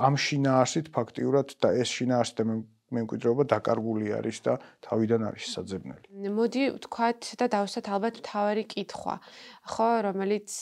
ამ 0.00 0.14
შინაარსით 0.16 0.86
ფაქტიურად 0.96 1.48
და 1.60 1.68
ეს 1.76 1.88
შინაარსი 1.92 2.34
და 2.40 2.44
მემკვიდრეობა 2.94 3.44
დაკარგული 3.50 4.12
არის 4.14 4.38
და 4.44 4.54
თავიდან 4.84 5.20
არის 5.28 5.46
საძებნელი. 5.56 6.06
მოდი 6.38 6.62
ვთქვათ 6.78 7.20
და 7.40 7.46
დავსვათ 7.54 7.86
ალბათ 7.90 8.20
თავარი 8.28 8.64
კითხვა. 8.70 9.14
ხო, 9.64 9.88
რომელიც 10.04 10.52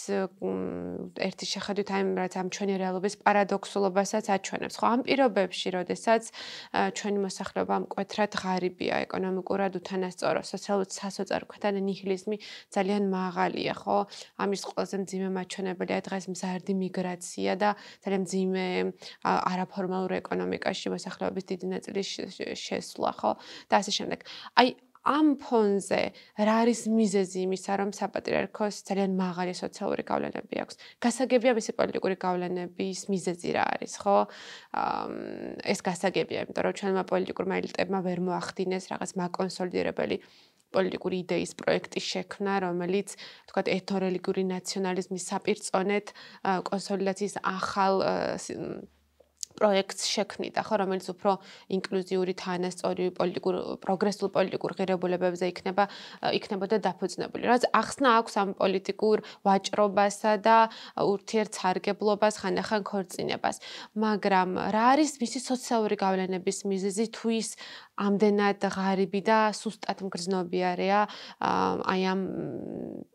ერთი 1.18 1.46
შეხედვით 1.50 1.88
აი 1.90 2.02
რაც 2.22 2.34
ამ 2.38 2.48
ჩვენი 2.54 2.74
რეალობის 2.78 3.14
პარადოქსულობასაც 3.26 4.30
აჩვენებს. 4.30 4.78
ხო, 4.78 4.86
ამ 4.94 5.00
პირობებში, 5.02 5.68
როდესაც 5.74 6.22
ჩვენი 6.70 7.18
მოსახლეობა 7.26 7.76
მკვეთრად 7.82 8.32
ღარიბია, 8.38 8.94
ეკონომიკურად 9.06 9.72
უთანასწორო, 9.82 10.40
სოციალურ 10.46 10.86
სასოწარკვეთან 10.86 11.74
ნიჰილიზმი 11.82 12.36
ძალიან 12.70 13.10
მაღალია, 13.10 13.74
ხო? 13.82 13.98
ამის 14.38 14.62
ყველაზე 14.70 14.96
მძიმე 15.02 15.28
მაჩვენებელია 15.34 15.98
დღეს 16.06 16.24
მზარდი 16.30 16.72
მიგრაცია 16.78 17.52
და 17.58 17.70
ძალიან 18.06 18.22
მძიმე 18.22 18.66
არაფორმალურ 19.26 20.12
ეკონომიკაში 20.22 20.94
მოსახლეობის 20.94 21.44
დიდი 21.50 21.66
ნაწილის 21.74 22.08
შესვლა, 22.54 23.10
ხო? 23.18 23.32
და 23.66 23.74
ასე 23.82 23.92
შემდეგ. 23.98 24.18
აი 24.62 24.91
ამ 25.02 25.34
ფონზე 25.42 26.02
რა 26.38 26.54
არის 26.62 26.86
მიზეზი 26.86 27.38
იმისა, 27.46 27.72
რომ 27.82 27.90
საპატრიარქოს 27.90 28.76
ძალიან 28.86 29.16
მაღალი 29.18 29.54
სოციალური 29.58 30.02
გავლენები 30.06 30.56
აქვს? 30.62 30.74
გასაგებია 31.02 31.52
მისი 31.58 31.72
პოლიტიკური 31.74 32.16
გავლენების 32.22 33.00
მიზეზი 33.10 33.50
რა 33.58 33.64
არის, 33.74 33.92
ხო? 33.98 34.16
ეს 35.66 35.80
გასაგებია, 35.82 36.46
იმიტომ 36.46 36.62
რომ 36.62 36.74
ჩვენმა 36.78 37.02
პოლიტიკურმა 37.10 37.54
ელიტებმა 37.62 37.98
ვერ 38.06 38.18
მოახდინეს 38.30 38.84
რაღაც 38.94 39.10
მაკონსოლიდირებელი 39.18 40.16
პოლიტიკური 40.72 41.16
იდეის 41.26 41.52
პროექტის 41.60 42.04
შექმნა, 42.12 42.52
რომელიც 42.64 43.08
თქვა 43.50 43.62
ეთნორელიგიური 43.76 44.42
ნაციონალიზმის 44.54 45.26
საპირწონეთ 45.28 46.06
კონსოლიდაციის 46.70 47.34
ახალ 47.42 47.94
პროექტს 49.58 50.04
შექმნიდა, 50.14 50.60
ხო, 50.66 50.74
რომელიც 50.82 51.06
უფრო 51.12 51.32
ინკლუზიური, 51.76 52.32
თანასწორი, 52.42 53.04
პოლიტიკურ 53.18 53.54
პროგრესულ 53.84 54.28
პოლიტიკურ 54.36 54.70
ღირებულებებზე 54.78 55.44
იქნება 55.52 55.84
იქნებოდა 56.38 56.76
დაფუძნებული. 56.86 57.42
რაც 57.52 57.62
ახსნა 57.72 58.08
აქვს 58.20 58.34
ამ 58.42 58.50
პოლიტიკურ 58.62 59.16
ვაჭრობასა 59.46 60.32
და 60.46 60.56
ურთიერთსარგებლობას, 60.98 62.34
ხანდახან 62.42 62.82
ქორწინებას. 62.82 63.56
მაგრამ 63.94 64.48
რა 64.74 64.84
არის 64.92 65.12
მისი 65.22 65.38
სოციალური 65.40 65.96
გავლენების 66.00 66.58
მიზეზი 66.68 67.04
თუ 67.16 67.26
ის 67.40 67.48
ამდენად 68.06 68.60
ღარიბი 68.74 69.20
და 69.26 69.38
სუსტად 69.56 70.02
მგრძნობიარეა 70.06 71.00
აი 71.92 72.02
ამ 72.12 72.20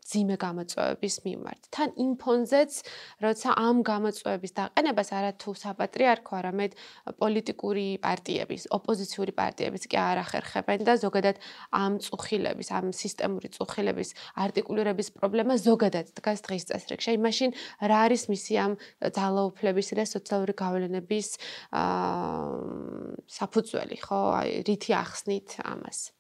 ძიმე 0.07 0.35
გამოწვევების 0.39 1.15
მიმართ. 1.27 1.61
თან 1.75 1.89
იმ 1.99 2.11
ფონზეც, 2.15 2.71
როცა 3.19 3.49
ამ 3.59 3.83
გამოწვევების 3.83 4.51
დაყენებას 4.55 5.09
არათუ 5.11 5.51
საპატრიარქო, 5.51 6.31
არამედ 6.39 6.71
პოლიტიკური 7.19 7.88
პარტიების, 7.99 8.71
ოპოზიციური 8.71 9.33
პარტიების 9.35 9.83
კი 9.91 9.97
არ 9.99 10.17
ახერხებენ 10.23 10.79
და 10.88 10.93
ზოგადად 11.03 11.35
ამ 11.75 11.99
წუხილების, 11.99 12.67
ამ 12.71 12.85
სისტემური 12.95 13.51
წუხილების 13.51 14.09
არტიკულირების 14.39 15.07
პრობლემა 15.11 15.53
ზოგადად 15.59 16.15
დგას 16.15 16.39
დღის 16.47 16.63
წესრიგში. 16.71 17.07
აი 17.11 17.19
მაშინ 17.27 17.49
რა 17.83 17.97
არის 18.07 18.23
მისი 18.31 18.53
ამ 18.63 18.73
ძალაუფლების 19.03 19.88
და 19.91 20.05
სოციალური 20.07 20.53
გავლენების 20.55 21.27
აა 21.75 23.27
საფუძველი, 23.27 23.97
ხო? 24.07 24.19
აი 24.39 24.49
რითი 24.78 24.93
ახსნით 24.93 25.57
ამას? 25.65 26.13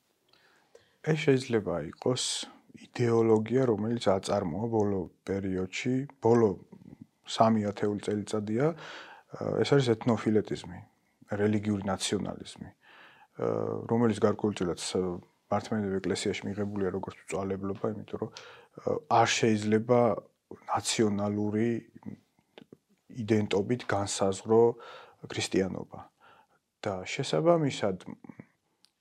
ეს 1.05 1.19
შეიძლება 1.21 1.75
იყოს 1.93 2.23
იდეოლოგია, 2.89 3.69
რომელიც 3.69 4.05
აწარმოა 4.09 4.67
ბოლო 4.73 5.01
პერიოდში, 5.29 5.93
ბოლო 6.25 6.49
სამი 7.29 7.69
ათეული 7.69 8.01
წელიწადია 8.01 8.65
ეს 9.61 9.69
არის 9.77 9.87
ეთნოფილეტიზმი, 9.93 10.79
რელიგიური 11.37 11.83
ნაციონალიზმი, 11.85 12.69
რომელიც 13.93 14.17
გარკვეულწილად 14.25 14.79
მართლმადიდებლურ 15.53 16.01
ეკლესიაში 16.01 16.43
მიღებულია 16.49 16.89
როგორც 16.97 17.17
წვალებლობა, 17.29 17.85
იმიტომ 17.93 18.19
რომ 18.25 18.31
არ 19.21 19.27
შეიძლება 19.37 19.99
ნაციონალური 20.73 21.69
იდენტობით 23.21 23.81
განსაზღვრო 23.85 24.61
ქრისტიანობა. 25.29 25.99
და 26.87 27.03
შესაბამისად 27.09 28.05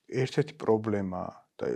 ერთ-ერთი 0.09 0.54
პრობლემა 0.61 1.22
და 1.57 1.68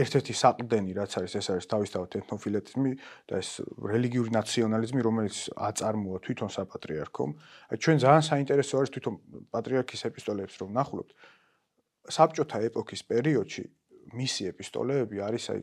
ერთ-ერთი 0.00 0.34
საყრდენი 0.40 0.94
რაც 0.96 1.12
არის 1.20 1.32
ეს 1.36 1.48
არის 1.52 1.66
თავისთავად 1.68 2.14
ეთნოფილეტიზმი 2.20 2.92
და 3.28 3.40
ეს 3.42 3.50
რელიგიური 3.92 4.30
ნაციონალიზმი 4.32 5.00
რომელიც 5.04 5.36
აწარმოა 5.52 6.18
თვითონ 6.24 6.50
საპატრიარქომ. 6.56 7.30
აი 7.68 7.76
ჩვენ 7.76 7.96
ძალიან 8.04 8.24
საინტერესო 8.24 8.74
არის 8.80 8.90
თვითონ 8.96 9.14
პატრიარქის 9.52 10.02
ეპისტოლეებს 10.08 10.56
რომ 10.64 10.70
ნახულობთ. 10.80 11.10
საბჭოთა 12.08 12.58
ეპოქის 12.72 13.02
პერიოდში 13.04 13.64
მისი 14.16 14.42
ეპისტოლეები 14.48 15.16
არის 15.28 15.44
აი 15.52 15.60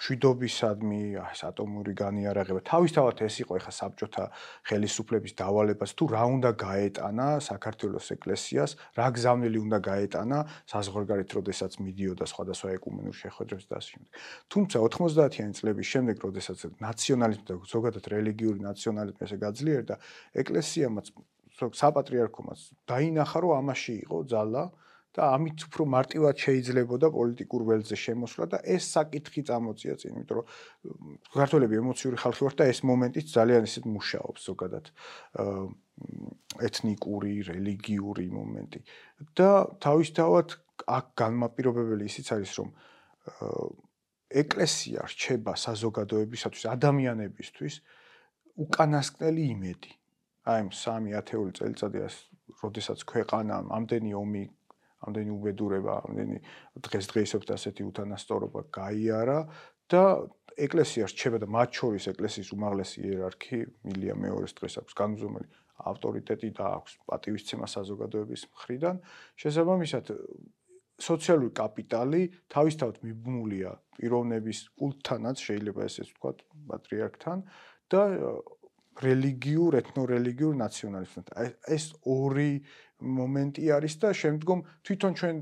შვიდობისადმი, 0.00 1.00
ეს 1.20 1.40
ატომური 1.48 1.92
განიარაღება. 1.96 2.60
თავისთავად 2.66 3.22
ეს 3.26 3.36
იყო 3.42 3.52
ეხა 3.60 3.72
საბჭოთა 3.76 4.24
ხელისუფლების 4.68 5.32
დავალებას 5.40 5.92
თუ 5.96 6.04
რა 6.12 6.24
უნდა 6.36 6.50
გაეტანა 6.56 7.26
საქართველოს 7.40 8.06
ეკლესიას, 8.16 8.70
რა 8.98 9.06
გზავნილი 9.16 9.58
უნდა 9.66 9.78
გაეტანა 9.90 10.38
საზღვარგარეთ, 10.72 11.30
როდესაც 11.38 11.72
მიდიოდა 11.80 12.24
სხვადასხვა 12.26 12.68
ეკუმენურ 12.76 13.16
შეხვედრებს 13.16 13.64
და 13.70 13.74
ასე 13.80 13.88
შემდეგ. 13.96 14.10
თუმცა 14.52 14.76
90-იანი 14.86 15.52
წლების 15.56 15.86
შემდეგ, 15.92 16.16
როდესაც 16.26 16.58
ნაციონალიზმი 16.80 17.44
და 17.46 17.54
ზოგადად 17.66 18.04
რელიგიური 18.12 18.58
ნაციონალიზმი 18.66 19.22
ესე 19.26 19.38
გაძლიერდა, 19.40 19.94
ეკლესიამაც 20.42 21.06
საპატრიარქომაც 21.56 22.60
დაინახა, 22.84 23.38
რომ 23.40 23.52
ამაში 23.64 23.94
იყო 24.04 24.18
ძალა 24.28 24.64
და 25.16 25.30
ამით 25.32 25.64
უფრო 25.66 25.84
მარტივად 25.96 26.36
შეიძლებოდა 26.44 27.08
პოლიტიკურ 27.16 27.62
ველზე 27.68 27.96
შემოსვლა 27.96 28.46
და 28.52 28.58
ეს 28.76 28.84
საკითხი 28.96 29.42
წამოწია 29.48 29.94
წინ, 29.96 30.12
იმიტომ 30.20 30.36
რომ 30.36 30.46
ქართველები 31.32 31.80
ემოციური 31.80 32.20
ხალხი 32.20 32.42
ვართ 32.44 32.56
და 32.60 32.66
ეს 32.72 32.80
მომენტიც 32.84 33.26
ძალიან 33.32 33.62
ისეთ 33.68 33.84
მუშაობს 33.96 34.40
ზოგადად 34.50 34.84
ეთნიკური, 36.68 37.32
რელიგიური 37.48 38.26
მომენტი. 38.36 38.80
და 39.40 39.50
თავისთავად 39.80 40.48
აქ 40.84 41.06
განმაპირობებელი 41.16 42.04
ისიც 42.04 42.26
არის, 42.36 42.52
რომ 42.60 42.68
ეკლესია 44.42 45.00
რჩება 45.08 45.52
საზოგადოებისათვის, 45.56 46.64
ადამიანებისთვის 46.76 47.74
უკანასკნელი 48.60 49.42
იმედი. 49.56 49.92
აი, 50.46 50.60
3 50.70 51.16
ათეული 51.16 51.52
წელიწადია, 51.58 52.06
როდესაც 52.62 52.98
ქვეყანამ 53.10 53.72
ამდენი 53.72 54.12
ომი 54.14 54.44
ამდენი 55.04 55.30
უბედურება, 55.36 55.94
ამდენი 56.08 56.38
დღესდღეობით 56.86 57.50
ასეთი 57.56 57.82
უთანასწორობა 57.90 58.60
გაიარა 58.72 59.38
და 59.92 60.02
ეკლესია 60.56 61.04
რჩება 61.12 61.38
და 61.42 61.46
მათ 61.52 61.70
შორის 61.78 62.04
ეკლესიის 62.16 62.48
უმაღლესი 62.56 62.98
იერარქი 63.04 63.58
მილია 63.84 64.14
მეორეს 64.16 64.56
დღეს 64.56 64.74
აქვს 64.80 64.94
განუზომელი 64.96 65.48
ავტორიტეტი 65.76 66.48
და 66.56 66.64
აქვს 66.80 66.92
პატივისცემა 67.04 67.66
საზოგადოების 67.68 68.42
მხრიდან. 68.48 68.96
შესაბამისად 69.36 70.04
სოციალური 70.96 71.52
კაპიტალი 71.52 72.22
თავისთავად 72.48 72.96
მიბმულია 73.04 73.70
პიროვნების 74.00 74.58
კულტთანაც 74.80 75.36
შეიძლება 75.44 75.80
ესეც 75.84 76.08
ვთქვა 76.16 76.32
პატრიარქთან 76.72 77.42
და 77.92 78.02
რელიგიურ, 79.02 79.72
ეთნორელიგიურ 79.82 80.54
ნაციონალიზმთან. 80.56 81.24
ეს 81.68 81.84
ორი 82.06 82.64
მომენტი 82.96 83.62
არის 83.76 83.94
და 84.00 84.08
შემდგომ 84.16 84.58
თვითონ 84.84 85.12
ჩვენ 85.20 85.36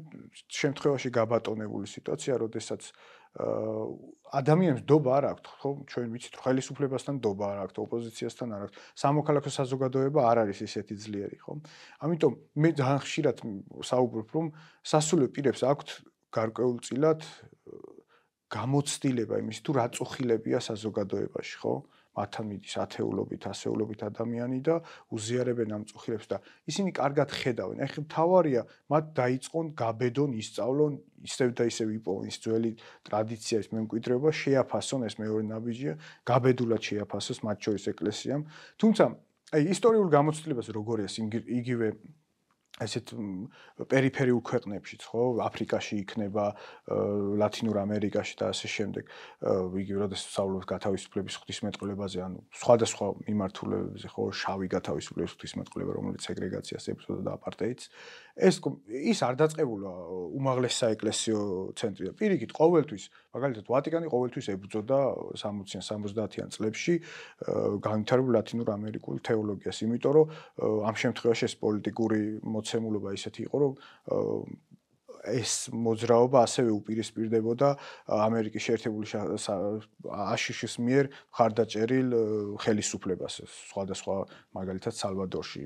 შემთხვევაში 0.51 1.11
გაბატონებული 1.15 1.87
სიტუაცია, 1.87 2.35
როდესაც 2.43 2.83
ადამიანებს 4.35 4.83
დობა 4.87 5.11
არ 5.19 5.25
აქვს, 5.35 5.51
ხო? 5.63 5.71
ჩვენ 5.91 6.07
ვიცით, 6.15 6.35
ხელისუფლებასთან 6.39 7.17
დობა 7.19 7.45
არ 7.51 7.59
აქვს, 7.67 7.77
ოპოზიციასთან 7.83 8.49
არ 8.55 8.63
აქვს. 8.67 8.77
სამოქალაქო 8.95 9.51
საზოგადოება 9.55 10.21
არ 10.31 10.39
არის 10.47 10.59
ისეთი 10.67 10.95
ძლიერი, 11.03 11.39
ხო? 11.43 11.53
ამიტომ 12.03 12.33
მე 12.59 12.69
ძალიან 12.79 13.01
ხშირად 13.03 13.37
საუბრობ, 13.91 14.27
რომ 14.35 14.47
სასულიერო 14.87 15.35
პირებს 15.35 15.63
აქვთ 15.67 15.89
გარკვეულწილად 16.35 17.21
გამოცდილება 18.55 19.35
იმის 19.43 19.59
თუ 19.67 19.71
რა 19.79 19.87
წუხილებია 19.95 20.59
საზოგადოებაში, 20.63 21.57
ხო? 21.63 21.75
მათთან 22.15 22.45
მიდის 22.51 22.75
ათეულობით, 22.85 23.43
ასეულობით 23.51 24.01
ადამიანი 24.07 24.59
და 24.65 24.77
უზიარებენ 25.11 25.75
ამ 25.75 25.83
წუხილებს 25.91 26.27
და 26.31 26.39
ისინი 26.71 26.91
კარგად 26.95 27.29
ხედავენ. 27.35 27.79
ეხლა 27.87 28.03
თავარია 28.15 28.63
მათ 28.91 29.05
დაიწყონ 29.19 29.67
გაბედონ, 29.75 30.31
ისწავლონ 30.39 30.93
ისევ 31.25 31.49
და 31.59 31.65
ისევ 31.69 31.89
იპოვონ 31.99 32.25
ის 32.31 32.37
ძველი 32.45 32.73
ტრადიცია, 33.09 33.57
ის 33.65 33.69
მემკვიდრეობა, 33.75 34.31
შეაფასონ 34.31 35.01
ეს 35.09 35.15
მეორე 35.19 35.45
ნაბიჯია, 35.51 35.95
გაბედულად 36.29 36.83
შეაფასოს 36.85 37.39
მათ 37.45 37.59
შორის 37.65 37.85
ეკლესიამ. 37.95 38.43
თუმცა 38.79 39.05
აი 39.55 39.63
ისტორიულ 39.75 40.09
გამოცდილებას 40.11 40.69
როგორია 40.75 41.09
იგივე 41.61 41.89
ესეთ 42.83 43.13
პერიფერიულ 43.87 44.41
ქვეყნებშიც 44.51 45.05
ხო 45.07 45.23
აფრიკაში 45.47 45.99
იქნება 46.03 46.45
ლათინურ 47.39 47.79
ამერიკაში 47.85 48.35
და 48.41 48.51
ასე 48.51 48.67
შემდეგ. 48.67 49.05
იგივე 49.79 49.99
როდესაც 50.03 50.27
სწავლობთ 50.35 50.67
გათავისუფლების 50.75 51.39
ღვთისმეტყველებაზე 51.39 52.19
ანუ 52.27 52.39
სხვადასხვა 52.59 53.07
მიმართულებებზე 53.31 54.09
ხო? 54.11 54.25
შავი 54.43 54.67
გათავისუფლების 54.75 55.35
ღვთისმეტყველება 55.39 55.93
რომელიც 55.95 56.23
სეგრეგაციას 56.27 56.85
ებრძოდა 56.91 57.23
და 57.23 57.31
აპარტეიდს 57.39 57.85
ეს 58.35 58.59
ის 58.91 59.23
არ 59.23 59.37
დაწყებულა 59.39 59.91
უმაღლეს 60.35 60.75
საეკლესიო 60.83 61.39
ცენტრი 61.79 62.09
და 62.11 62.13
პირიქით 62.19 62.51
ყოველთვის 62.51 63.05
მაგალითად 63.31 63.71
ვატიკანი 63.71 64.11
ყოველთვის 64.11 64.49
ებრძოდა 64.55 64.99
60-იან 65.39 65.85
70-იან 65.87 66.51
წლებში 66.51 66.95
განვითარებულ 67.87 68.35
ლათინურ 68.35 68.75
ამერიკულ 68.75 69.23
თეოლოგიას 69.23 69.79
იმიტომ 69.87 70.13
რომ 70.19 70.27
ამ 70.91 70.95
შემთხვევაში 71.05 71.45
ეს 71.47 71.55
პოლიტიკური 71.63 72.21
მოცემულობა 72.43 73.15
ისეთი 73.15 73.41
იყო 73.47 73.57
რომ 73.63 73.73
ეს 75.25 75.71
მოძრაობა 75.73 76.43
ასევე 76.45 76.75
უპირისპირდებოდა 76.75 77.69
ამერიკის 78.19 78.67
შეერთებული 78.67 79.07
აშშ-ის 80.11 80.75
მიერ 80.85 81.09
ხარდაჭერილ 81.39 82.11
ხელისუფლებას 82.61 83.41
სხვადასხვა 83.71 84.17
მაგალითად 84.59 84.93
სალვადორში 85.01 85.65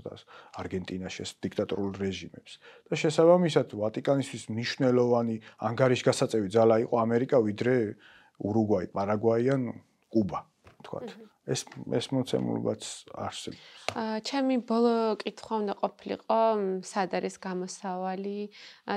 და 0.00 0.14
არგენტინაში 0.62 1.20
ეს 1.26 1.32
დიქტატორულ 1.44 1.92
რეჟიმებს. 2.00 2.52
და 2.88 2.94
შესაბამისად 3.02 3.68
ვატიკანისთვის 3.76 4.42
მნიშვნელოვანი 4.54 5.36
ანგარიშგასაწევი 5.68 6.48
ძალა 6.48 6.76
იყო 6.86 6.94
ამერიკა 7.02 7.36
ვიდრე 7.42 7.76
ურუგვაი, 8.42 8.86
პარაგვაი 8.96 9.44
ან 9.52 9.62
კუბა, 10.12 10.40
თქვათ. 10.86 11.08
ეს 11.42 11.66
ეს 11.90 12.06
მოცემულობაც 12.14 12.82
არსებობს. 13.18 13.70
აა 13.98 14.18
ჩემი 14.22 14.56
ბოლო 14.62 15.18
კითხვა 15.18 15.54
უნდა 15.58 15.74
ყოფილიყო, 15.82 16.38
სად 16.86 17.10
არის 17.18 17.34
გამოსავალი 17.42 18.38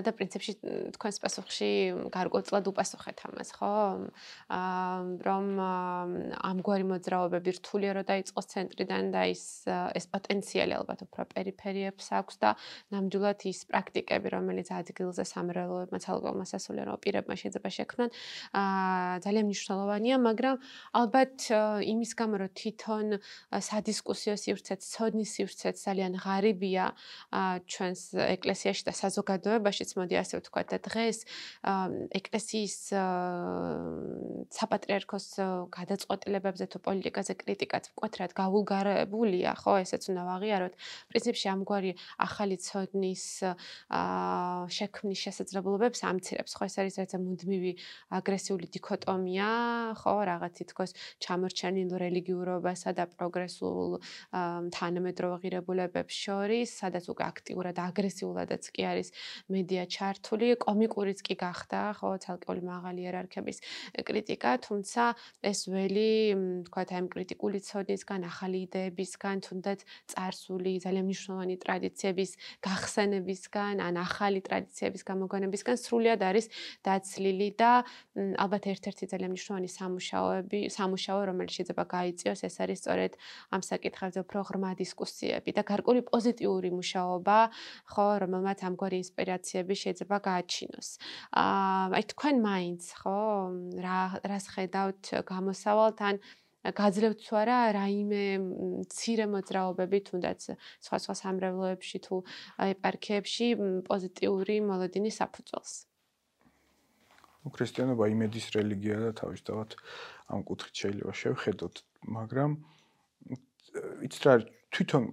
და 0.05 0.11
პრინციპში 0.13 0.53
თქვენს 0.93 1.17
პასუხში 1.25 1.69
გარკვეულწილად 2.13 2.69
უპასუხეთ 2.69 3.17
ამას, 3.25 3.49
ხო? 3.57 3.73
აა 4.45 5.25
რომ 5.25 5.45
ამგვარი 6.37 6.85
მოძრაობები 6.85 7.49
რთულია 7.57 7.91
რომ 7.97 8.05
დაიწყოს 8.13 8.45
ცენტრიდან 8.53 9.03
და 9.09 9.21
ის 9.33 9.65
ეს 9.97 10.05
პოტენციალი 10.13 10.73
ალბათ 10.77 10.99
უფრო 11.09 11.25
პერიფერიებს 11.33 12.05
აქვს 12.13 12.35
და 12.45 12.49
ნამდვილად 12.93 13.39
ის 13.49 13.59
პრაქტიკები, 13.73 14.27
რომელიც 14.37 14.69
ადგილზე 14.69 15.25
სამრევლოებმა 15.33 15.97
ცალკეულმა 15.97 16.45
სასულიერო 16.45 16.93
პირებმა 17.01 17.33
შეიძლება 17.41 17.69
შექმნან, 17.73 18.09
აა 18.53 19.17
ძალიან 19.25 19.45
მნიშვნელოვანია, 19.49 20.15
მაგრამ 20.29 20.55
ალბათ 20.93 21.35
იმის 21.89 22.11
გამო 22.13 22.34
რომ 22.37 22.49
თვითონ 22.53 23.05
სადისკუსიო 23.49 24.35
სივრცეც, 24.37 24.81
ცოდნის 24.85 25.29
სივრცეც 25.33 25.75
ძალიან 25.81 26.13
ღარიბია 26.21 26.85
ჩვენს 27.65 28.01
ეკლესიაში 28.35 28.83
და 28.85 28.93
საზოგადოებაშიც, 29.01 29.89
მოდი 29.97 30.15
ასე 30.21 30.33
ვთქვა 30.43 30.61
და 30.69 30.77
დღეს 30.85 31.17
ეკლესიის 32.19 32.77
საპატრიარქოს 34.53 35.27
გადაწყვეტილებებზე 35.73 36.65
თუ 36.69 36.77
პოლიტიკაზე 36.85 37.33
კრიტიკაც 37.41 37.83
მკვეთრად 37.95 38.31
გავულგარებულია, 38.37 39.51
ხო, 39.55 39.73
ესეც 39.81 40.03
უნდა 40.13 40.23
ვაღიაროთ. 40.29 40.73
პრინციპში 41.09 41.47
ამგვარი 41.55 41.91
ახალი 42.21 42.55
ცოდნის 42.61 43.23
შექმნის 44.77 45.19
შესაძლებლობებს 45.25 45.99
ამცირებს, 46.05 46.51
ხო, 46.53 46.63
ეს 46.69 46.75
არის 46.85 46.95
რაღაცა 47.05 47.17
მუდმივი 47.21 47.71
აგრესიული 48.11 48.67
დიქოტომია, 48.75 49.49
ხო, 49.99 50.13
რაღაც 50.29 50.53
თითქოს 50.59 50.91
ჩამორჩენილი 51.23 51.95
რელიგიური 51.95 52.24
რელიგიურობასა 52.25 52.91
და 52.97 53.05
პროგრესულ 53.05 54.01
თანამედროვე 54.73 55.37
ღირებულებებს 55.45 56.15
შორის, 56.25 56.69
სადაც 56.81 57.05
უკვე 57.13 57.23
აქტიურად 57.29 57.77
აგრესიულადაც 57.85 58.63
კი 58.73 58.81
არის 58.89 59.09
მედია 59.53 59.83
ჩართული, 59.85 60.57
კომიკურიც 60.57 61.19
კი 61.21 61.35
გახდა, 61.37 61.81
ხო, 61.99 62.09
ცალკეული 62.25 62.61
მაღალი 62.65 62.99
იერარქების 63.05 63.57
კრიტიკა, 64.05 64.51
თუმცა 64.65 65.03
ეს 65.45 65.59
ველი, 65.69 66.09
თქვათ, 66.65 66.89
აი 66.95 66.99
ამ 67.05 67.07
კრიტიკული 67.13 67.59
ცოდნისგან, 67.61 68.21
ახალი 68.25 68.57
იდეებისგან, 68.65 69.37
თუნდაც 69.45 69.79
წარსული 70.09 70.73
ძალიან 70.81 71.05
მნიშვნელოვანი 71.05 71.55
ტრადიციების 71.61 72.31
გახსენებისგან, 72.65 73.75
ან 73.85 73.95
ახალი 74.01 74.39
ტრადიციების 74.41 75.01
გამოგონებისგან 75.05 75.75
სრულად 75.77 76.21
არის 76.25 76.45
დაცლილი 76.85 77.49
და 77.59 77.71
ალბათ 78.15 78.63
ერთ-ერთი 78.73 79.05
ძალიან 79.11 79.31
მნიშვნელოვანი 79.35 79.69
სამუშაოები, 79.75 80.59
სამუშაო, 80.71 81.19
რომელიც 81.29 81.51
შეიძლება 81.59 81.83
გაიწიოს, 82.15 82.41
ეს 82.47 82.55
არის 82.63 82.79
სწორედ 82.81 83.11
ამ 83.51 83.61
საკითხებზე 83.61 84.19
უფრო 84.23 84.39
ღრმა 84.47 84.71
დისკუსიები 84.79 85.51
და 85.55 85.61
გარკვეული 85.67 86.01
პოზიტიური 86.07 86.69
მუშაობა, 86.71 87.37
ხო, 87.91 88.07
რომელმაც 88.23 88.59
ამგვარი 88.63 88.97
ინსპირაციები 89.03 89.75
შეიძლება 89.83 90.17
გააჩინოს. 90.23 90.89
აა 91.35 91.83
აი 91.99 92.03
თქვენ 92.15 92.35
მაინც, 92.47 92.81
ხო, 93.03 93.19
რა 93.83 93.99
რას 94.23 94.45
ხედავთ 94.55 95.03
გამოსავალთ 95.27 95.99
ან 96.09 96.15
გაძლევთ 96.65 97.19
თუ 97.21 97.33
არა 97.37 97.57
რაიმე 97.77 98.25
ცირე 98.89 99.25
მოძრაობები 99.29 99.97
თუნდაც 100.09 100.41
სხვა 100.81 100.97
სხვა 100.97 101.13
სამრევლოებში 101.21 101.99
თუ 102.01 102.15
ეპარქიებში 102.73 103.47
პოზიტიური 103.85 104.55
მოლოდინის 104.65 105.13
საფუძველს. 105.21 105.73
ну 107.45 107.53
ქრისტიანობა 107.53 108.05
იმედის 108.09 108.45
რელიგია 108.57 108.97
და 109.05 109.11
თავისთავად 109.21 109.77
ამ 110.33 110.41
კუთხით 110.49 110.75
შეიძლება 110.81 111.13
შევხედოთ, 111.13 111.75
მაგრამ 112.05 112.51
იცით 114.05 114.23
რა 114.25 114.35
თვითონ 114.75 115.03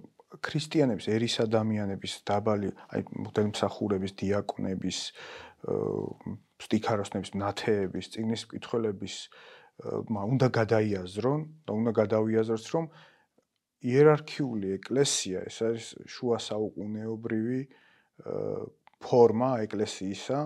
ქრისტიანების 0.43 1.07
ერის 1.13 1.35
ადამიანების 1.43 2.13
დაბალი, 2.25 2.69
აი 2.89 3.01
მოდელმსახურების, 3.25 4.13
დიაკონების, 4.17 4.99
სტიქაროსნების, 6.63 7.31
ნათეების, 7.37 8.09
წიგნის 8.13 8.45
მკითხველების 8.47 9.15
უნდა 10.13 10.47
გადაიაზრონ 10.53 11.41
და 11.65 11.71
უნდა 11.73 11.91
გადავიაზროს, 12.01 12.65
რომ 12.73 12.85
იერარქიული 13.83 14.73
ეკლესია 14.77 15.43
ეს 15.49 15.57
არის 15.65 15.87
შუა 16.07 16.37
საუკუნეობრივი 16.39 17.61
ფორმა 19.03 19.51
ეკლესიისა 19.65 20.39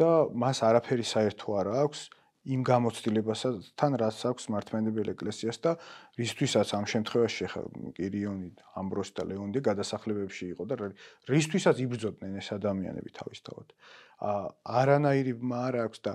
და 0.00 0.10
მას 0.32 0.62
არაფერი 0.64 1.04
საერთო 1.04 1.58
არ 1.60 1.68
აქვს 1.84 2.00
იმ 2.46 2.60
გამოცდილებასთან, 2.62 3.90
რაც 4.02 4.18
აქვს 4.30 4.44
მართლმადიდებელი 4.54 5.10
ეკლესიას 5.16 5.58
და 5.66 5.72
რისთვისაც 6.20 6.68
ამ 6.78 6.84
შემთხვევაში 6.92 7.48
კირიონი, 7.98 8.48
ამბროსი 8.80 9.12
და 9.18 9.22
ლეონდი 9.30 9.60
გადასახლებებში 9.66 10.44
იყო 10.54 10.62
და 10.70 10.74
რისთვისაც 11.26 11.76
იბრძოდნენ 11.86 12.38
ეს 12.38 12.48
ადამიანები 12.58 13.10
თავისთავად. 13.18 13.66
ა 14.22 14.32
არანაირი 14.64 15.32
მა 15.42 15.58
არ 15.68 15.74
აქვს 15.86 16.00
და 16.06 16.12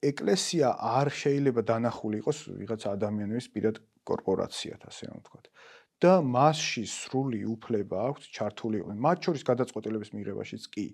ეკლესია 0.00 0.68
არ 0.80 1.08
შეიძლება 1.12 1.60
დანახული 1.70 2.20
იყოს 2.24 2.38
ვიღაცა 2.60 2.88
ადამიანების 2.96 3.46
პირად 3.52 3.76
კორპორაციათ, 4.08 4.80
ასე 4.88 5.08
რომ 5.10 5.18
ვთქვათ. 5.20 5.44
და 6.00 6.12
მასში 6.24 6.82
სრული 6.88 7.44
უფლება 7.44 7.96
აქვს 8.08 8.24
ჩართული 8.32 8.80
იყვნენ. 8.80 8.98
მათ 9.04 9.18
შორის 9.26 9.42
გადაწყვეტილების 9.44 10.10
მიღებაშიც 10.16 10.62
კი 10.72 10.86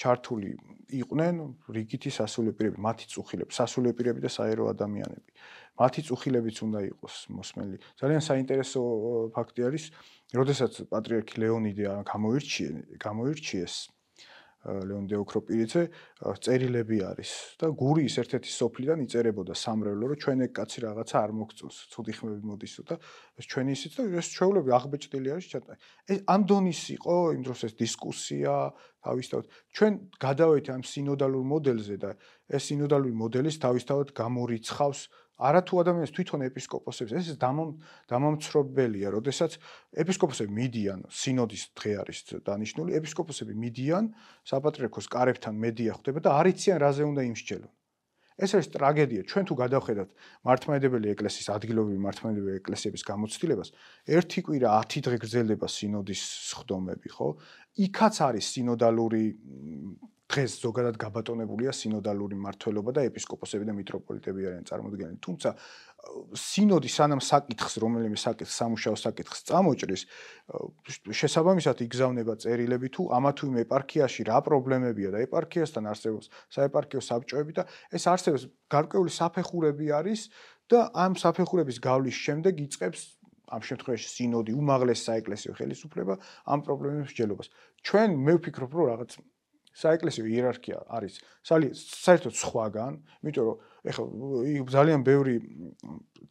ჩართული 0.00 0.50
იყვნენ 0.96 1.34
რიგითი 1.76 2.10
სასულიერები, 2.16 2.80
მათი 2.80 3.06
წუხილები, 3.12 3.52
სასულიერები 3.52 4.20
და 4.24 4.30
საერო 4.32 4.64
ადამიანები. 4.72 5.30
მათი 5.76 6.00
წუხილებიც 6.08 6.56
უნდა 6.64 6.80
იყოს 6.88 7.16
მოსმელი. 7.36 7.76
ძალიან 8.00 8.22
საინტერესო 8.24 8.80
ფაქტი 9.36 9.60
არის, 9.68 9.84
როდესაც 10.32 10.72
პატრიარქი 10.88 11.34
ლეონიდე 11.44 11.84
გამოირჩიეს, 12.08 12.96
გამოირჩიეს 12.96 13.74
ლეონ 14.66 15.06
დეოქროპირიცე 15.10 15.82
წერილები 16.42 16.98
არის 17.06 17.30
და 17.60 17.70
გურიის 17.70 18.16
ერთ-ერთი 18.22 18.50
სოფლიდან 18.50 19.02
იწერებოდა 19.06 19.54
სამრევლო 19.54 20.06
რომ 20.10 20.18
ჩვენ 20.22 20.38
ეგ 20.46 20.52
კაცი 20.58 20.78
რაღაცა 20.86 21.16
არ 21.22 21.32
მოგწონს 21.38 21.76
ცუდი 21.92 22.12
ხმები 22.18 22.42
მოდისო 22.50 22.82
და 22.90 22.94
ჩვენი 23.46 23.70
ისიც 23.78 23.92
და 24.00 24.02
ეს 24.18 24.26
ჩვეულები 24.34 24.70
აღბეჭდილი 24.78 25.28
არის 25.36 25.46
ჩატა. 25.54 25.72
ეს 26.10 26.18
ამ 26.26 26.40
დონის 26.50 26.82
იყო 26.96 27.16
იმ 27.36 27.42
დროს 27.46 27.60
ეს 27.68 27.72
დისკუსია 27.78 28.54
თავისთავად. 29.06 29.44
ჩვენ 29.76 29.92
გადავეით 30.18 30.66
ამ 30.74 30.82
სინოდალურ 30.82 31.44
მოდელზე 31.46 31.96
და 32.02 32.10
ეს 32.50 32.62
სინოდალური 32.66 33.14
მოდელის 33.14 33.56
თავისთავად 33.62 34.08
გამორიცხავს 34.18 35.00
არათუ 35.36 35.80
ადამიანს 35.84 36.12
თვითონ 36.16 36.44
ეპისკოპოსებს 36.48 37.12
ეს 37.12 37.26
დამამცრობელია, 38.08 39.12
როდესაც 39.12 39.58
ეპისკოპოსები 39.92 40.52
მიდიან, 40.56 41.04
სინოდის 41.12 41.64
დღე 41.76 41.92
არის 42.00 42.18
დანიშნული, 42.46 42.96
ეპისკოპოსები 42.96 43.52
მიდიან 43.52 44.04
საპატრიარქოს 44.48 45.06
კარებთან 45.12 45.54
მედია 45.60 46.00
ხდება 46.00 46.24
და 46.24 46.30
არიციან 46.40 46.78
რაზე 46.80 47.04
უნდა 47.04 47.22
იმსჯელონ. 47.28 47.72
ეს 48.36 48.52
არის 48.52 48.68
ტრაგედია. 48.68 49.22
ჩვენ 49.24 49.44
თუ 49.48 49.54
გადავხედავთ 49.64 50.10
მართლმადიდებელი 50.44 51.08
ეკლესიის 51.16 51.48
ადგილობრივი 51.56 52.00
მართლმადიდებელი 52.04 52.60
ეკლესიების 52.60 53.02
გამოცდილებას, 53.08 53.68
ერთი 54.12 54.40
კვირა 54.44 54.68
10 54.76 55.00
დღე 55.08 55.16
გრძელდება 55.24 55.66
სინოდის 55.72 56.22
სხდომები, 56.52 57.08
ხო? 57.16 57.28
იქაც 57.80 58.14
არის 58.28 58.44
სინოდალური 58.52 59.24
დღეს 60.26 60.58
ზოგადად 60.58 60.96
გაბატონებულია 60.98 61.70
სინოდალური 61.70 62.36
მართლობა 62.40 62.94
და 62.98 63.04
ეპისკოპოსები 63.06 63.68
და 63.68 63.74
მიტროპოლიტები 63.78 64.46
არიან 64.50 64.64
წარმოდგენილი. 64.66 65.18
თუმცა 65.22 65.52
სინოდი 66.38 66.90
სანამ 66.90 67.20
საკითხს, 67.22 67.78
რომელიმე 67.82 68.18
საკითხს, 68.18 68.54
სამუშაო 68.60 68.96
საკითხს 69.00 69.40
წამოჭრის, 69.48 70.02
შესაბამისად 71.20 71.82
იგზავნება 71.86 72.36
წერილები 72.42 72.90
თუ 72.94 73.06
ამა 73.18 73.30
თუ 73.38 73.50
იმ 73.50 73.56
ეპარქიაში 73.66 74.26
რა 74.30 74.38
პრობლემებია 74.46 75.14
და 75.14 75.22
ეპარქიასთან 75.26 75.90
არსებობს 75.94 76.30
საეპარქიო 76.58 77.02
საბჭოები 77.06 77.52
და 77.58 77.66
ეს 77.90 78.06
არსებობს 78.10 78.46
გარკვეული 78.70 79.10
საფეხურები 79.18 79.86
არის 79.98 80.30
და 80.70 80.90
ამ 80.94 81.18
საფეხურების 81.18 81.78
გავლის 81.82 82.16
შემდეგ 82.26 82.54
იწყებს 82.66 83.02
ამ 83.46 83.62
შემთხვევაში 83.62 84.08
სინოდი 84.10 84.52
უმაღლეს 84.58 85.06
საეკლესიო 85.06 85.54
ხელისუფლება 85.54 86.14
ამ 86.50 86.60
პრობლემებს 86.66 87.14
ჯელობას. 87.14 87.50
ჩვენ 87.86 88.18
მე 88.26 88.32
ვფიქრობ, 88.42 88.70
რომ 88.74 88.86
რაღაც 88.90 89.10
საეკლესიო 89.76 90.24
იერარქია 90.32 90.78
არის 90.96 91.18
საერთოდ 91.44 92.34
სხვაგან, 92.36 92.94
იმიტომ 93.22 93.44
რომ 93.46 93.56
ეხლა 93.92 94.04
ძალიან 94.72 95.00
ბევრი 95.06 95.34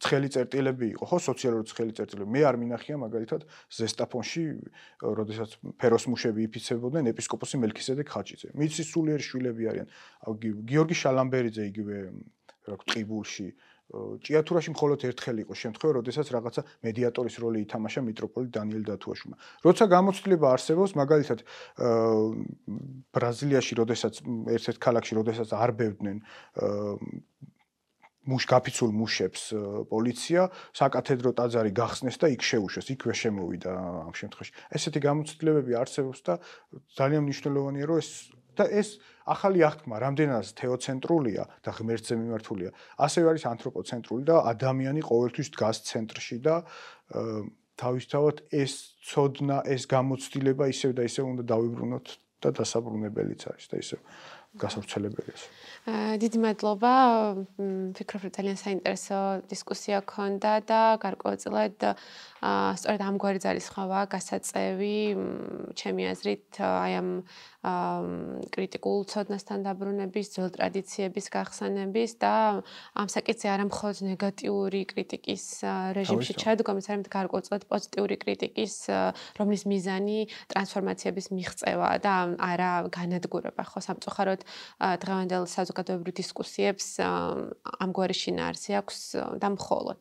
ცხელი 0.02 0.28
წერტილები 0.34 0.86
იყო, 0.96 1.04
ხო, 1.08 1.18
სოციალური 1.30 1.64
ცხელი 1.70 1.92
წერტილები. 1.96 2.30
მე 2.36 2.42
არ 2.50 2.56
მინახია 2.60 2.96
მაგალითად 3.00 3.46
ზესტაფონში, 3.78 4.44
როდესაც 5.00 5.50
ფეროსმუშები 5.80 6.40
იფიცებოდნენ 6.50 7.12
ეპისკოპოსი 7.14 7.56
მელქისედეკ 7.62 8.08
ხაჭიძე. 8.12 8.48
მიცის 8.58 8.86
სულიერ 8.92 9.20
შვილები 9.24 9.62
არიან. 9.72 9.88
გიორგი 10.68 10.96
შალამბერიძე 11.00 11.62
იგივე 11.70 11.96
რა 12.66 12.74
ვთქვი, 12.76 12.90
ტყიბულში 12.92 13.48
ჭიათურაში 13.94 14.70
მხოლოდ 14.74 14.98
ერთხელ 15.06 15.36
იყო 15.46 15.54
შემთხვევა, 15.54 15.92
როდესაც 16.02 16.26
რაღაცა 16.34 16.62
მედიატორის 16.82 17.36
როლი 17.38 17.58
ითამაშა 17.62 18.00
მიტროპოლიტ 18.02 18.50
დანიელ 18.50 18.82
დათუაშმა. 18.82 19.34
როცა 19.62 19.84
გამოცდილება 19.86 20.46
არსებობს, 20.50 20.92
მაგალითად 20.98 21.38
ბრაზილიაში, 23.14 23.72
როდესაც 23.78 24.14
ერთ-ერთ 24.26 24.78
ქალაქში, 24.82 25.12
როდესაც 25.22 25.48
არბევდნენ 25.54 26.18
მუშ 28.26 28.42
გაფიცულ 28.50 28.90
მუშებს 28.90 29.42
პოლიცია 29.86 30.50
საკათედრო 30.74 31.30
ტაძარი 31.38 31.70
გახსნეს 31.70 32.18
და 32.18 32.26
იქ 32.34 32.42
შეუშვეს, 32.42 32.90
იქვე 32.90 33.14
შემოვიდა 33.22 33.70
ამ 34.02 34.14
შემთხვევაში. 34.18 34.52
ესეთი 34.74 34.98
გამოცდილებები 35.06 35.72
არსებობს 35.78 36.20
და 36.26 36.34
ძალიან 36.98 37.22
მნიშვნელოვანია, 37.30 37.84
რომ 37.86 38.02
ეს 38.02 38.10
და 38.58 38.64
ეს 38.80 38.96
ახალი 39.26 39.64
აღთქმა 39.68 39.96
რამდენადაც 40.06 40.50
თეოცენტრულია 40.60 41.44
და 41.66 41.70
ღმერთზე 41.76 42.14
მიმართულია, 42.20 42.70
ასევე 43.06 43.26
არის 43.32 43.44
ანთროპოცენტრული 43.52 44.24
და 44.30 44.36
ადამიანი 44.52 45.02
ყოველთვის 45.06 45.48
დგას 45.56 45.76
ცენტრში 45.90 46.38
და 46.46 46.56
თავისთავად 47.76 48.36
ეს 48.56 48.72
ცოდნა, 49.04 49.66
ეს 49.68 49.82
გამოცდილება 49.90 50.70
ისევ 50.72 50.96
და 50.96 51.02
ისევ 51.04 51.24
უნდა 51.32 51.44
დავიბრუნოთ 51.52 52.06
და 52.44 52.48
დასაბრუნებელიც 52.56 53.42
არის 53.52 53.66
და 53.72 53.76
ისევ 53.80 54.00
გასავრცელებელია. 54.56 55.36
დიდი 56.16 56.38
მადლობა. 56.40 56.92
ვფიქრობ, 57.92 58.20
რომ 58.24 58.32
ძალიან 58.36 58.56
საინტერესო 58.56 59.18
დისკუსია 59.50 59.98
ქონდა 60.00 60.52
და 60.64 60.80
გარკვეულწილად 61.04 61.76
სწორედ 62.80 63.00
ამგვარი 63.08 63.40
ძალისხმევა 63.44 64.00
გასაწევი 64.14 64.96
ჩემი 65.76 66.02
აზრით 66.12 66.48
აი 66.60 66.92
ამ 67.00 67.08
კრიტიკულ 67.66 68.98
ცოდნასთან 69.10 69.64
დაბრუნების, 69.66 70.26
ძველ 70.36 70.50
ტრადიციების 70.54 71.26
გახსნების 71.34 72.12
და 72.22 72.62
ამ 72.94 73.08
საკითხზე 73.10 73.46
არა 73.50 73.64
მხოლოდ 73.70 73.96
ნეგატიური 74.06 74.80
კრიტიკის 74.92 75.44
რეჟიმში 75.98 76.34
ჩადგომის, 76.42 76.86
არამედ 76.86 77.08
გარკვეულწილად 77.10 77.64
პოზიტიური 77.66 78.16
კრიტიკის, 78.22 78.74
რომლის 79.40 79.62
მიზანი 79.66 80.18
ტრანსფორმაციების 80.52 81.26
მიღწევა 81.34 81.90
და 82.06 82.14
არა 82.38 82.70
განადგურება, 82.94 83.62
ხო, 83.66 83.78
სამწუხაროდ 83.88 84.40
დღევანდელ 85.02 85.44
საზოგადოებრივ 85.50 86.14
დისკუსიებს 86.22 86.86
ამგვარი 87.02 88.16
შინაარსი 88.22 88.70
აქვს 88.80 88.98
და 89.42 89.48
მხოლოდ. 89.58 90.00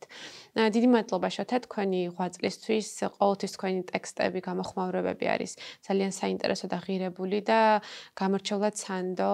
დიდი 0.55 0.87
მადლობა 0.87 1.27
შოთა 1.35 1.57
თქვენი 1.65 2.01
ღვაწლისთვის, 2.15 2.89
ყოველთვის 3.19 3.51
თქვენი 3.55 3.81
ტექსტები, 3.91 4.39
გამოხმაურებები 4.45 5.25
არის 5.33 5.51
ძალიან 5.83 6.11
საინტერესო 6.15 6.65
და 6.71 6.77
ღირებული 6.85 7.39
და 7.43 7.54
გამორჩეულად 8.19 8.75
სანდო 8.81 9.31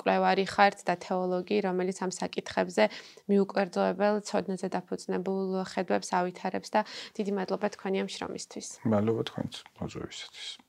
კვლევარი 0.00 0.44
ხართ 0.50 0.84
და 0.88 0.94
თეოლოგი, 1.06 1.56
რომელიც 1.68 1.98
ამ 2.04 2.12
საკითხებზე 2.16 2.84
მიუკვერდლებელ 3.30 4.14
ცოდნაზე 4.28 4.68
დაფუძნებულ 4.76 5.64
ხედვებს 5.72 6.08
ავითარებს 6.20 6.70
და 6.74 6.80
დიდი 7.16 7.32
მადლობა 7.38 7.66
თქვენი 7.78 7.96
ამ 8.04 8.08
შრომისთვის. 8.12 8.68
მადლობა 8.86 9.22
თქვენს 9.30 9.56
მოწვევისათვის. 9.80 10.65